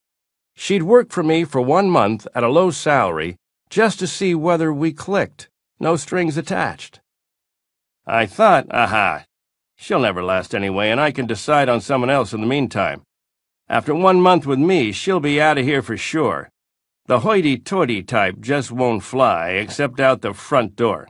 She'd 0.55 0.83
work 0.83 1.11
for 1.11 1.23
me 1.23 1.45
for 1.45 1.61
one 1.61 1.89
month 1.89 2.27
at 2.35 2.43
a 2.43 2.49
low 2.49 2.71
salary 2.71 3.37
just 3.71 4.01
to 4.01 4.07
see 4.07 4.35
whether 4.35 4.73
we 4.73 4.93
clicked, 4.93 5.49
no 5.79 5.95
strings 5.95 6.37
attached. 6.37 7.01
I 8.07 8.27
thought, 8.27 8.67
aha, 8.73 9.25
she'll 9.77 10.01
never 10.01 10.23
last 10.23 10.55
anyway, 10.55 10.91
and 10.91 11.01
I 11.01 11.13
can 11.13 11.27
decide 11.27 11.69
on 11.69 11.81
someone 11.81 12.11
else 12.11 12.33
in 12.33 12.41
the 12.41 12.47
meantime. 12.47 13.03
After 13.69 13.95
one 13.95 14.21
month 14.21 14.47
with 14.47 14.59
me, 14.59 14.91
she'll 14.91 15.21
be 15.21 15.41
out 15.41 15.59
of 15.59 15.65
here 15.65 15.81
for 15.81 15.97
sure. 15.97 16.51
The 17.11 17.19
hoity-toity 17.19 18.05
type 18.05 18.39
just 18.39 18.71
won't 18.71 19.03
fly, 19.03 19.49
except 19.49 19.99
out 19.99 20.21
the 20.21 20.33
front 20.33 20.77
door. 20.77 21.09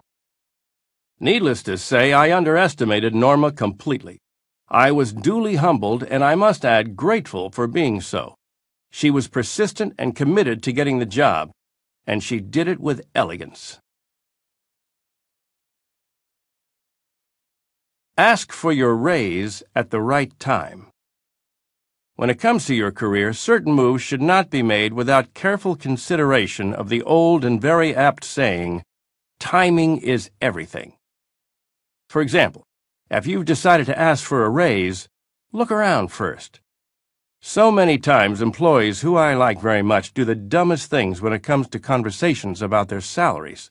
Needless 1.20 1.62
to 1.64 1.76
say, 1.76 2.14
I 2.14 2.34
underestimated 2.34 3.14
Norma 3.14 3.53
completely. 3.53 4.18
I 4.70 4.92
was 4.92 5.12
duly 5.12 5.57
humbled, 5.57 6.03
and 6.03 6.24
I 6.24 6.36
must 6.36 6.64
add, 6.64 6.96
grateful 6.96 7.51
for 7.51 7.66
being 7.66 8.01
so. 8.01 8.34
She 8.90 9.11
was 9.11 9.28
persistent 9.28 9.92
and 9.98 10.16
committed 10.16 10.62
to 10.62 10.72
getting 10.72 11.01
the 11.01 11.05
job, 11.05 11.51
and 12.07 12.24
she 12.24 12.40
did 12.40 12.66
it 12.66 12.80
with 12.80 13.05
elegance. 13.14 13.78
Ask 18.16 18.53
for 18.53 18.72
your 18.72 18.96
raise 18.96 19.62
at 19.76 19.90
the 19.90 20.01
right 20.01 20.32
time. 20.38 20.89
When 22.21 22.29
it 22.29 22.39
comes 22.39 22.66
to 22.66 22.75
your 22.75 22.93
career, 22.93 23.33
certain 23.33 23.73
moves 23.73 24.03
should 24.03 24.21
not 24.21 24.51
be 24.51 24.62
made 24.62 24.93
without 24.93 25.33
careful 25.33 25.75
consideration 25.75 26.75
of 26.75 26.91
the 26.91 27.01
old 27.05 27.47
and 27.47 27.59
very 27.59 27.97
apt 27.97 28.25
saying, 28.25 28.83
timing 29.39 29.97
is 29.97 30.31
everything. 30.39 30.99
For 32.11 32.21
example, 32.21 32.62
if 33.11 33.27
you've 33.27 33.47
decided 33.47 33.87
to 33.87 33.99
ask 33.99 34.23
for 34.23 34.45
a 34.45 34.51
raise, 34.51 35.09
look 35.51 35.71
around 35.71 36.09
first. 36.09 36.61
So 37.41 37.73
many 37.73 37.97
times 37.97 38.43
employees 38.43 39.01
who 39.01 39.16
I 39.16 39.33
like 39.33 39.59
very 39.59 39.81
much 39.81 40.12
do 40.12 40.27
the 40.27 40.35
dumbest 40.35 40.91
things 40.91 41.23
when 41.23 41.33
it 41.33 41.43
comes 41.43 41.71
to 41.71 41.79
conversations 41.79 42.61
about 42.61 42.89
their 42.89 43.01
salaries. 43.01 43.71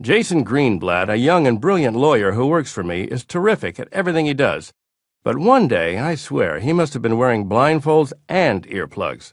Jason 0.00 0.42
Greenblatt, 0.42 1.10
a 1.10 1.18
young 1.18 1.46
and 1.46 1.60
brilliant 1.60 1.98
lawyer 1.98 2.32
who 2.32 2.46
works 2.46 2.72
for 2.72 2.82
me, 2.82 3.02
is 3.02 3.26
terrific 3.26 3.78
at 3.78 3.92
everything 3.92 4.24
he 4.24 4.32
does. 4.32 4.72
But 5.24 5.38
one 5.38 5.68
day, 5.68 5.98
I 5.98 6.16
swear, 6.16 6.58
he 6.58 6.72
must 6.72 6.94
have 6.94 7.02
been 7.02 7.16
wearing 7.16 7.48
blindfolds 7.48 8.12
and 8.28 8.66
earplugs. 8.66 9.32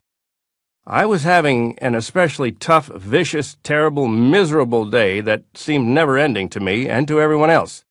I 0.86 1.06
was 1.06 1.24
having 1.24 1.78
an 1.80 1.96
especially 1.96 2.52
tough, 2.52 2.88
vicious, 2.88 3.58
terrible, 3.64 4.08
miserable 4.08 4.86
day 4.86 5.20
that 5.22 5.46
seemed 5.56 5.88
never 5.88 6.18
ending 6.18 6.48
to 6.50 6.60
me 6.60 6.88
and 6.88 7.08
to 7.08 7.20
everyone 7.20 7.50
else. 7.50 7.86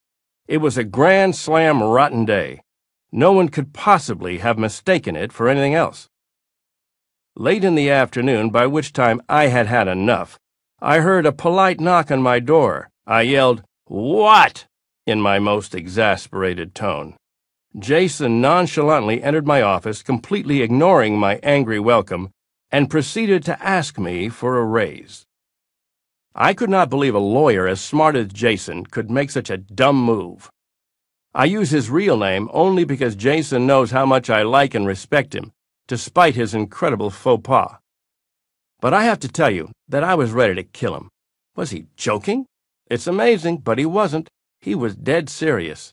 It 0.47 0.59
was 0.59 0.79
a 0.79 0.85
grand 0.85 1.35
slam 1.35 1.83
rotten 1.83 2.25
day. 2.25 2.63
No 3.11 3.33
one 3.33 3.49
could 3.49 3.73
possibly 3.73 4.39
have 4.39 4.59
mistaken 4.59 5.17
it 5.17 5.33
for 5.33 5.49
anything 5.49 5.75
else. 5.75 6.09
Late 7.35 7.65
in 7.65 7.75
the 7.75 7.91
afternoon, 7.91 8.51
by 8.51 8.67
which 8.67 8.93
time 8.93 9.23
I 9.29 9.47
had 9.49 9.67
had 9.67 9.89
enough, 9.89 10.39
I 10.81 11.01
heard 11.01 11.27
a 11.27 11.33
polite 11.33 11.81
knock 11.81 12.11
on 12.11 12.23
my 12.23 12.39
door. 12.39 12.91
I 13.07 13.23
yelled, 13.23 13.63
What? 13.87 14.67
in 15.07 15.21
my 15.21 15.39
most 15.39 15.75
exasperated 15.75 16.75
tone. 16.75 17.17
Jason 17.79 18.41
nonchalantly 18.41 19.23
entered 19.23 19.47
my 19.47 19.61
office, 19.61 20.03
completely 20.03 20.63
ignoring 20.63 21.19
my 21.19 21.39
angry 21.43 21.79
welcome, 21.79 22.31
and 22.71 22.91
proceeded 22.91 23.45
to 23.45 23.63
ask 23.63 23.99
me 23.99 24.29
for 24.29 24.59
a 24.59 24.65
raise. 24.65 25.27
I 26.35 26.55
could 26.55 26.71
not 26.71 26.91
believe 26.91 27.15
a 27.15 27.19
lawyer 27.19 27.69
as 27.69 27.81
smart 27.81 28.17
as 28.17 28.29
Jason 28.29 28.87
could 28.87 29.11
make 29.11 29.31
such 29.31 29.51
a 29.51 29.59
dumb 29.59 30.03
move. 30.03 30.51
I 31.35 31.45
use 31.45 31.71
his 31.71 31.91
real 31.91 32.17
name 32.17 32.49
only 32.53 32.85
because 32.85 33.15
Jason 33.15 33.67
knows 33.67 33.91
how 33.91 34.07
much 34.07 34.31
I 34.31 34.43
like 34.43 34.75
and 34.75 34.87
respect 34.87 35.35
him, 35.35 35.53
despite 35.87 36.35
his 36.35 36.55
incredible 36.55 37.11
faux 37.11 37.43
pas. 37.43 37.79
But 38.81 38.95
I 38.95 39.05
have 39.05 39.21
to 39.21 39.29
tell 39.29 39.51
you 39.51 39.73
that 39.89 40.05
I 40.05 40.15
was 40.15 40.33
ready 40.33 40.55
to 40.55 40.63
kill 40.63 40.97
him. 40.97 41.11
Was 41.55 41.71
he 41.71 41.87
joking? 41.97 42.47
It's 42.91 43.07
amazing, 43.07 43.59
but 43.59 43.79
he 43.79 43.87
wasn't. 43.87 44.29
He 44.61 44.75
was 44.75 44.97
dead 44.97 45.29
serious. 45.29 45.93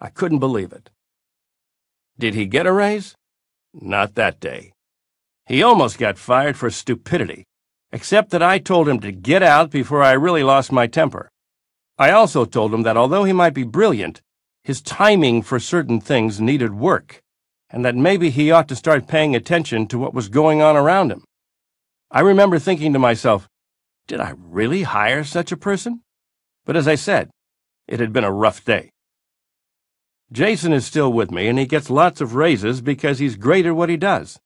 I 0.00 0.08
couldn't 0.08 0.40
believe 0.40 0.72
it. 0.72 0.90
Did 2.22 2.34
he 2.34 2.46
get 2.46 2.68
a 2.68 2.72
raise? 2.72 3.16
Not 3.74 4.14
that 4.14 4.38
day. 4.38 4.74
He 5.46 5.60
almost 5.60 5.98
got 5.98 6.16
fired 6.16 6.56
for 6.56 6.70
stupidity 6.70 7.42
except 7.90 8.30
that 8.30 8.44
I 8.44 8.60
told 8.60 8.88
him 8.88 9.00
to 9.00 9.10
get 9.10 9.42
out 9.42 9.72
before 9.72 10.04
I 10.04 10.12
really 10.12 10.44
lost 10.44 10.70
my 10.70 10.86
temper. 10.86 11.28
I 11.98 12.12
also 12.12 12.44
told 12.44 12.72
him 12.72 12.84
that 12.84 12.96
although 12.96 13.24
he 13.24 13.32
might 13.32 13.54
be 13.54 13.64
brilliant, 13.64 14.22
his 14.62 14.80
timing 14.80 15.42
for 15.42 15.58
certain 15.58 16.00
things 16.00 16.40
needed 16.40 16.74
work, 16.74 17.18
and 17.68 17.84
that 17.84 17.96
maybe 17.96 18.30
he 18.30 18.52
ought 18.52 18.68
to 18.68 18.76
start 18.76 19.08
paying 19.08 19.34
attention 19.34 19.88
to 19.88 19.98
what 19.98 20.14
was 20.14 20.28
going 20.28 20.62
on 20.62 20.76
around 20.76 21.10
him. 21.10 21.24
I 22.08 22.20
remember 22.20 22.60
thinking 22.60 22.92
to 22.92 23.00
myself, 23.00 23.48
did 24.06 24.20
I 24.20 24.34
really 24.38 24.84
hire 24.84 25.24
such 25.24 25.50
a 25.50 25.56
person? 25.56 26.02
But 26.64 26.76
as 26.76 26.86
I 26.86 26.94
said, 26.94 27.30
it 27.88 27.98
had 27.98 28.12
been 28.12 28.22
a 28.22 28.30
rough 28.30 28.64
day. 28.64 28.91
Jason 30.32 30.72
is 30.72 30.86
still 30.86 31.12
with 31.12 31.30
me, 31.30 31.46
and 31.46 31.58
he 31.58 31.66
gets 31.66 31.90
lots 31.90 32.22
of 32.22 32.34
raises 32.34 32.80
because 32.80 33.18
he's 33.18 33.36
great 33.36 33.66
at 33.66 33.76
what 33.76 33.90
he 33.90 33.98
does. 33.98 34.40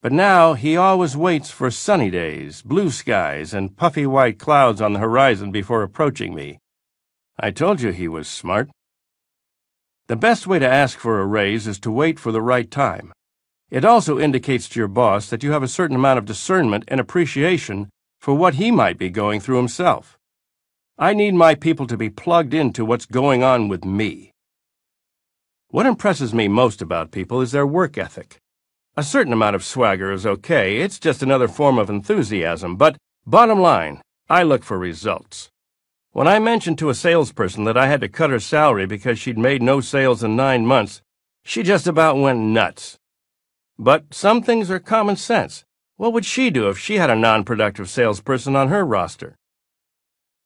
But 0.00 0.12
now 0.12 0.54
he 0.54 0.76
always 0.76 1.16
waits 1.16 1.50
for 1.50 1.68
sunny 1.68 2.10
days, 2.10 2.62
blue 2.62 2.90
skies, 2.90 3.52
and 3.52 3.76
puffy 3.76 4.06
white 4.06 4.38
clouds 4.38 4.80
on 4.80 4.92
the 4.92 5.00
horizon 5.00 5.50
before 5.50 5.82
approaching 5.82 6.32
me. 6.32 6.60
I 7.40 7.50
told 7.50 7.80
you 7.80 7.90
he 7.90 8.06
was 8.06 8.28
smart. 8.28 8.70
The 10.06 10.14
best 10.14 10.46
way 10.46 10.60
to 10.60 10.68
ask 10.68 10.96
for 10.96 11.20
a 11.20 11.26
raise 11.26 11.66
is 11.66 11.80
to 11.80 11.90
wait 11.90 12.20
for 12.20 12.30
the 12.30 12.40
right 12.40 12.70
time. 12.70 13.12
It 13.68 13.84
also 13.84 14.20
indicates 14.20 14.68
to 14.68 14.78
your 14.78 14.86
boss 14.86 15.28
that 15.30 15.42
you 15.42 15.50
have 15.50 15.64
a 15.64 15.68
certain 15.68 15.96
amount 15.96 16.18
of 16.18 16.24
discernment 16.24 16.84
and 16.86 17.00
appreciation 17.00 17.90
for 18.20 18.32
what 18.32 18.54
he 18.54 18.70
might 18.70 18.96
be 18.96 19.10
going 19.10 19.40
through 19.40 19.56
himself. 19.56 20.16
I 20.96 21.14
need 21.14 21.34
my 21.34 21.56
people 21.56 21.88
to 21.88 21.96
be 21.96 22.10
plugged 22.10 22.54
into 22.54 22.84
what's 22.84 23.06
going 23.06 23.42
on 23.42 23.66
with 23.66 23.84
me. 23.84 24.30
What 25.70 25.84
impresses 25.84 26.32
me 26.32 26.46
most 26.46 26.80
about 26.80 27.10
people 27.10 27.40
is 27.40 27.50
their 27.50 27.66
work 27.66 27.98
ethic. 27.98 28.38
A 28.96 29.02
certain 29.02 29.32
amount 29.32 29.56
of 29.56 29.64
swagger 29.64 30.12
is 30.12 30.24
okay, 30.24 30.76
it's 30.76 31.00
just 31.00 31.24
another 31.24 31.48
form 31.48 31.76
of 31.76 31.90
enthusiasm, 31.90 32.76
but 32.76 32.96
bottom 33.26 33.60
line, 33.60 34.00
I 34.30 34.44
look 34.44 34.62
for 34.62 34.78
results. 34.78 35.50
When 36.12 36.28
I 36.28 36.38
mentioned 36.38 36.78
to 36.78 36.88
a 36.88 36.94
salesperson 36.94 37.64
that 37.64 37.76
I 37.76 37.88
had 37.88 38.00
to 38.00 38.08
cut 38.08 38.30
her 38.30 38.38
salary 38.38 38.86
because 38.86 39.18
she'd 39.18 39.36
made 39.36 39.60
no 39.60 39.80
sales 39.80 40.22
in 40.22 40.36
nine 40.36 40.64
months, 40.64 41.02
she 41.44 41.64
just 41.64 41.88
about 41.88 42.16
went 42.16 42.38
nuts. 42.38 42.96
But 43.76 44.14
some 44.14 44.42
things 44.42 44.70
are 44.70 44.78
common 44.78 45.16
sense, 45.16 45.64
What 45.96 46.12
would 46.12 46.24
she 46.24 46.50
do 46.50 46.68
if 46.68 46.78
she 46.78 46.98
had 46.98 47.10
a 47.10 47.16
non 47.16 47.42
productive 47.42 47.90
salesperson 47.90 48.54
on 48.54 48.68
her 48.68 48.86
roster? 48.86 49.34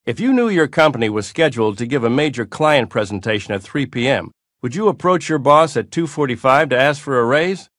If 0.07 0.19
you 0.19 0.33
knew 0.33 0.49
your 0.49 0.67
company 0.67 1.11
was 1.11 1.27
scheduled 1.27 1.77
to 1.79 1.87
give 1.87 2.05
a 2.05 2.11
major 2.11 2.47
client 2.47 2.89
presentation 2.89 3.53
at 3.53 3.63
3 3.63 3.87
p.m., 3.87 4.33
would 4.63 4.75
you 4.75 4.89
approach 4.89 5.29
your 5.29 5.39
boss 5.39 5.77
at 5.77 5.91
2:45 5.91 6.69
to 6.71 6.79
ask 6.79 7.01
for 7.01 7.19
a 7.19 7.25
raise? 7.25 7.71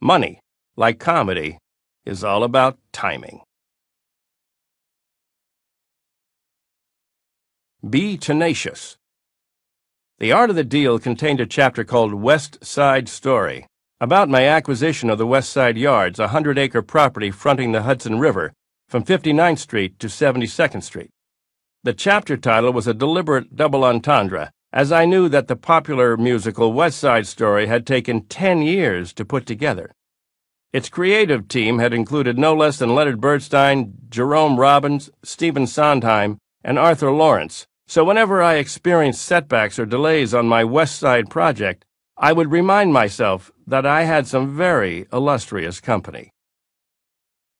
Money, 0.00 0.40
like 0.76 0.98
comedy, 0.98 1.58
is 2.04 2.24
all 2.24 2.42
about 2.42 2.78
timing. 2.92 3.42
Be 7.88 8.16
tenacious. 8.16 8.96
The 10.18 10.32
Art 10.32 10.50
of 10.50 10.56
the 10.56 10.64
Deal 10.64 10.98
contained 10.98 11.40
a 11.40 11.46
chapter 11.46 11.84
called 11.84 12.12
West 12.12 12.64
Side 12.64 13.08
Story 13.08 13.66
about 14.00 14.28
my 14.28 14.46
acquisition 14.46 15.08
of 15.08 15.18
the 15.18 15.26
West 15.26 15.50
Side 15.50 15.78
Yards, 15.78 16.18
a 16.18 16.24
100 16.24 16.58
acre 16.58 16.82
property 16.82 17.30
fronting 17.30 17.72
the 17.72 17.82
Hudson 17.82 18.18
River 18.18 18.52
from 18.88 19.04
59th 19.04 19.58
Street 19.58 19.98
to 19.98 20.08
72nd 20.08 20.82
Street. 20.82 21.10
The 21.84 21.94
chapter 21.94 22.36
title 22.36 22.72
was 22.72 22.86
a 22.86 22.94
deliberate 22.94 23.56
double 23.56 23.84
entendre, 23.84 24.50
as 24.72 24.92
I 24.92 25.04
knew 25.04 25.28
that 25.28 25.48
the 25.48 25.56
popular 25.56 26.16
musical 26.16 26.72
West 26.72 26.98
Side 26.98 27.26
Story 27.26 27.66
had 27.66 27.86
taken 27.86 28.22
10 28.26 28.62
years 28.62 29.12
to 29.14 29.24
put 29.24 29.46
together. 29.46 29.92
Its 30.72 30.88
creative 30.88 31.48
team 31.48 31.80
had 31.80 31.92
included 31.92 32.38
no 32.38 32.54
less 32.54 32.78
than 32.78 32.94
Leonard 32.94 33.20
Bernstein, 33.20 33.94
Jerome 34.08 34.58
Robbins, 34.58 35.10
Stephen 35.24 35.66
Sondheim, 35.66 36.38
and 36.62 36.78
Arthur 36.78 37.10
Laurents, 37.10 37.66
so 37.88 38.04
whenever 38.04 38.40
I 38.40 38.54
experienced 38.54 39.22
setbacks 39.22 39.76
or 39.76 39.84
delays 39.84 40.32
on 40.32 40.46
my 40.46 40.62
West 40.62 41.00
Side 41.00 41.28
project, 41.28 41.84
I 42.16 42.32
would 42.32 42.52
remind 42.52 42.92
myself 42.92 43.50
that 43.66 43.84
I 43.84 44.02
had 44.02 44.28
some 44.28 44.56
very 44.56 45.06
illustrious 45.12 45.80
company. 45.80 46.30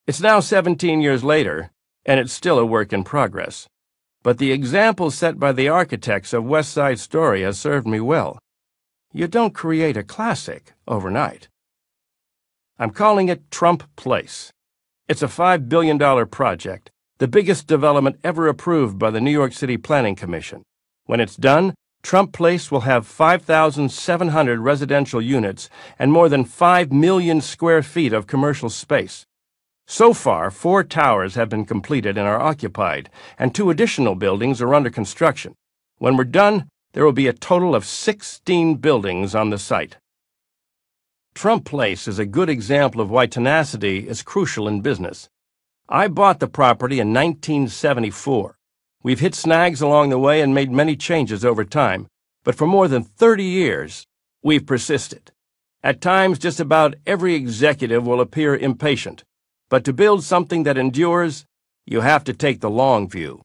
It's 0.06 0.20
now 0.20 0.38
17 0.38 1.00
years 1.00 1.24
later, 1.24 1.72
and 2.04 2.20
it's 2.20 2.32
still 2.32 2.60
a 2.60 2.64
work 2.64 2.92
in 2.92 3.02
progress. 3.02 3.66
But 4.22 4.38
the 4.38 4.52
example 4.52 5.10
set 5.10 5.38
by 5.38 5.52
the 5.52 5.68
architects 5.68 6.32
of 6.32 6.44
West 6.44 6.72
Side 6.72 6.98
Story 6.98 7.42
has 7.42 7.58
served 7.58 7.86
me 7.86 8.00
well. 8.00 8.38
You 9.12 9.26
don't 9.28 9.54
create 9.54 9.96
a 9.96 10.04
classic 10.04 10.72
overnight. 10.86 11.48
I'm 12.78 12.90
calling 12.90 13.28
it 13.28 13.50
Trump 13.50 13.84
Place. 13.96 14.52
It's 15.08 15.22
a 15.22 15.26
$5 15.26 15.68
billion 15.68 15.98
project 16.28 16.90
the 17.20 17.28
biggest 17.28 17.66
development 17.66 18.18
ever 18.24 18.48
approved 18.48 18.98
by 18.98 19.10
the 19.10 19.20
New 19.20 19.30
York 19.30 19.52
City 19.52 19.76
Planning 19.76 20.16
Commission. 20.16 20.62
When 21.04 21.20
it's 21.20 21.36
done, 21.36 21.74
Trump 22.02 22.32
Place 22.32 22.70
will 22.70 22.80
have 22.80 23.06
5,700 23.06 24.58
residential 24.58 25.20
units 25.20 25.68
and 25.98 26.10
more 26.10 26.30
than 26.30 26.46
5 26.46 26.90
million 26.90 27.42
square 27.42 27.82
feet 27.82 28.14
of 28.14 28.26
commercial 28.26 28.70
space. 28.70 29.26
So 29.90 30.14
far, 30.14 30.52
four 30.52 30.84
towers 30.84 31.34
have 31.34 31.48
been 31.48 31.64
completed 31.64 32.16
and 32.16 32.24
are 32.24 32.40
occupied, 32.40 33.10
and 33.36 33.52
two 33.52 33.70
additional 33.70 34.14
buildings 34.14 34.62
are 34.62 34.72
under 34.72 34.88
construction. 34.88 35.56
When 35.98 36.16
we're 36.16 36.22
done, 36.22 36.68
there 36.92 37.04
will 37.04 37.10
be 37.10 37.26
a 37.26 37.32
total 37.32 37.74
of 37.74 37.84
16 37.84 38.76
buildings 38.76 39.34
on 39.34 39.50
the 39.50 39.58
site. 39.58 39.96
Trump 41.34 41.64
Place 41.64 42.06
is 42.06 42.20
a 42.20 42.24
good 42.24 42.48
example 42.48 43.00
of 43.00 43.10
why 43.10 43.26
tenacity 43.26 44.06
is 44.06 44.22
crucial 44.22 44.68
in 44.68 44.80
business. 44.80 45.28
I 45.88 46.06
bought 46.06 46.38
the 46.38 46.46
property 46.46 47.00
in 47.00 47.12
1974. 47.12 48.56
We've 49.02 49.18
hit 49.18 49.34
snags 49.34 49.80
along 49.80 50.10
the 50.10 50.20
way 50.20 50.40
and 50.40 50.54
made 50.54 50.70
many 50.70 50.94
changes 50.94 51.44
over 51.44 51.64
time, 51.64 52.06
but 52.44 52.54
for 52.54 52.68
more 52.68 52.86
than 52.86 53.02
30 53.02 53.42
years, 53.42 54.06
we've 54.40 54.64
persisted. 54.64 55.32
At 55.82 56.00
times, 56.00 56.38
just 56.38 56.60
about 56.60 56.94
every 57.08 57.34
executive 57.34 58.06
will 58.06 58.20
appear 58.20 58.54
impatient, 58.56 59.24
but 59.70 59.84
to 59.84 59.92
build 59.92 60.22
something 60.22 60.64
that 60.64 60.76
endures, 60.76 61.46
you 61.86 62.00
have 62.00 62.24
to 62.24 62.34
take 62.34 62.60
the 62.60 62.68
long 62.68 63.08
view. 63.08 63.40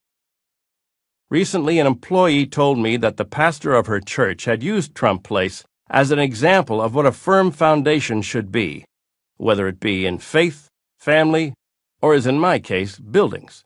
Recently, 1.30 1.80
an 1.80 1.88
employee 1.88 2.48
told 2.48 2.80
me 2.80 2.98
that 2.98 3.18
the 3.18 3.26
pastor 3.26 3.74
of 3.74 3.88
her 3.88 4.00
church 4.00 4.46
had 4.46 4.64
used 4.64 4.94
Trump 4.94 5.24
Place 5.24 5.64
as 5.90 6.10
an 6.12 6.20
example 6.20 6.82
of 6.82 6.96
what 6.96 7.06
a 7.06 7.12
firm 7.12 7.52
foundation 7.52 8.22
should 8.24 8.52
be, 8.52 8.86
whether 9.38 9.68
it 9.68 9.80
be 9.80 10.06
in 10.06 10.18
faith, 10.18 10.68
family, 10.98 11.54
or 12.02 12.16
as 12.16 12.26
in 12.26 12.40
my 12.40 12.58
case, 12.58 12.98
buildings. 12.98 13.64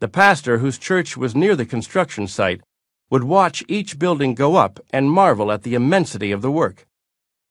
The 0.00 0.08
pastor, 0.08 0.58
whose 0.58 0.78
church 0.78 1.16
was 1.16 1.34
near 1.34 1.56
the 1.56 1.66
construction 1.66 2.26
site, 2.26 2.60
would 3.08 3.24
watch 3.24 3.64
each 3.68 3.98
building 3.98 4.34
go 4.34 4.56
up 4.56 4.80
and 4.90 5.10
marvel 5.10 5.50
at 5.50 5.62
the 5.62 5.74
immensity 5.74 6.30
of 6.30 6.42
the 6.42 6.50
work. 6.50 6.86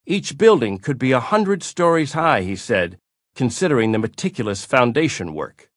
Each 0.06 0.38
building 0.38 0.78
could 0.78 0.98
be 0.98 1.12
a 1.12 1.20
hundred 1.20 1.62
stories 1.62 2.12
high, 2.12 2.42
he 2.42 2.56
said, 2.56 2.96
considering 3.34 3.92
the 3.92 3.98
meticulous 3.98 4.64
foundation 4.64 5.34
work. 5.34 5.70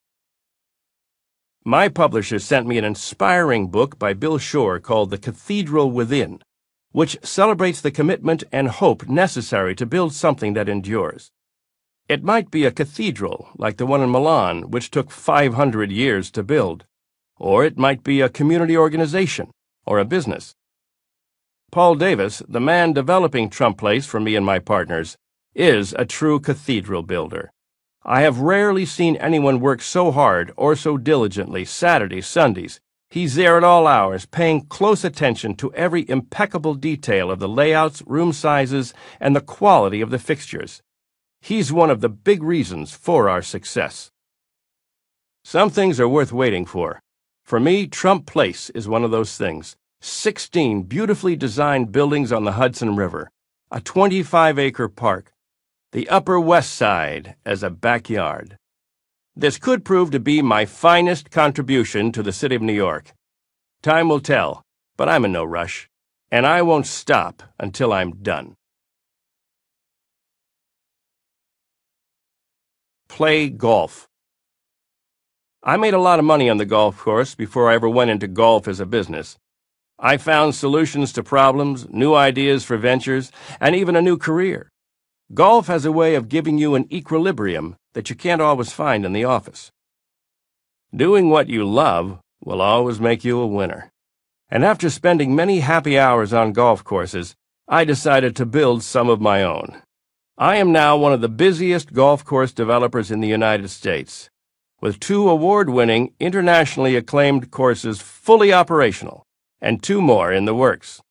My 1.65 1.87
publisher 1.87 2.39
sent 2.39 2.67
me 2.67 2.77
an 2.77 2.83
inspiring 2.83 3.67
book 3.67 3.97
by 3.97 4.13
Bill 4.13 4.37
Shore 4.37 4.79
called 4.79 5.11
The 5.11 5.17
Cathedral 5.17 5.91
Within, 5.91 6.41
which 6.91 7.17
celebrates 7.23 7.79
the 7.79 7.91
commitment 7.91 8.43
and 8.51 8.67
hope 8.67 9.07
necessary 9.07 9.73
to 9.75 9.85
build 9.85 10.13
something 10.13 10.53
that 10.53 10.67
endures. 10.67 11.31
It 12.09 12.21
might 12.21 12.51
be 12.51 12.65
a 12.65 12.71
cathedral, 12.71 13.49
like 13.57 13.77
the 13.77 13.85
one 13.85 14.01
in 14.01 14.11
Milan, 14.11 14.71
which 14.71 14.91
took 14.91 15.09
500 15.09 15.89
years 15.89 16.29
to 16.31 16.43
build. 16.43 16.85
Or 17.37 17.63
it 17.63 17.77
might 17.77 18.03
be 18.03 18.19
a 18.19 18.29
community 18.29 18.75
organization, 18.75 19.51
or 19.85 19.99
a 19.99 20.05
business. 20.05 20.53
Paul 21.71 21.95
Davis, 21.95 22.43
the 22.47 22.59
man 22.59 22.93
developing 22.93 23.49
Trump 23.49 23.77
Place 23.77 24.05
for 24.05 24.19
me 24.19 24.35
and 24.35 24.45
my 24.45 24.59
partners, 24.59 25.17
is 25.55 25.93
a 25.97 26.05
true 26.05 26.39
cathedral 26.39 27.03
builder. 27.03 27.51
I 28.03 28.21
have 28.21 28.39
rarely 28.39 28.85
seen 28.85 29.15
anyone 29.17 29.59
work 29.59 29.81
so 29.81 30.11
hard 30.11 30.51
or 30.57 30.75
so 30.75 30.97
diligently 30.97 31.63
Saturdays, 31.63 32.27
Sundays. 32.27 32.81
He's 33.09 33.35
there 33.35 33.57
at 33.57 33.63
all 33.63 33.85
hours, 33.85 34.25
paying 34.25 34.65
close 34.65 35.03
attention 35.03 35.55
to 35.55 35.73
every 35.73 36.09
impeccable 36.09 36.73
detail 36.73 37.29
of 37.29 37.39
the 37.39 37.47
layouts, 37.47 38.01
room 38.07 38.33
sizes, 38.33 38.93
and 39.19 39.35
the 39.35 39.41
quality 39.41 40.01
of 40.01 40.09
the 40.09 40.19
fixtures. 40.19 40.81
He's 41.39 41.71
one 41.71 41.91
of 41.91 42.01
the 42.01 42.09
big 42.09 42.41
reasons 42.41 42.93
for 42.93 43.29
our 43.29 43.41
success. 43.41 44.11
Some 45.43 45.69
things 45.69 45.99
are 45.99 46.09
worth 46.09 46.31
waiting 46.31 46.65
for. 46.65 47.01
For 47.43 47.59
me, 47.59 47.85
Trump 47.85 48.25
Place 48.25 48.69
is 48.71 48.87
one 48.87 49.03
of 49.03 49.11
those 49.11 49.37
things. 49.37 49.75
16 50.01 50.83
beautifully 50.83 51.35
designed 51.35 51.91
buildings 51.91 52.31
on 52.31 52.43
the 52.43 52.53
Hudson 52.53 52.95
River, 52.95 53.29
a 53.71 53.79
25 53.79 54.57
acre 54.57 54.89
park, 54.89 55.33
the 55.93 56.09
Upper 56.09 56.39
West 56.39 56.73
Side 56.73 57.35
as 57.45 57.63
a 57.63 57.69
backyard. 57.69 58.57
This 59.35 59.57
could 59.57 59.85
prove 59.85 60.11
to 60.11 60.19
be 60.19 60.41
my 60.41 60.65
finest 60.65 61.31
contribution 61.31 62.11
to 62.11 62.23
the 62.23 62.33
city 62.33 62.55
of 62.55 62.61
New 62.61 62.73
York. 62.73 63.13
Time 63.81 64.09
will 64.09 64.19
tell, 64.19 64.63
but 64.97 65.07
I'm 65.07 65.23
in 65.23 65.31
no 65.31 65.43
rush, 65.45 65.87
and 66.31 66.45
I 66.45 66.63
won't 66.63 66.87
stop 66.87 67.43
until 67.59 67.93
I'm 67.93 68.23
done. 68.23 68.55
play 73.13 73.47
golf. 73.47 74.07
I 75.61 75.77
made 75.77 75.93
a 75.93 75.99
lot 75.99 76.17
of 76.17 76.25
money 76.25 76.49
on 76.49 76.57
the 76.57 76.65
golf 76.65 76.97
course 76.97 77.35
before 77.35 77.69
I 77.69 77.75
ever 77.75 77.87
went 77.87 78.09
into 78.09 78.27
golf 78.27 78.67
as 78.67 78.79
a 78.79 78.87
business. 78.87 79.37
I 79.99 80.17
found 80.17 80.55
solutions 80.55 81.13
to 81.13 81.21
problems, 81.21 81.87
new 81.91 82.15
ideas 82.15 82.63
for 82.63 82.75
ventures, 82.75 83.31
and 83.59 83.75
even 83.75 83.95
a 83.95 84.01
new 84.01 84.17
career. 84.17 84.72
Golf 85.31 85.67
has 85.67 85.85
a 85.85 85.91
way 85.91 86.15
of 86.15 86.29
giving 86.29 86.57
you 86.57 86.75
an 86.75 86.91
equilibrium 86.91 87.75
that 87.93 88.09
you 88.09 88.15
can't 88.15 88.41
always 88.41 88.71
find 88.71 89.05
in 89.05 89.13
the 89.13 89.23
office. 89.23 89.71
Doing 90.95 91.29
what 91.29 91.47
you 91.47 91.63
love 91.63 92.19
will 92.43 92.61
always 92.61 92.99
make 92.99 93.23
you 93.23 93.39
a 93.39 93.47
winner. 93.47 93.91
And 94.49 94.63
after 94.63 94.89
spending 94.89 95.35
many 95.35 95.61
happy 95.61 95.97
hours 95.97 96.33
on 96.33 96.53
golf 96.53 96.83
courses, 96.83 97.35
I 97.67 97.85
decided 97.85 98.35
to 98.35 98.45
build 98.45 98.83
some 98.83 99.09
of 99.09 99.21
my 99.21 99.41
own. 99.41 99.81
I 100.37 100.57
am 100.57 100.71
now 100.71 100.97
one 100.97 101.13
of 101.13 101.21
the 101.21 101.29
busiest 101.29 101.93
golf 101.93 102.25
course 102.25 102.51
developers 102.51 103.09
in 103.09 103.21
the 103.21 103.27
United 103.27 103.69
States, 103.69 104.29
with 104.81 104.99
two 104.99 105.29
award 105.29 105.69
winning, 105.69 106.13
internationally 106.19 106.95
acclaimed 106.95 107.49
courses 107.49 108.01
fully 108.01 108.51
operational, 108.51 109.23
and 109.61 109.81
two 109.81 110.01
more 110.01 110.31
in 110.31 110.45
the 110.45 110.53
works. 110.53 111.01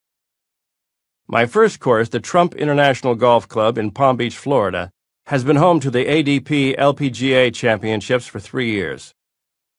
My 1.33 1.47
first 1.47 1.81
course, 1.81 2.11
the 2.11 2.21
Trump 2.21 2.55
International 2.57 3.15
Golf 3.15 3.49
Club 3.49 3.79
in 3.79 3.91
Palm 3.91 4.19
Beach, 4.19 4.37
Florida, 4.37 4.91
has 5.29 5.45
been 5.45 5.57
home 5.57 5.81
to 5.81 5.91
the 5.91 6.05
ADP 6.05 6.77
LPGA 6.77 7.55
Championships 7.55 8.27
for 8.27 8.39
three 8.39 8.71
years. 8.71 9.15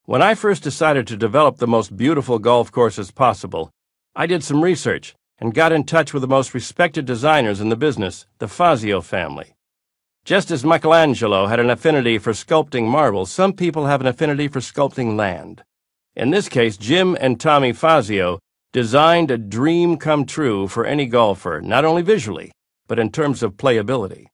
When 0.05 0.23
I 0.23 0.33
first 0.33 0.63
decided 0.63 1.05
to 1.05 1.15
develop 1.15 1.57
the 1.57 1.67
most 1.67 1.95
beautiful 1.95 2.39
golf 2.39 2.71
courses 2.71 3.11
possible, 3.11 3.69
I 4.15 4.25
did 4.25 4.43
some 4.43 4.63
research 4.63 5.13
and 5.37 5.53
got 5.53 5.71
in 5.71 5.83
touch 5.83 6.11
with 6.11 6.21
the 6.21 6.27
most 6.27 6.55
respected 6.55 7.05
designers 7.05 7.61
in 7.61 7.69
the 7.69 7.75
business, 7.75 8.25
the 8.39 8.47
Fazio 8.47 8.99
family. 8.99 9.53
Just 10.25 10.49
as 10.49 10.65
Michelangelo 10.65 11.45
had 11.45 11.59
an 11.59 11.69
affinity 11.69 12.17
for 12.17 12.31
sculpting 12.31 12.87
marble, 12.87 13.27
some 13.27 13.53
people 13.53 13.85
have 13.85 14.01
an 14.01 14.07
affinity 14.07 14.47
for 14.47 14.59
sculpting 14.59 15.15
land. 15.15 15.61
In 16.15 16.31
this 16.31 16.49
case, 16.49 16.77
Jim 16.77 17.15
and 17.21 17.39
Tommy 17.39 17.73
Fazio 17.73 18.39
designed 18.73 19.29
a 19.29 19.37
dream 19.37 19.97
come 19.97 20.25
true 20.25 20.67
for 20.67 20.83
any 20.83 21.05
golfer, 21.05 21.61
not 21.61 21.85
only 21.85 22.01
visually, 22.01 22.51
but 22.87 22.97
in 22.97 23.11
terms 23.11 23.43
of 23.43 23.55
playability. 23.55 24.25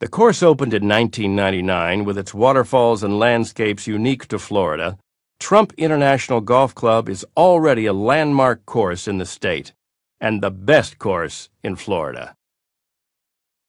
The 0.00 0.08
course 0.08 0.42
opened 0.42 0.72
in 0.72 0.88
1999 0.88 2.04
with 2.04 2.18
its 2.18 2.34
waterfalls 2.34 3.02
and 3.02 3.18
landscapes 3.18 3.86
unique 3.86 4.26
to 4.28 4.38
Florida. 4.38 4.96
Trump 5.38 5.74
International 5.76 6.40
Golf 6.40 6.74
Club 6.74 7.08
is 7.10 7.26
already 7.36 7.84
a 7.84 7.92
landmark 7.92 8.64
course 8.64 9.06
in 9.06 9.18
the 9.18 9.26
state 9.26 9.74
and 10.18 10.42
the 10.42 10.50
best 10.50 10.98
course 10.98 11.50
in 11.62 11.76
Florida. 11.76 12.34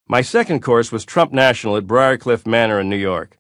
My 0.08 0.22
second 0.22 0.62
course 0.62 0.92
was 0.94 1.04
Trump 1.04 1.34
National 1.34 1.76
at 1.76 1.88
Briarcliff 1.88 2.48
Manor 2.48 2.80
in 2.80 2.90
New 2.90 2.96
York. 2.96 3.38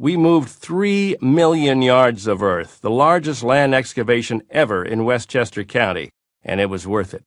We 0.00 0.16
moved 0.16 0.48
3 0.48 1.18
million 1.20 1.82
yards 1.82 2.26
of 2.26 2.42
earth, 2.42 2.80
the 2.80 2.88
largest 2.88 3.42
land 3.42 3.74
excavation 3.74 4.40
ever 4.48 4.82
in 4.82 5.04
Westchester 5.04 5.62
County, 5.62 6.08
and 6.42 6.58
it 6.58 6.70
was 6.70 6.86
worth 6.86 7.12
it. 7.12 7.22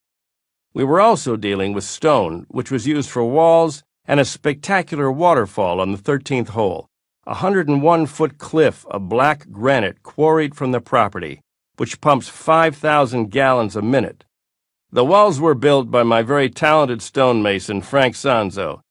We 0.73 0.83
were 0.83 0.99
also 0.99 1.35
dealing 1.35 1.73
with 1.73 1.83
stone, 1.83 2.47
which 2.47 2.71
was 2.71 2.87
used 2.87 3.11
for 3.11 3.23
walls, 3.23 3.83
and 4.05 4.19
a 4.19 4.25
spectacular 4.25 5.11
waterfall 5.11 5.79
on 5.79 5.91
the 5.91 5.99
13th 5.99 6.47
hole, 6.47 6.87
a 7.27 7.43
101 7.43 8.07
foot 8.07 8.39
cliff 8.39 8.87
of 8.87 9.07
black 9.07 9.51
granite 9.51 10.01
quarried 10.01 10.55
from 10.55 10.71
the 10.71 10.81
property, 10.81 11.41
which 11.77 12.01
pumps 12.01 12.27
5,000 12.27 13.29
gallons 13.29 13.75
a 13.75 13.83
minute. 13.83 14.25
The 14.91 15.05
walls 15.05 15.39
were 15.39 15.53
built 15.53 15.91
by 15.91 16.01
my 16.01 16.23
very 16.23 16.49
talented 16.49 17.03
stonemason, 17.03 17.83
Frank 17.83 18.15
Sanzo. 18.15 18.81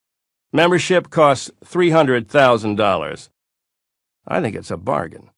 Membership 0.52 1.10
costs 1.10 1.50
$300,000. 1.64 3.28
I 4.26 4.40
think 4.40 4.56
it's 4.56 4.70
a 4.70 4.76
bargain. 4.76 5.30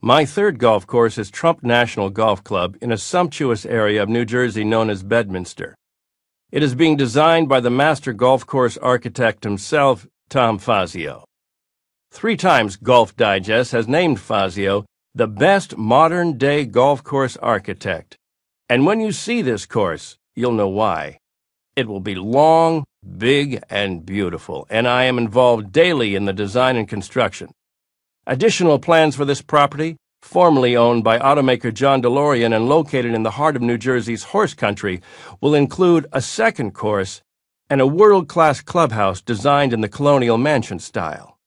My 0.00 0.24
third 0.24 0.58
golf 0.58 0.86
course 0.86 1.18
is 1.18 1.30
Trump 1.30 1.62
National 1.62 2.10
Golf 2.10 2.44
Club 2.44 2.76
in 2.80 2.92
a 2.92 2.98
sumptuous 2.98 3.66
area 3.66 4.02
of 4.02 4.08
New 4.08 4.24
Jersey 4.24 4.64
known 4.64 4.90
as 4.90 5.02
Bedminster. 5.02 5.74
It 6.52 6.62
is 6.62 6.74
being 6.74 6.96
designed 6.96 7.48
by 7.48 7.60
the 7.60 7.70
master 7.70 8.12
golf 8.12 8.46
course 8.46 8.76
architect 8.76 9.44
himself, 9.44 10.06
Tom 10.28 10.58
Fazio. 10.58 11.24
Three 12.12 12.36
times 12.36 12.76
Golf 12.76 13.16
Digest 13.16 13.72
has 13.72 13.88
named 13.88 14.20
Fazio 14.20 14.86
the 15.14 15.26
best 15.26 15.76
modern 15.76 16.38
day 16.38 16.64
golf 16.64 17.02
course 17.02 17.36
architect. 17.38 18.16
And 18.68 18.86
when 18.86 19.00
you 19.00 19.12
see 19.12 19.42
this 19.42 19.66
course, 19.66 20.16
you'll 20.34 20.52
know 20.52 20.68
why. 20.68 21.18
It 21.74 21.88
will 21.88 22.00
be 22.00 22.14
long, 22.14 22.84
big, 23.18 23.62
and 23.70 24.04
beautiful, 24.04 24.66
and 24.70 24.86
I 24.88 25.04
am 25.04 25.18
involved 25.18 25.72
daily 25.72 26.14
in 26.14 26.24
the 26.24 26.32
design 26.32 26.76
and 26.76 26.88
construction. 26.88 27.50
Additional 28.26 28.78
plans 28.78 29.14
for 29.16 29.24
this 29.24 29.42
property, 29.42 29.96
formerly 30.22 30.76
owned 30.76 31.04
by 31.04 31.18
automaker 31.18 31.72
John 31.72 32.02
DeLorean 32.02 32.54
and 32.54 32.68
located 32.68 33.14
in 33.14 33.22
the 33.22 33.32
heart 33.32 33.56
of 33.56 33.62
New 33.62 33.78
Jersey's 33.78 34.24
horse 34.24 34.54
country, 34.54 35.00
will 35.40 35.54
include 35.54 36.06
a 36.12 36.20
second 36.20 36.72
course 36.72 37.22
and 37.70 37.80
a 37.80 37.86
world 37.86 38.28
class 38.28 38.60
clubhouse 38.60 39.20
designed 39.20 39.72
in 39.72 39.80
the 39.80 39.88
colonial 39.88 40.38
mansion 40.38 40.78
style. 40.78 41.38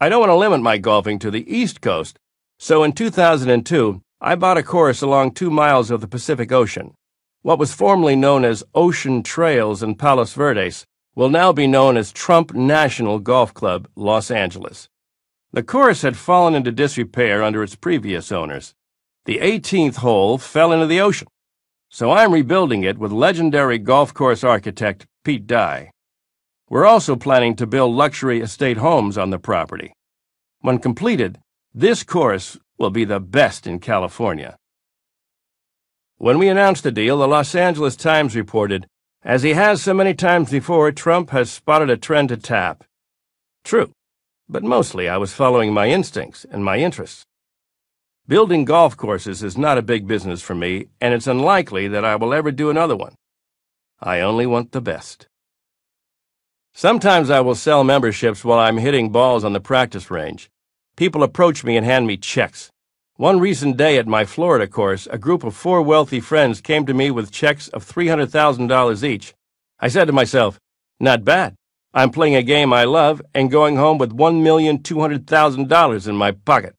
I 0.00 0.08
don't 0.08 0.20
want 0.20 0.30
to 0.30 0.36
limit 0.36 0.60
my 0.60 0.78
golfing 0.78 1.18
to 1.20 1.30
the 1.30 1.48
East 1.52 1.80
Coast, 1.80 2.18
so 2.58 2.82
in 2.82 2.92
2002, 2.92 4.00
I 4.20 4.34
bought 4.36 4.58
a 4.58 4.62
course 4.62 5.02
along 5.02 5.32
two 5.32 5.50
miles 5.50 5.90
of 5.90 6.00
the 6.00 6.08
Pacific 6.08 6.52
Ocean. 6.52 6.94
What 7.42 7.58
was 7.58 7.74
formerly 7.74 8.14
known 8.14 8.44
as 8.44 8.62
Ocean 8.72 9.24
Trails 9.24 9.82
in 9.82 9.96
Palos 9.96 10.32
Verdes 10.32 10.86
will 11.16 11.28
now 11.28 11.52
be 11.52 11.66
known 11.66 11.96
as 11.96 12.12
Trump 12.12 12.54
National 12.54 13.18
Golf 13.18 13.52
Club, 13.52 13.88
Los 13.96 14.30
Angeles. 14.30 14.88
The 15.52 15.64
course 15.64 16.02
had 16.02 16.16
fallen 16.16 16.54
into 16.54 16.70
disrepair 16.70 17.42
under 17.42 17.64
its 17.64 17.74
previous 17.74 18.30
owners. 18.30 18.74
The 19.24 19.38
18th 19.38 19.96
hole 19.96 20.38
fell 20.38 20.70
into 20.72 20.86
the 20.86 21.00
ocean, 21.00 21.26
so 21.90 22.12
I'm 22.12 22.32
rebuilding 22.32 22.84
it 22.84 22.96
with 22.96 23.10
legendary 23.10 23.78
golf 23.78 24.14
course 24.14 24.44
architect 24.44 25.06
Pete 25.24 25.48
Dye. 25.48 25.90
We're 26.70 26.86
also 26.86 27.16
planning 27.16 27.56
to 27.56 27.66
build 27.66 27.92
luxury 27.92 28.40
estate 28.40 28.76
homes 28.76 29.18
on 29.18 29.30
the 29.30 29.38
property. 29.40 29.92
When 30.60 30.78
completed, 30.78 31.40
this 31.74 32.04
course 32.04 32.56
will 32.78 32.90
be 32.90 33.04
the 33.04 33.18
best 33.18 33.66
in 33.66 33.80
California. 33.80 34.56
When 36.22 36.38
we 36.38 36.48
announced 36.48 36.84
the 36.84 36.92
deal, 36.92 37.18
the 37.18 37.26
Los 37.26 37.52
Angeles 37.52 37.96
Times 37.96 38.36
reported, 38.36 38.86
as 39.24 39.42
he 39.42 39.54
has 39.54 39.82
so 39.82 39.92
many 39.92 40.14
times 40.14 40.52
before, 40.52 40.92
Trump 40.92 41.30
has 41.30 41.50
spotted 41.50 41.90
a 41.90 41.96
trend 41.96 42.28
to 42.28 42.36
tap. 42.36 42.84
True, 43.64 43.90
but 44.48 44.62
mostly 44.62 45.08
I 45.08 45.16
was 45.16 45.32
following 45.32 45.74
my 45.74 45.88
instincts 45.88 46.46
and 46.48 46.64
my 46.64 46.78
interests. 46.78 47.24
Building 48.28 48.64
golf 48.64 48.96
courses 48.96 49.42
is 49.42 49.58
not 49.58 49.78
a 49.78 49.82
big 49.82 50.06
business 50.06 50.40
for 50.42 50.54
me, 50.54 50.86
and 51.00 51.12
it's 51.12 51.26
unlikely 51.26 51.88
that 51.88 52.04
I 52.04 52.14
will 52.14 52.32
ever 52.32 52.52
do 52.52 52.70
another 52.70 52.94
one. 52.94 53.16
I 53.98 54.20
only 54.20 54.46
want 54.46 54.70
the 54.70 54.80
best. 54.80 55.26
Sometimes 56.72 57.30
I 57.30 57.40
will 57.40 57.56
sell 57.56 57.82
memberships 57.82 58.44
while 58.44 58.60
I'm 58.60 58.78
hitting 58.78 59.10
balls 59.10 59.42
on 59.42 59.54
the 59.54 59.60
practice 59.60 60.08
range. 60.08 60.50
People 60.94 61.24
approach 61.24 61.64
me 61.64 61.76
and 61.76 61.84
hand 61.84 62.06
me 62.06 62.16
checks. 62.16 62.71
One 63.22 63.38
recent 63.38 63.76
day 63.76 63.98
at 63.98 64.08
my 64.08 64.24
Florida 64.24 64.66
course, 64.66 65.06
a 65.08 65.16
group 65.16 65.44
of 65.44 65.54
four 65.54 65.80
wealthy 65.80 66.18
friends 66.18 66.60
came 66.60 66.84
to 66.86 66.92
me 66.92 67.12
with 67.12 67.30
checks 67.30 67.68
of 67.68 67.86
$300,000 67.86 69.04
each. 69.04 69.32
I 69.78 69.86
said 69.86 70.06
to 70.06 70.12
myself, 70.12 70.58
not 70.98 71.24
bad. 71.24 71.54
I'm 71.94 72.10
playing 72.10 72.34
a 72.34 72.42
game 72.42 72.72
I 72.72 72.82
love 72.82 73.22
and 73.32 73.48
going 73.48 73.76
home 73.76 73.98
with 73.98 74.10
$1,200,000 74.10 76.08
in 76.08 76.16
my 76.16 76.32
pocket. 76.32 76.74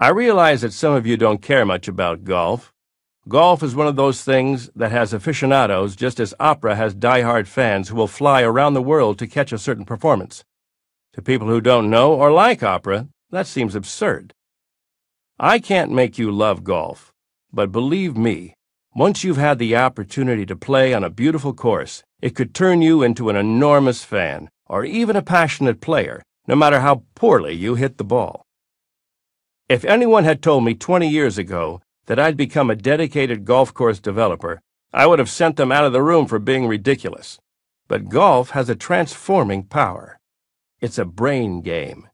I 0.00 0.08
realize 0.08 0.62
that 0.62 0.72
some 0.72 0.94
of 0.94 1.06
you 1.06 1.18
don't 1.18 1.42
care 1.42 1.66
much 1.66 1.88
about 1.88 2.24
golf. 2.24 2.72
Golf 3.28 3.62
is 3.62 3.74
one 3.74 3.88
of 3.88 3.96
those 3.96 4.24
things 4.24 4.70
that 4.74 4.92
has 4.92 5.12
aficionados 5.12 5.94
just 5.94 6.20
as 6.20 6.32
opera 6.40 6.74
has 6.74 6.94
die-hard 6.94 7.48
fans 7.48 7.90
who 7.90 7.96
will 7.96 8.08
fly 8.08 8.40
around 8.40 8.72
the 8.72 8.80
world 8.80 9.18
to 9.18 9.26
catch 9.26 9.52
a 9.52 9.58
certain 9.58 9.84
performance. 9.84 10.42
To 11.12 11.20
people 11.20 11.48
who 11.48 11.60
don't 11.60 11.90
know 11.90 12.14
or 12.14 12.32
like 12.32 12.62
opera, 12.62 13.08
that 13.30 13.46
seems 13.46 13.74
absurd. 13.74 14.32
I 15.44 15.58
can't 15.58 15.90
make 15.90 16.18
you 16.18 16.30
love 16.30 16.62
golf, 16.62 17.12
but 17.52 17.72
believe 17.72 18.16
me, 18.16 18.54
once 18.94 19.24
you've 19.24 19.38
had 19.38 19.58
the 19.58 19.74
opportunity 19.74 20.46
to 20.46 20.54
play 20.54 20.94
on 20.94 21.02
a 21.02 21.10
beautiful 21.10 21.52
course, 21.52 22.04
it 22.20 22.36
could 22.36 22.54
turn 22.54 22.80
you 22.80 23.02
into 23.02 23.28
an 23.28 23.34
enormous 23.34 24.04
fan, 24.04 24.48
or 24.66 24.84
even 24.84 25.16
a 25.16 25.20
passionate 25.20 25.80
player, 25.80 26.22
no 26.46 26.54
matter 26.54 26.78
how 26.78 27.02
poorly 27.16 27.54
you 27.54 27.74
hit 27.74 27.98
the 27.98 28.04
ball. 28.04 28.44
If 29.68 29.84
anyone 29.84 30.22
had 30.22 30.42
told 30.42 30.62
me 30.62 30.76
20 30.76 31.08
years 31.08 31.38
ago 31.38 31.82
that 32.06 32.20
I'd 32.20 32.36
become 32.36 32.70
a 32.70 32.76
dedicated 32.76 33.44
golf 33.44 33.74
course 33.74 33.98
developer, 33.98 34.60
I 34.92 35.06
would 35.08 35.18
have 35.18 35.28
sent 35.28 35.56
them 35.56 35.72
out 35.72 35.84
of 35.84 35.92
the 35.92 36.04
room 36.04 36.28
for 36.28 36.38
being 36.38 36.68
ridiculous. 36.68 37.40
But 37.88 38.08
golf 38.08 38.50
has 38.50 38.68
a 38.68 38.76
transforming 38.76 39.64
power. 39.64 40.20
It's 40.80 40.98
a 40.98 41.04
brain 41.04 41.62
game. 41.62 42.06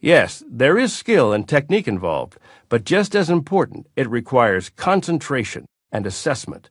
Yes, 0.00 0.44
there 0.48 0.78
is 0.78 0.96
skill 0.96 1.32
and 1.32 1.48
technique 1.48 1.88
involved, 1.88 2.38
but 2.68 2.84
just 2.84 3.16
as 3.16 3.28
important, 3.28 3.88
it 3.96 4.08
requires 4.08 4.70
concentration 4.70 5.66
and 5.90 6.06
assessment. 6.06 6.70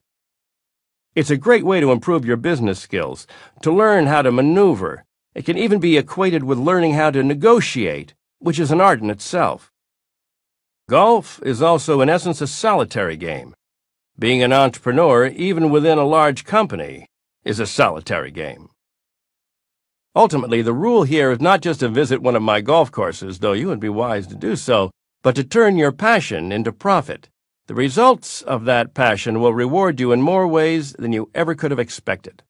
It's 1.14 1.30
a 1.30 1.36
great 1.36 1.66
way 1.66 1.82
to 1.82 1.92
improve 1.92 2.24
your 2.24 2.38
business 2.38 2.80
skills, 2.80 3.28
to 3.64 3.72
learn 3.72 4.06
how 4.06 4.22
to 4.22 4.32
maneuver. 4.32 5.04
It 5.36 5.44
can 5.46 5.58
even 5.58 5.80
be 5.80 5.98
equated 5.98 6.44
with 6.44 6.58
learning 6.58 6.94
how 6.94 7.12
to 7.12 7.22
negotiate, 7.22 8.14
which 8.40 8.60
is 8.60 8.72
an 8.72 8.80
art 8.80 9.02
in 9.02 9.10
itself. 9.10 9.72
Golf 10.90 11.42
is 11.44 11.62
also, 11.62 12.00
in 12.00 12.08
essence, 12.08 12.40
a 12.40 12.48
solitary 12.48 13.18
game. 13.18 13.54
Being 14.18 14.42
an 14.42 14.54
entrepreneur, 14.54 15.28
even 15.28 15.70
within 15.70 15.98
a 15.98 16.06
large 16.06 16.46
company, 16.46 17.08
is 17.44 17.60
a 17.60 17.68
solitary 17.68 18.32
game. 18.32 18.70
Ultimately, 20.18 20.64
the 20.64 20.74
rule 20.74 21.04
here 21.04 21.30
is 21.30 21.40
not 21.40 21.62
just 21.62 21.82
to 21.82 21.90
visit 21.90 22.24
one 22.24 22.36
of 22.36 22.42
my 22.42 22.60
golf 22.60 22.92
courses, 22.92 23.38
though 23.38 23.54
you 23.54 23.68
would 23.68 23.80
be 23.80 23.88
wise 23.88 24.26
to 24.26 24.36
do 24.36 24.56
so, 24.56 24.90
but 25.22 25.36
to 25.36 25.44
turn 25.44 25.78
your 25.78 25.92
passion 25.92 26.52
into 26.52 26.72
profit. 26.72 27.30
The 27.68 27.76
results 27.76 28.42
of 28.42 28.66
that 28.66 28.96
passion 28.96 29.40
will 29.40 29.54
reward 29.54 30.00
you 30.00 30.12
in 30.12 30.24
more 30.24 30.48
ways 30.48 30.94
than 30.94 31.14
you 31.14 31.30
ever 31.36 31.54
could 31.54 31.70
have 31.70 31.80
expected. 31.80 32.42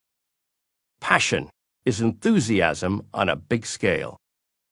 Passion 1.01 1.49
is 1.83 1.99
enthusiasm 1.99 3.05
on 3.13 3.27
a 3.27 3.35
big 3.35 3.65
scale. 3.65 4.15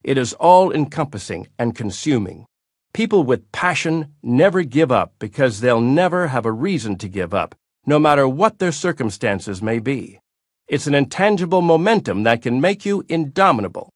It 0.01 0.17
is 0.17 0.31
all 0.31 0.71
encompassing 0.71 1.49
and 1.59 1.75
consuming. 1.75 2.45
People 2.93 3.25
with 3.25 3.51
passion 3.51 4.13
never 4.23 4.63
give 4.63 4.89
up 4.89 5.15
because 5.19 5.59
they'll 5.59 5.81
never 5.81 6.27
have 6.27 6.45
a 6.45 6.51
reason 6.53 6.95
to 6.99 7.09
give 7.09 7.33
up, 7.33 7.55
no 7.85 7.99
matter 7.99 8.25
what 8.25 8.59
their 8.59 8.71
circumstances 8.71 9.61
may 9.61 9.79
be. 9.79 10.21
It's 10.67 10.87
an 10.87 10.95
intangible 10.95 11.61
momentum 11.61 12.23
that 12.23 12.41
can 12.41 12.59
make 12.59 12.85
you 12.85 13.03
indomitable. 13.07 13.91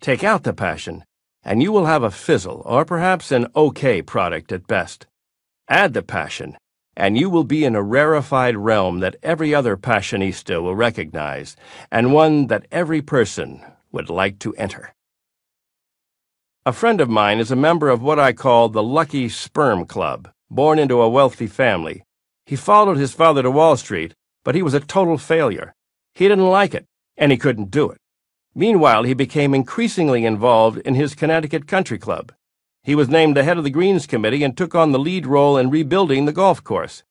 Take 0.00 0.22
out 0.22 0.44
the 0.44 0.52
passion, 0.52 1.04
and 1.42 1.60
you 1.60 1.72
will 1.72 1.86
have 1.86 2.04
a 2.04 2.12
fizzle 2.12 2.62
or 2.64 2.84
perhaps 2.84 3.32
an 3.32 3.48
okay 3.56 4.00
product 4.00 4.52
at 4.52 4.68
best. 4.68 5.08
Add 5.68 5.94
the 5.94 6.02
passion, 6.02 6.56
and 6.96 7.18
you 7.18 7.28
will 7.28 7.42
be 7.42 7.64
in 7.64 7.74
a 7.74 7.82
rarefied 7.82 8.56
realm 8.56 9.00
that 9.00 9.16
every 9.20 9.52
other 9.52 9.76
passionista 9.76 10.62
will 10.62 10.76
recognize, 10.76 11.56
and 11.90 12.12
one 12.12 12.46
that 12.46 12.68
every 12.70 13.02
person 13.02 13.60
would 13.90 14.08
like 14.08 14.38
to 14.38 14.54
enter. 14.54 14.94
A 16.64 16.72
friend 16.72 17.00
of 17.00 17.10
mine 17.10 17.40
is 17.40 17.50
a 17.50 17.56
member 17.56 17.88
of 17.88 18.00
what 18.00 18.20
I 18.20 18.32
call 18.32 18.68
the 18.68 18.82
Lucky 18.82 19.28
Sperm 19.28 19.86
Club, 19.86 20.28
born 20.48 20.78
into 20.78 21.00
a 21.00 21.08
wealthy 21.08 21.48
family. 21.48 22.04
He 22.46 22.54
followed 22.54 22.96
his 22.96 23.12
father 23.12 23.42
to 23.42 23.50
Wall 23.50 23.76
Street 23.76 24.14
but 24.48 24.54
he 24.54 24.62
was 24.62 24.72
a 24.72 24.80
total 24.80 25.18
failure. 25.18 25.74
He 26.14 26.26
didn't 26.26 26.48
like 26.48 26.72
it, 26.72 26.86
and 27.18 27.30
he 27.30 27.36
couldn't 27.36 27.70
do 27.70 27.90
it. 27.90 27.98
Meanwhile, 28.54 29.02
he 29.02 29.12
became 29.12 29.52
increasingly 29.54 30.24
involved 30.24 30.78
in 30.86 30.94
his 30.94 31.14
Connecticut 31.14 31.66
Country 31.66 31.98
Club. 31.98 32.32
He 32.82 32.94
was 32.94 33.10
named 33.10 33.36
the 33.36 33.44
head 33.44 33.58
of 33.58 33.64
the 33.64 33.68
Greens 33.68 34.06
Committee 34.06 34.42
and 34.42 34.56
took 34.56 34.74
on 34.74 34.90
the 34.90 34.98
lead 34.98 35.26
role 35.26 35.58
in 35.58 35.68
rebuilding 35.68 36.24
the 36.24 36.32
golf 36.32 36.64
course. 36.64 37.02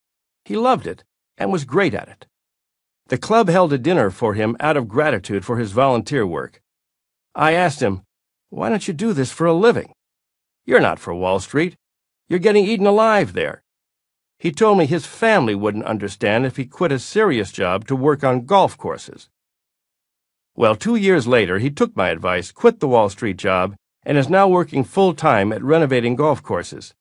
He 0.45 0.57
loved 0.57 0.87
it 0.87 1.03
and 1.37 1.51
was 1.51 1.63
great 1.63 1.93
at 1.93 2.09
it. 2.09 2.25
The 3.05 3.19
club 3.19 3.49
held 3.49 3.71
a 3.71 3.77
dinner 3.77 4.09
for 4.09 4.33
him 4.33 4.57
out 4.59 4.75
of 4.75 4.87
gratitude 4.87 5.45
for 5.45 5.59
his 5.59 5.73
volunteer 5.73 6.25
work. 6.25 6.59
I 7.35 7.51
asked 7.51 7.83
him, 7.83 8.01
Why 8.49 8.69
don't 8.69 8.87
you 8.87 8.95
do 8.95 9.13
this 9.13 9.31
for 9.31 9.45
a 9.45 9.53
living? 9.53 9.93
You're 10.65 10.79
not 10.79 10.97
for 10.97 11.13
Wall 11.13 11.39
Street. 11.39 11.75
You're 12.29 12.39
getting 12.39 12.65
eaten 12.65 12.87
alive 12.87 13.33
there. 13.33 13.61
He 14.39 14.51
told 14.51 14.77
me 14.77 14.85
his 14.85 15.05
family 15.05 15.55
wouldn't 15.55 15.85
understand 15.85 16.45
if 16.45 16.57
he 16.57 16.65
quit 16.65 16.91
a 16.91 16.99
serious 16.99 17.51
job 17.51 17.87
to 17.87 17.95
work 17.95 18.23
on 18.23 18.45
golf 18.45 18.77
courses. 18.77 19.29
Well, 20.55 20.75
two 20.75 20.95
years 20.95 21.27
later, 21.27 21.59
he 21.59 21.71
took 21.71 21.95
my 21.95 22.09
advice, 22.09 22.51
quit 22.51 22.79
the 22.79 22.87
Wall 22.87 23.09
Street 23.09 23.37
job, 23.37 23.75
and 24.05 24.17
is 24.17 24.29
now 24.29 24.47
working 24.47 24.83
full 24.83 25.13
time 25.13 25.51
at 25.51 25.63
renovating 25.63 26.15
golf 26.15 26.43
courses. 26.43 26.93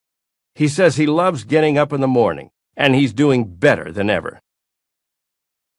He 0.54 0.68
says 0.68 0.96
he 0.96 1.06
loves 1.06 1.44
getting 1.44 1.76
up 1.76 1.92
in 1.92 2.00
the 2.00 2.08
morning, 2.08 2.50
and 2.76 2.94
he's 2.94 3.12
doing 3.12 3.44
better 3.44 3.92
than 3.92 4.08
ever. 4.08 4.40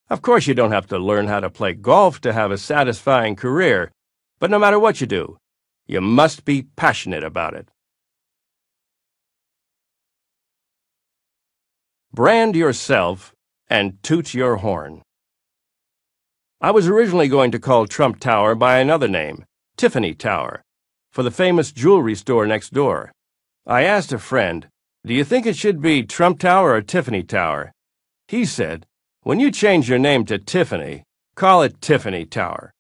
Of 0.09 0.21
course, 0.21 0.47
you 0.47 0.53
don't 0.53 0.71
have 0.71 0.87
to 0.87 0.97
learn 0.97 1.27
how 1.27 1.39
to 1.39 1.49
play 1.49 1.73
golf 1.73 2.21
to 2.21 2.33
have 2.33 2.51
a 2.51 2.57
satisfying 2.57 3.35
career, 3.35 3.91
but 4.39 4.51
no 4.51 4.59
matter 4.59 4.79
what 4.79 5.01
you 5.01 5.07
do, 5.07 5.37
you 5.87 6.01
must 6.01 6.45
be 6.45 6.67
passionate 6.75 7.23
about 7.23 7.55
it. 7.55 7.69
Brand 12.13 12.55
yourself 12.55 13.33
and 13.69 14.01
toot 14.01 14.33
your 14.33 14.57
horn. 14.57 15.01
I 16.61 16.71
was 16.71 16.87
originally 16.87 17.27
going 17.27 17.51
to 17.51 17.59
call 17.59 17.85
Trump 17.85 18.19
Tower 18.19 18.55
by 18.55 18.79
another 18.79 19.07
name, 19.07 19.45
Tiffany 19.75 20.13
Tower, 20.13 20.63
for 21.11 21.21
the 21.21 21.31
famous 21.31 21.71
jewelry 21.71 22.15
store 22.15 22.47
next 22.47 22.73
door. 22.73 23.11
I 23.67 23.83
asked 23.83 24.13
a 24.13 24.17
friend, 24.17 24.67
Do 25.05 25.13
you 25.13 25.23
think 25.23 25.45
it 25.45 25.57
should 25.57 25.81
be 25.81 26.01
Trump 26.01 26.39
Tower 26.39 26.71
or 26.71 26.81
Tiffany 26.81 27.23
Tower? 27.23 27.73
He 28.27 28.45
said, 28.45 28.85
When 29.21 29.39
you 29.39 29.51
change 29.51 29.89
your 29.89 29.99
name 29.99 30.25
to 30.25 30.39
Tiffany, 30.39 31.03
call 31.35 31.61
it 31.61 31.81
Tiffany 31.81 32.25
Tower. 32.25 32.73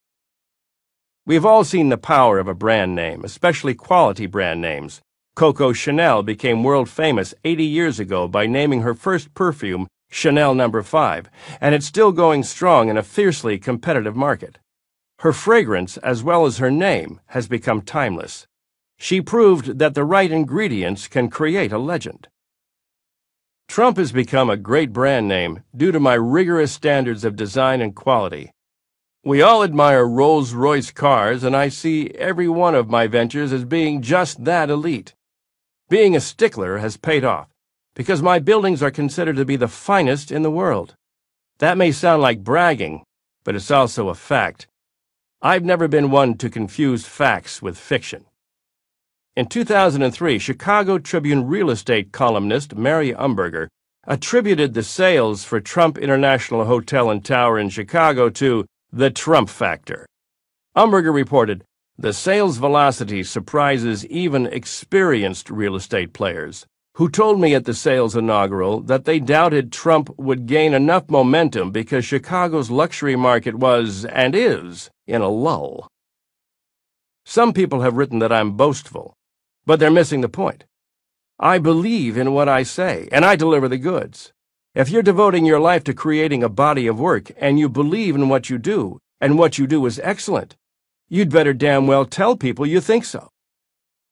We've 1.25 1.45
all 1.45 1.65
seen 1.65 1.89
the 1.89 1.97
power 1.97 2.39
of 2.39 2.47
a 2.47 2.55
brand 2.55 2.95
name, 2.95 3.25
especially 3.25 3.75
quality 3.75 4.25
brand 4.25 4.61
names. 4.61 5.01
Coco 5.37 5.71
Chanel 5.71 6.23
became 6.23 6.63
world 6.63 6.89
famous 6.89 7.35
80 7.43 7.63
years 7.63 7.99
ago 7.99 8.27
by 8.27 8.47
naming 8.47 8.81
her 8.81 8.95
first 8.95 9.35
perfume 9.35 9.85
Chanel 10.09 10.55
No. 10.55 10.81
5, 10.81 11.29
and 11.61 11.75
it's 11.75 11.85
still 11.85 12.11
going 12.11 12.41
strong 12.41 12.89
in 12.89 12.97
a 12.97 13.03
fiercely 13.03 13.59
competitive 13.59 14.15
market. 14.15 14.57
Her 15.19 15.31
fragrance, 15.31 15.97
as 15.97 16.23
well 16.23 16.47
as 16.47 16.57
her 16.57 16.71
name, 16.71 17.21
has 17.27 17.47
become 17.47 17.83
timeless. 17.83 18.47
She 18.97 19.21
proved 19.21 19.77
that 19.77 19.93
the 19.93 20.03
right 20.03 20.31
ingredients 20.31 21.07
can 21.07 21.29
create 21.29 21.71
a 21.71 21.77
legend. 21.77 22.29
Trump 23.67 23.97
has 23.97 24.11
become 24.11 24.49
a 24.49 24.57
great 24.57 24.91
brand 24.91 25.27
name 25.27 25.61
due 25.75 25.91
to 25.91 25.99
my 25.99 26.15
rigorous 26.15 26.71
standards 26.71 27.23
of 27.23 27.35
design 27.35 27.79
and 27.79 27.95
quality. 27.95 28.49
We 29.23 29.43
all 29.43 29.63
admire 29.63 30.07
Rolls 30.07 30.55
Royce 30.55 30.89
cars, 30.89 31.43
and 31.43 31.55
I 31.55 31.69
see 31.69 32.09
every 32.15 32.47
one 32.47 32.73
of 32.73 32.89
my 32.89 33.05
ventures 33.05 33.53
as 33.53 33.65
being 33.65 34.01
just 34.01 34.43
that 34.43 34.71
elite. 34.71 35.13
Being 35.89 36.17
a 36.17 36.19
stickler 36.19 36.79
has 36.79 36.97
paid 36.97 37.23
off, 37.23 37.47
because 37.95 38.21
my 38.21 38.39
buildings 38.39 38.83
are 38.83 38.91
considered 38.91 39.37
to 39.37 39.45
be 39.45 39.55
the 39.55 39.69
finest 39.69 40.33
in 40.33 40.41
the 40.41 40.51
world. 40.51 40.95
That 41.59 41.77
may 41.77 41.93
sound 41.93 42.21
like 42.21 42.43
bragging, 42.43 43.03
but 43.45 43.55
it's 43.55 43.71
also 43.71 44.09
a 44.09 44.13
fact. 44.13 44.67
I've 45.41 45.63
never 45.63 45.87
been 45.87 46.11
one 46.11 46.35
to 46.39 46.49
confuse 46.49 47.05
facts 47.05 47.61
with 47.61 47.77
fiction. 47.77 48.25
In 49.37 49.45
2003, 49.45 50.39
Chicago 50.39 50.97
Tribune 50.97 51.47
real 51.47 51.69
estate 51.69 52.11
columnist 52.11 52.75
Mary 52.75 53.13
Umberger 53.13 53.69
attributed 54.05 54.73
the 54.73 54.83
sales 54.83 55.45
for 55.45 55.61
Trump 55.61 55.97
International 55.97 56.65
Hotel 56.65 57.09
and 57.09 57.23
Tower 57.23 57.57
in 57.57 57.69
Chicago 57.69 58.29
to 58.31 58.65
the 58.91 59.09
Trump 59.09 59.47
factor. 59.47 60.05
Umberger 60.75 61.13
reported, 61.13 61.63
the 61.99 62.13
sales 62.13 62.57
velocity 62.57 63.23
surprises 63.23 64.05
even 64.05 64.45
experienced 64.45 65.49
real 65.49 65.75
estate 65.75 66.13
players, 66.13 66.67
who 66.93 67.09
told 67.09 67.39
me 67.39 67.55
at 67.55 67.65
the 67.65 67.73
sales 67.73 68.15
inaugural 68.15 68.81
that 68.81 69.05
they 69.05 69.19
doubted 69.19 69.71
Trump 69.71 70.11
would 70.15 70.45
gain 70.45 70.75
enough 70.75 71.09
momentum 71.09 71.71
because 71.71 72.05
Chicago's 72.05 72.69
luxury 72.69 73.15
market 73.15 73.55
was, 73.55 74.05
and 74.05 74.35
is, 74.35 74.91
in 75.07 75.21
a 75.21 75.27
lull. 75.27 75.87
Some 77.25 77.51
people 77.51 77.81
have 77.81 77.97
written 77.97 78.19
that 78.19 78.31
I'm 78.31 78.51
boastful, 78.51 79.15
but 79.65 79.79
they're 79.79 79.89
missing 79.89 80.21
the 80.21 80.29
point. 80.29 80.65
I 81.39 81.57
believe 81.57 82.15
in 82.15 82.31
what 82.31 82.47
I 82.47 82.61
say, 82.61 83.09
and 83.11 83.25
I 83.25 83.35
deliver 83.35 83.67
the 83.67 83.77
goods. 83.79 84.33
If 84.75 84.89
you're 84.91 85.01
devoting 85.01 85.45
your 85.45 85.59
life 85.59 85.83
to 85.85 85.95
creating 85.95 86.43
a 86.43 86.49
body 86.49 86.85
of 86.85 86.99
work 86.99 87.31
and 87.37 87.57
you 87.57 87.69
believe 87.69 88.13
in 88.13 88.29
what 88.29 88.51
you 88.51 88.59
do, 88.59 88.99
and 89.19 89.39
what 89.39 89.57
you 89.57 89.65
do 89.65 89.83
is 89.87 89.99
excellent, 90.03 90.55
You'd 91.09 91.29
better 91.31 91.53
damn 91.53 91.87
well 91.87 92.03
tell 92.03 92.35
people 92.35 92.65
you 92.65 92.81
think 92.81 93.05
so. 93.05 93.29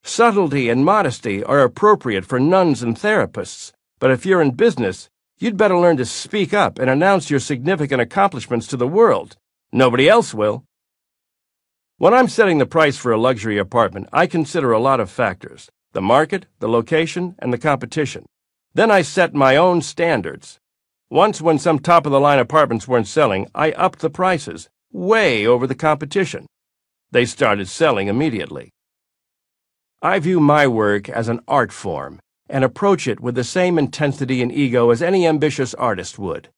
Subtlety 0.01 0.69
and 0.69 0.85
modesty 0.85 1.43
are 1.43 1.59
appropriate 1.59 2.23
for 2.23 2.39
nuns 2.39 2.81
and 2.81 2.95
therapists, 2.95 3.73
but 3.99 4.11
if 4.11 4.25
you're 4.25 4.41
in 4.41 4.51
business, 4.51 5.09
you'd 5.37 5.57
better 5.57 5.77
learn 5.77 5.97
to 5.97 6.05
speak 6.05 6.53
up 6.53 6.79
and 6.79 6.89
announce 6.89 7.29
your 7.29 7.41
significant 7.41 8.01
accomplishments 8.01 8.65
to 8.67 8.77
the 8.77 8.87
world. 8.87 9.35
Nobody 9.73 10.07
else 10.07 10.33
will. 10.33 10.63
When 11.97 12.13
I'm 12.13 12.29
setting 12.29 12.59
the 12.59 12.65
price 12.65 12.95
for 12.95 13.11
a 13.11 13.19
luxury 13.19 13.57
apartment, 13.57 14.07
I 14.13 14.25
consider 14.25 14.71
a 14.71 14.79
lot 14.79 15.01
of 15.01 15.09
factors 15.09 15.69
the 15.91 16.01
market, 16.01 16.45
the 16.59 16.69
location, 16.69 17.35
and 17.39 17.51
the 17.51 17.57
competition. 17.57 18.25
Then 18.73 18.89
I 18.89 19.01
set 19.01 19.33
my 19.33 19.57
own 19.57 19.81
standards. 19.81 20.59
Once, 21.09 21.41
when 21.41 21.59
some 21.59 21.79
top 21.79 22.05
of 22.05 22.13
the 22.13 22.19
line 22.21 22.39
apartments 22.39 22.87
weren't 22.87 23.07
selling, 23.07 23.49
I 23.53 23.71
upped 23.71 23.99
the 23.99 24.09
prices, 24.09 24.69
way 24.91 25.45
over 25.45 25.67
the 25.67 25.75
competition. 25.75 26.45
They 27.15 27.23
started 27.23 27.69
selling 27.69 28.09
immediately. 28.09 28.73
I 30.01 30.19
view 30.19 30.41
my 30.41 30.67
work 30.67 31.07
as 31.07 31.29
an 31.29 31.39
art 31.47 31.71
form 31.71 32.19
and 32.49 32.61
approach 32.61 33.07
it 33.07 33.21
with 33.21 33.35
the 33.35 33.43
same 33.45 33.79
intensity 33.79 34.41
and 34.41 34.51
ego 34.51 34.89
as 34.89 35.01
any 35.01 35.25
ambitious 35.25 35.73
artist 35.75 36.19
would. 36.19 36.49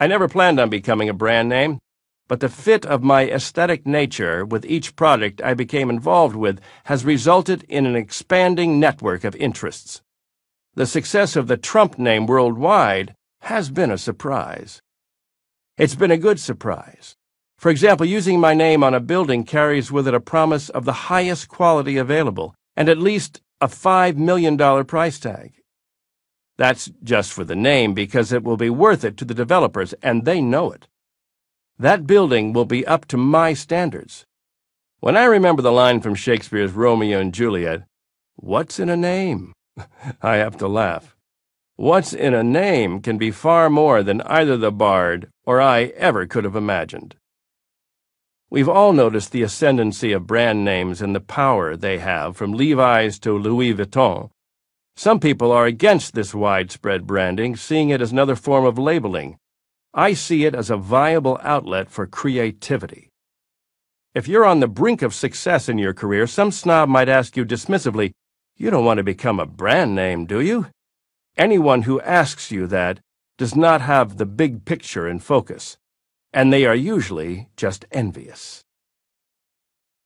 I 0.00 0.08
never 0.08 0.26
planned 0.26 0.58
on 0.58 0.70
becoming 0.70 1.08
a 1.08 1.14
brand 1.14 1.48
name, 1.48 1.78
but 2.26 2.40
the 2.40 2.48
fit 2.48 2.84
of 2.84 3.04
my 3.04 3.30
aesthetic 3.30 3.86
nature 3.86 4.44
with 4.44 4.64
each 4.64 4.96
product 4.96 5.40
I 5.40 5.54
became 5.54 5.88
involved 5.88 6.34
with 6.34 6.58
has 6.86 7.04
resulted 7.04 7.62
in 7.68 7.86
an 7.86 7.94
expanding 7.94 8.80
network 8.80 9.22
of 9.22 9.36
interests. 9.36 10.02
The 10.74 10.86
success 10.86 11.36
of 11.36 11.46
the 11.46 11.56
Trump 11.56 11.96
name 11.96 12.26
worldwide 12.26 13.14
has 13.42 13.70
been 13.70 13.92
a 13.92 13.98
surprise. 13.98 14.82
It's 15.78 15.94
been 15.94 16.10
a 16.10 16.18
good 16.18 16.40
surprise. 16.40 17.14
For 17.62 17.70
example, 17.70 18.04
using 18.04 18.40
my 18.40 18.54
name 18.54 18.82
on 18.82 18.92
a 18.92 18.98
building 18.98 19.44
carries 19.44 19.92
with 19.92 20.08
it 20.08 20.14
a 20.14 20.18
promise 20.18 20.68
of 20.68 20.84
the 20.84 21.06
highest 21.14 21.46
quality 21.46 21.96
available 21.96 22.56
and 22.76 22.88
at 22.88 22.98
least 22.98 23.40
a 23.60 23.68
$5 23.68 24.16
million 24.16 24.58
price 24.84 25.20
tag. 25.20 25.52
That's 26.58 26.90
just 27.04 27.32
for 27.32 27.44
the 27.44 27.54
name 27.54 27.94
because 27.94 28.32
it 28.32 28.42
will 28.42 28.56
be 28.56 28.68
worth 28.68 29.04
it 29.04 29.16
to 29.18 29.24
the 29.24 29.32
developers, 29.32 29.92
and 30.02 30.24
they 30.24 30.40
know 30.40 30.72
it. 30.72 30.88
That 31.78 32.04
building 32.04 32.52
will 32.52 32.64
be 32.64 32.84
up 32.84 33.06
to 33.06 33.16
my 33.16 33.54
standards. 33.54 34.26
When 34.98 35.16
I 35.16 35.26
remember 35.26 35.62
the 35.62 35.70
line 35.70 36.00
from 36.00 36.16
Shakespeare's 36.16 36.72
Romeo 36.72 37.20
and 37.20 37.32
Juliet, 37.32 37.84
What's 38.34 38.80
in 38.80 38.88
a 38.88 38.96
name? 38.96 39.52
I 40.20 40.34
have 40.34 40.56
to 40.56 40.66
laugh. 40.66 41.14
What's 41.76 42.12
in 42.12 42.34
a 42.34 42.42
name 42.42 43.00
can 43.00 43.18
be 43.18 43.30
far 43.30 43.70
more 43.70 44.02
than 44.02 44.20
either 44.22 44.56
the 44.56 44.72
bard 44.72 45.28
or 45.44 45.60
I 45.60 45.92
ever 45.94 46.26
could 46.26 46.42
have 46.42 46.56
imagined. 46.56 47.14
We've 48.52 48.68
all 48.68 48.92
noticed 48.92 49.32
the 49.32 49.44
ascendancy 49.44 50.12
of 50.12 50.26
brand 50.26 50.62
names 50.62 51.00
and 51.00 51.16
the 51.16 51.20
power 51.20 51.74
they 51.74 52.00
have, 52.00 52.36
from 52.36 52.52
Levi's 52.52 53.18
to 53.20 53.32
Louis 53.32 53.72
Vuitton. 53.72 54.28
Some 54.94 55.20
people 55.20 55.50
are 55.50 55.64
against 55.64 56.12
this 56.12 56.34
widespread 56.34 57.06
branding, 57.06 57.56
seeing 57.56 57.88
it 57.88 58.02
as 58.02 58.12
another 58.12 58.36
form 58.36 58.66
of 58.66 58.76
labeling. 58.76 59.38
I 59.94 60.12
see 60.12 60.44
it 60.44 60.54
as 60.54 60.68
a 60.68 60.76
viable 60.76 61.40
outlet 61.42 61.90
for 61.90 62.06
creativity. 62.06 63.08
If 64.14 64.28
you're 64.28 64.44
on 64.44 64.60
the 64.60 64.68
brink 64.68 65.00
of 65.00 65.14
success 65.14 65.70
in 65.70 65.78
your 65.78 65.94
career, 65.94 66.26
some 66.26 66.50
snob 66.50 66.90
might 66.90 67.08
ask 67.08 67.38
you 67.38 67.46
dismissively, 67.46 68.12
You 68.58 68.68
don't 68.68 68.84
want 68.84 68.98
to 68.98 69.02
become 69.02 69.40
a 69.40 69.46
brand 69.46 69.94
name, 69.94 70.26
do 70.26 70.42
you? 70.42 70.66
Anyone 71.38 71.84
who 71.84 72.02
asks 72.02 72.50
you 72.50 72.66
that 72.66 73.00
does 73.38 73.56
not 73.56 73.80
have 73.80 74.18
the 74.18 74.26
big 74.26 74.66
picture 74.66 75.08
in 75.08 75.20
focus 75.20 75.78
and 76.32 76.52
they 76.52 76.64
are 76.64 76.74
usually 76.74 77.48
just 77.56 77.84
envious. 77.92 78.62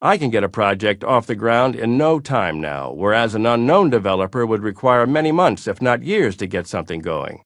I 0.03 0.19
can 0.19 0.31
get 0.31 0.45
a 0.45 0.49
project 0.49 1.03
off 1.05 1.27
the 1.27 1.35
ground 1.35 1.75
in 1.75 1.97
no 1.97 2.21
time 2.21 2.61
now, 2.61 2.93
whereas 2.93 3.35
an 3.35 3.47
unknown 3.47 3.91
developer 3.91 4.45
would 4.45 4.63
require 4.63 5.07
many 5.07 5.33
months, 5.33 5.67
if 5.67 5.81
not 5.81 6.03
years, 6.03 6.37
to 6.37 6.47
get 6.47 6.67
something 6.67 7.01
going. 7.01 7.43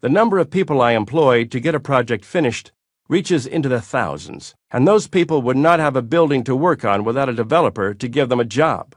The 0.00 0.08
number 0.08 0.38
of 0.38 0.50
people 0.50 0.80
I 0.80 0.92
employ 0.92 1.44
to 1.46 1.58
get 1.58 1.74
a 1.74 1.80
project 1.80 2.24
finished 2.24 2.70
reaches 3.08 3.46
into 3.46 3.68
the 3.68 3.80
thousands, 3.80 4.54
and 4.70 4.86
those 4.86 5.08
people 5.08 5.42
would 5.42 5.56
not 5.56 5.80
have 5.80 5.96
a 5.96 6.02
building 6.02 6.44
to 6.44 6.54
work 6.54 6.84
on 6.84 7.02
without 7.02 7.28
a 7.28 7.34
developer 7.34 7.94
to 7.94 8.08
give 8.08 8.28
them 8.28 8.40
a 8.40 8.44
job. 8.44 8.94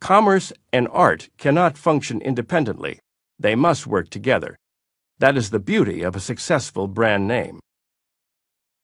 Commerce 0.00 0.52
and 0.72 0.88
art 0.92 1.28
cannot 1.36 1.76
function 1.76 2.22
independently. 2.22 2.98
They 3.38 3.54
must 3.54 3.86
work 3.86 4.08
together. 4.08 4.56
That 5.18 5.36
is 5.36 5.50
the 5.50 5.58
beauty 5.58 6.02
of 6.02 6.16
a 6.16 6.20
successful 6.20 6.86
brand 6.86 7.28
name. 7.28 7.60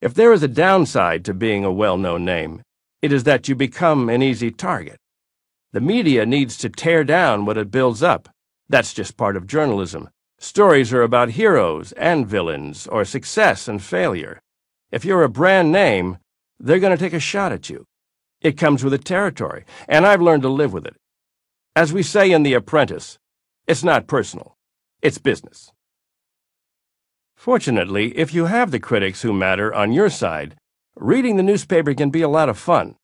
If 0.02 0.12
there 0.12 0.32
is 0.32 0.42
a 0.42 0.48
downside 0.48 1.24
to 1.24 1.32
being 1.32 1.64
a 1.64 1.72
well 1.72 1.96
known 1.96 2.24
name, 2.24 2.62
it 3.00 3.12
is 3.12 3.24
that 3.24 3.48
you 3.48 3.54
become 3.54 4.10
an 4.10 4.22
easy 4.22 4.50
target. 4.50 4.98
The 5.72 5.80
media 5.80 6.26
needs 6.26 6.58
to 6.58 6.68
tear 6.68 7.02
down 7.02 7.46
what 7.46 7.56
it 7.56 7.70
builds 7.70 8.02
up. 8.02 8.28
That's 8.68 8.92
just 8.92 9.16
part 9.16 9.36
of 9.36 9.46
journalism. 9.46 10.10
Stories 10.38 10.92
are 10.92 11.02
about 11.02 11.30
heroes 11.30 11.92
and 11.92 12.26
villains, 12.26 12.86
or 12.86 13.06
success 13.06 13.68
and 13.68 13.82
failure. 13.82 14.38
If 14.92 15.04
you're 15.04 15.22
a 15.22 15.30
brand 15.30 15.72
name, 15.72 16.18
they're 16.60 16.78
going 16.78 16.96
to 16.96 17.02
take 17.02 17.14
a 17.14 17.20
shot 17.20 17.52
at 17.52 17.70
you. 17.70 17.86
It 18.42 18.58
comes 18.58 18.84
with 18.84 18.90
the 18.90 18.98
territory, 18.98 19.64
and 19.88 20.06
I've 20.06 20.20
learned 20.20 20.42
to 20.42 20.50
live 20.50 20.74
with 20.74 20.86
it. 20.86 20.96
As 21.74 21.92
we 21.92 22.02
say 22.02 22.30
in 22.30 22.42
The 22.42 22.52
Apprentice, 22.52 23.18
it's 23.66 23.82
not 23.82 24.06
personal, 24.06 24.56
it's 25.00 25.18
business. 25.18 25.72
Fortunately, 27.36 28.16
if 28.18 28.34
you 28.34 28.46
have 28.46 28.70
the 28.70 28.80
critics 28.80 29.22
who 29.22 29.32
matter 29.32 29.72
on 29.72 29.92
your 29.92 30.10
side, 30.10 30.56
reading 30.96 31.36
the 31.36 31.42
newspaper 31.42 31.94
can 31.94 32.10
be 32.10 32.22
a 32.22 32.28
lot 32.28 32.48
of 32.48 32.58
fun. 32.58 32.96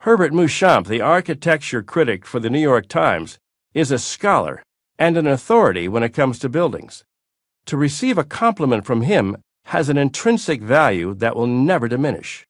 Herbert 0.00 0.32
Muschamp, 0.32 0.86
the 0.86 1.00
architecture 1.00 1.82
critic 1.82 2.26
for 2.26 2.38
the 2.38 2.50
New 2.50 2.60
York 2.60 2.88
Times, 2.88 3.38
is 3.72 3.90
a 3.90 3.98
scholar 3.98 4.62
and 4.98 5.16
an 5.16 5.26
authority 5.26 5.88
when 5.88 6.02
it 6.02 6.10
comes 6.10 6.38
to 6.38 6.48
buildings. 6.48 7.04
To 7.66 7.76
receive 7.76 8.18
a 8.18 8.24
compliment 8.24 8.84
from 8.84 9.02
him 9.02 9.38
has 9.66 9.88
an 9.88 9.96
intrinsic 9.96 10.60
value 10.60 11.14
that 11.14 11.34
will 11.34 11.46
never 11.46 11.88
diminish. 11.88 12.46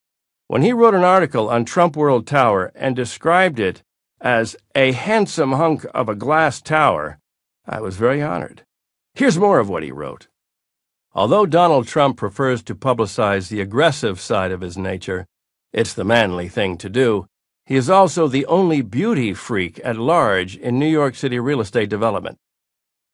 When 0.48 0.62
he 0.62 0.72
wrote 0.72 0.94
an 0.94 1.04
article 1.04 1.48
on 1.48 1.64
Trump 1.64 1.96
World 1.96 2.26
Tower 2.26 2.72
and 2.74 2.94
described 2.94 3.60
it 3.60 3.82
as 4.20 4.56
a 4.74 4.92
handsome 4.92 5.52
hunk 5.52 5.86
of 5.94 6.08
a 6.08 6.14
glass 6.14 6.60
tower, 6.60 7.18
I 7.66 7.80
was 7.80 7.96
very 7.96 8.20
honored. 8.20 8.62
Here's 9.14 9.38
more 9.38 9.60
of 9.60 9.68
what 9.68 9.84
he 9.84 9.92
wrote. 9.92 10.26
Although 11.16 11.46
Donald 11.46 11.86
Trump 11.86 12.16
prefers 12.16 12.62
to 12.64 12.74
publicize 12.74 13.48
the 13.48 13.60
aggressive 13.60 14.20
side 14.20 14.50
of 14.50 14.62
his 14.62 14.76
nature, 14.76 15.26
it's 15.72 15.94
the 15.94 16.04
manly 16.04 16.48
thing 16.48 16.76
to 16.78 16.88
do. 16.90 17.26
He 17.66 17.76
is 17.76 17.88
also 17.88 18.26
the 18.26 18.44
only 18.46 18.82
beauty 18.82 19.32
freak 19.32 19.80
at 19.84 19.96
large 19.96 20.56
in 20.56 20.78
New 20.78 20.88
York 20.88 21.14
City 21.14 21.38
real 21.38 21.60
estate 21.60 21.88
development. 21.88 22.36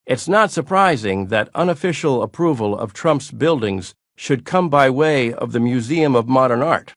It's 0.07 0.29
not 0.29 0.51
surprising 0.51 1.27
that 1.27 1.51
unofficial 1.55 2.23
approval 2.23 2.77
of 2.77 2.95
Trump's 2.95 3.31
buildings 3.31 3.95
should 4.17 4.47
come 4.47 4.71
by 4.71 4.89
way 4.89 5.33
of 5.33 5.53
the 5.53 5.61
Museum 5.61 6.17
of 6.17 6.27
Modern 6.27 6.63
Art. 6.63 6.95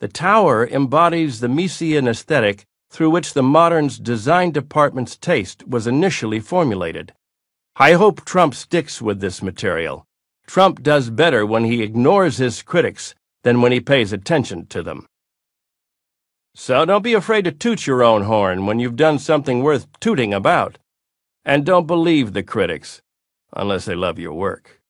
The 0.00 0.08
tower 0.08 0.66
embodies 0.66 1.40
the 1.40 1.48
Miesian 1.48 2.06
aesthetic 2.06 2.64
through 2.90 3.10
which 3.10 3.32
the 3.32 3.42
modern's 3.42 3.98
design 3.98 4.50
department's 4.50 5.16
taste 5.16 5.66
was 5.66 5.86
initially 5.86 6.38
formulated. 6.38 7.14
I 7.76 7.94
hope 7.94 8.26
Trump 8.26 8.54
sticks 8.54 9.00
with 9.00 9.20
this 9.20 9.42
material. 9.42 10.04
Trump 10.46 10.82
does 10.82 11.08
better 11.08 11.46
when 11.46 11.64
he 11.64 11.82
ignores 11.82 12.36
his 12.36 12.60
critics 12.60 13.14
than 13.44 13.62
when 13.62 13.72
he 13.72 13.80
pays 13.80 14.12
attention 14.12 14.66
to 14.66 14.82
them. 14.82 15.06
So 16.54 16.84
don't 16.84 17.02
be 17.02 17.14
afraid 17.14 17.46
to 17.46 17.52
toot 17.52 17.86
your 17.86 18.02
own 18.02 18.24
horn 18.24 18.66
when 18.66 18.78
you've 18.78 18.96
done 18.96 19.18
something 19.18 19.62
worth 19.62 19.86
tooting 20.00 20.34
about. 20.34 20.76
And 21.46 21.64
don't 21.64 21.86
believe 21.86 22.34
the 22.34 22.42
critics, 22.42 23.00
unless 23.54 23.86
they 23.86 23.94
love 23.94 24.18
your 24.18 24.34
work. 24.34 24.81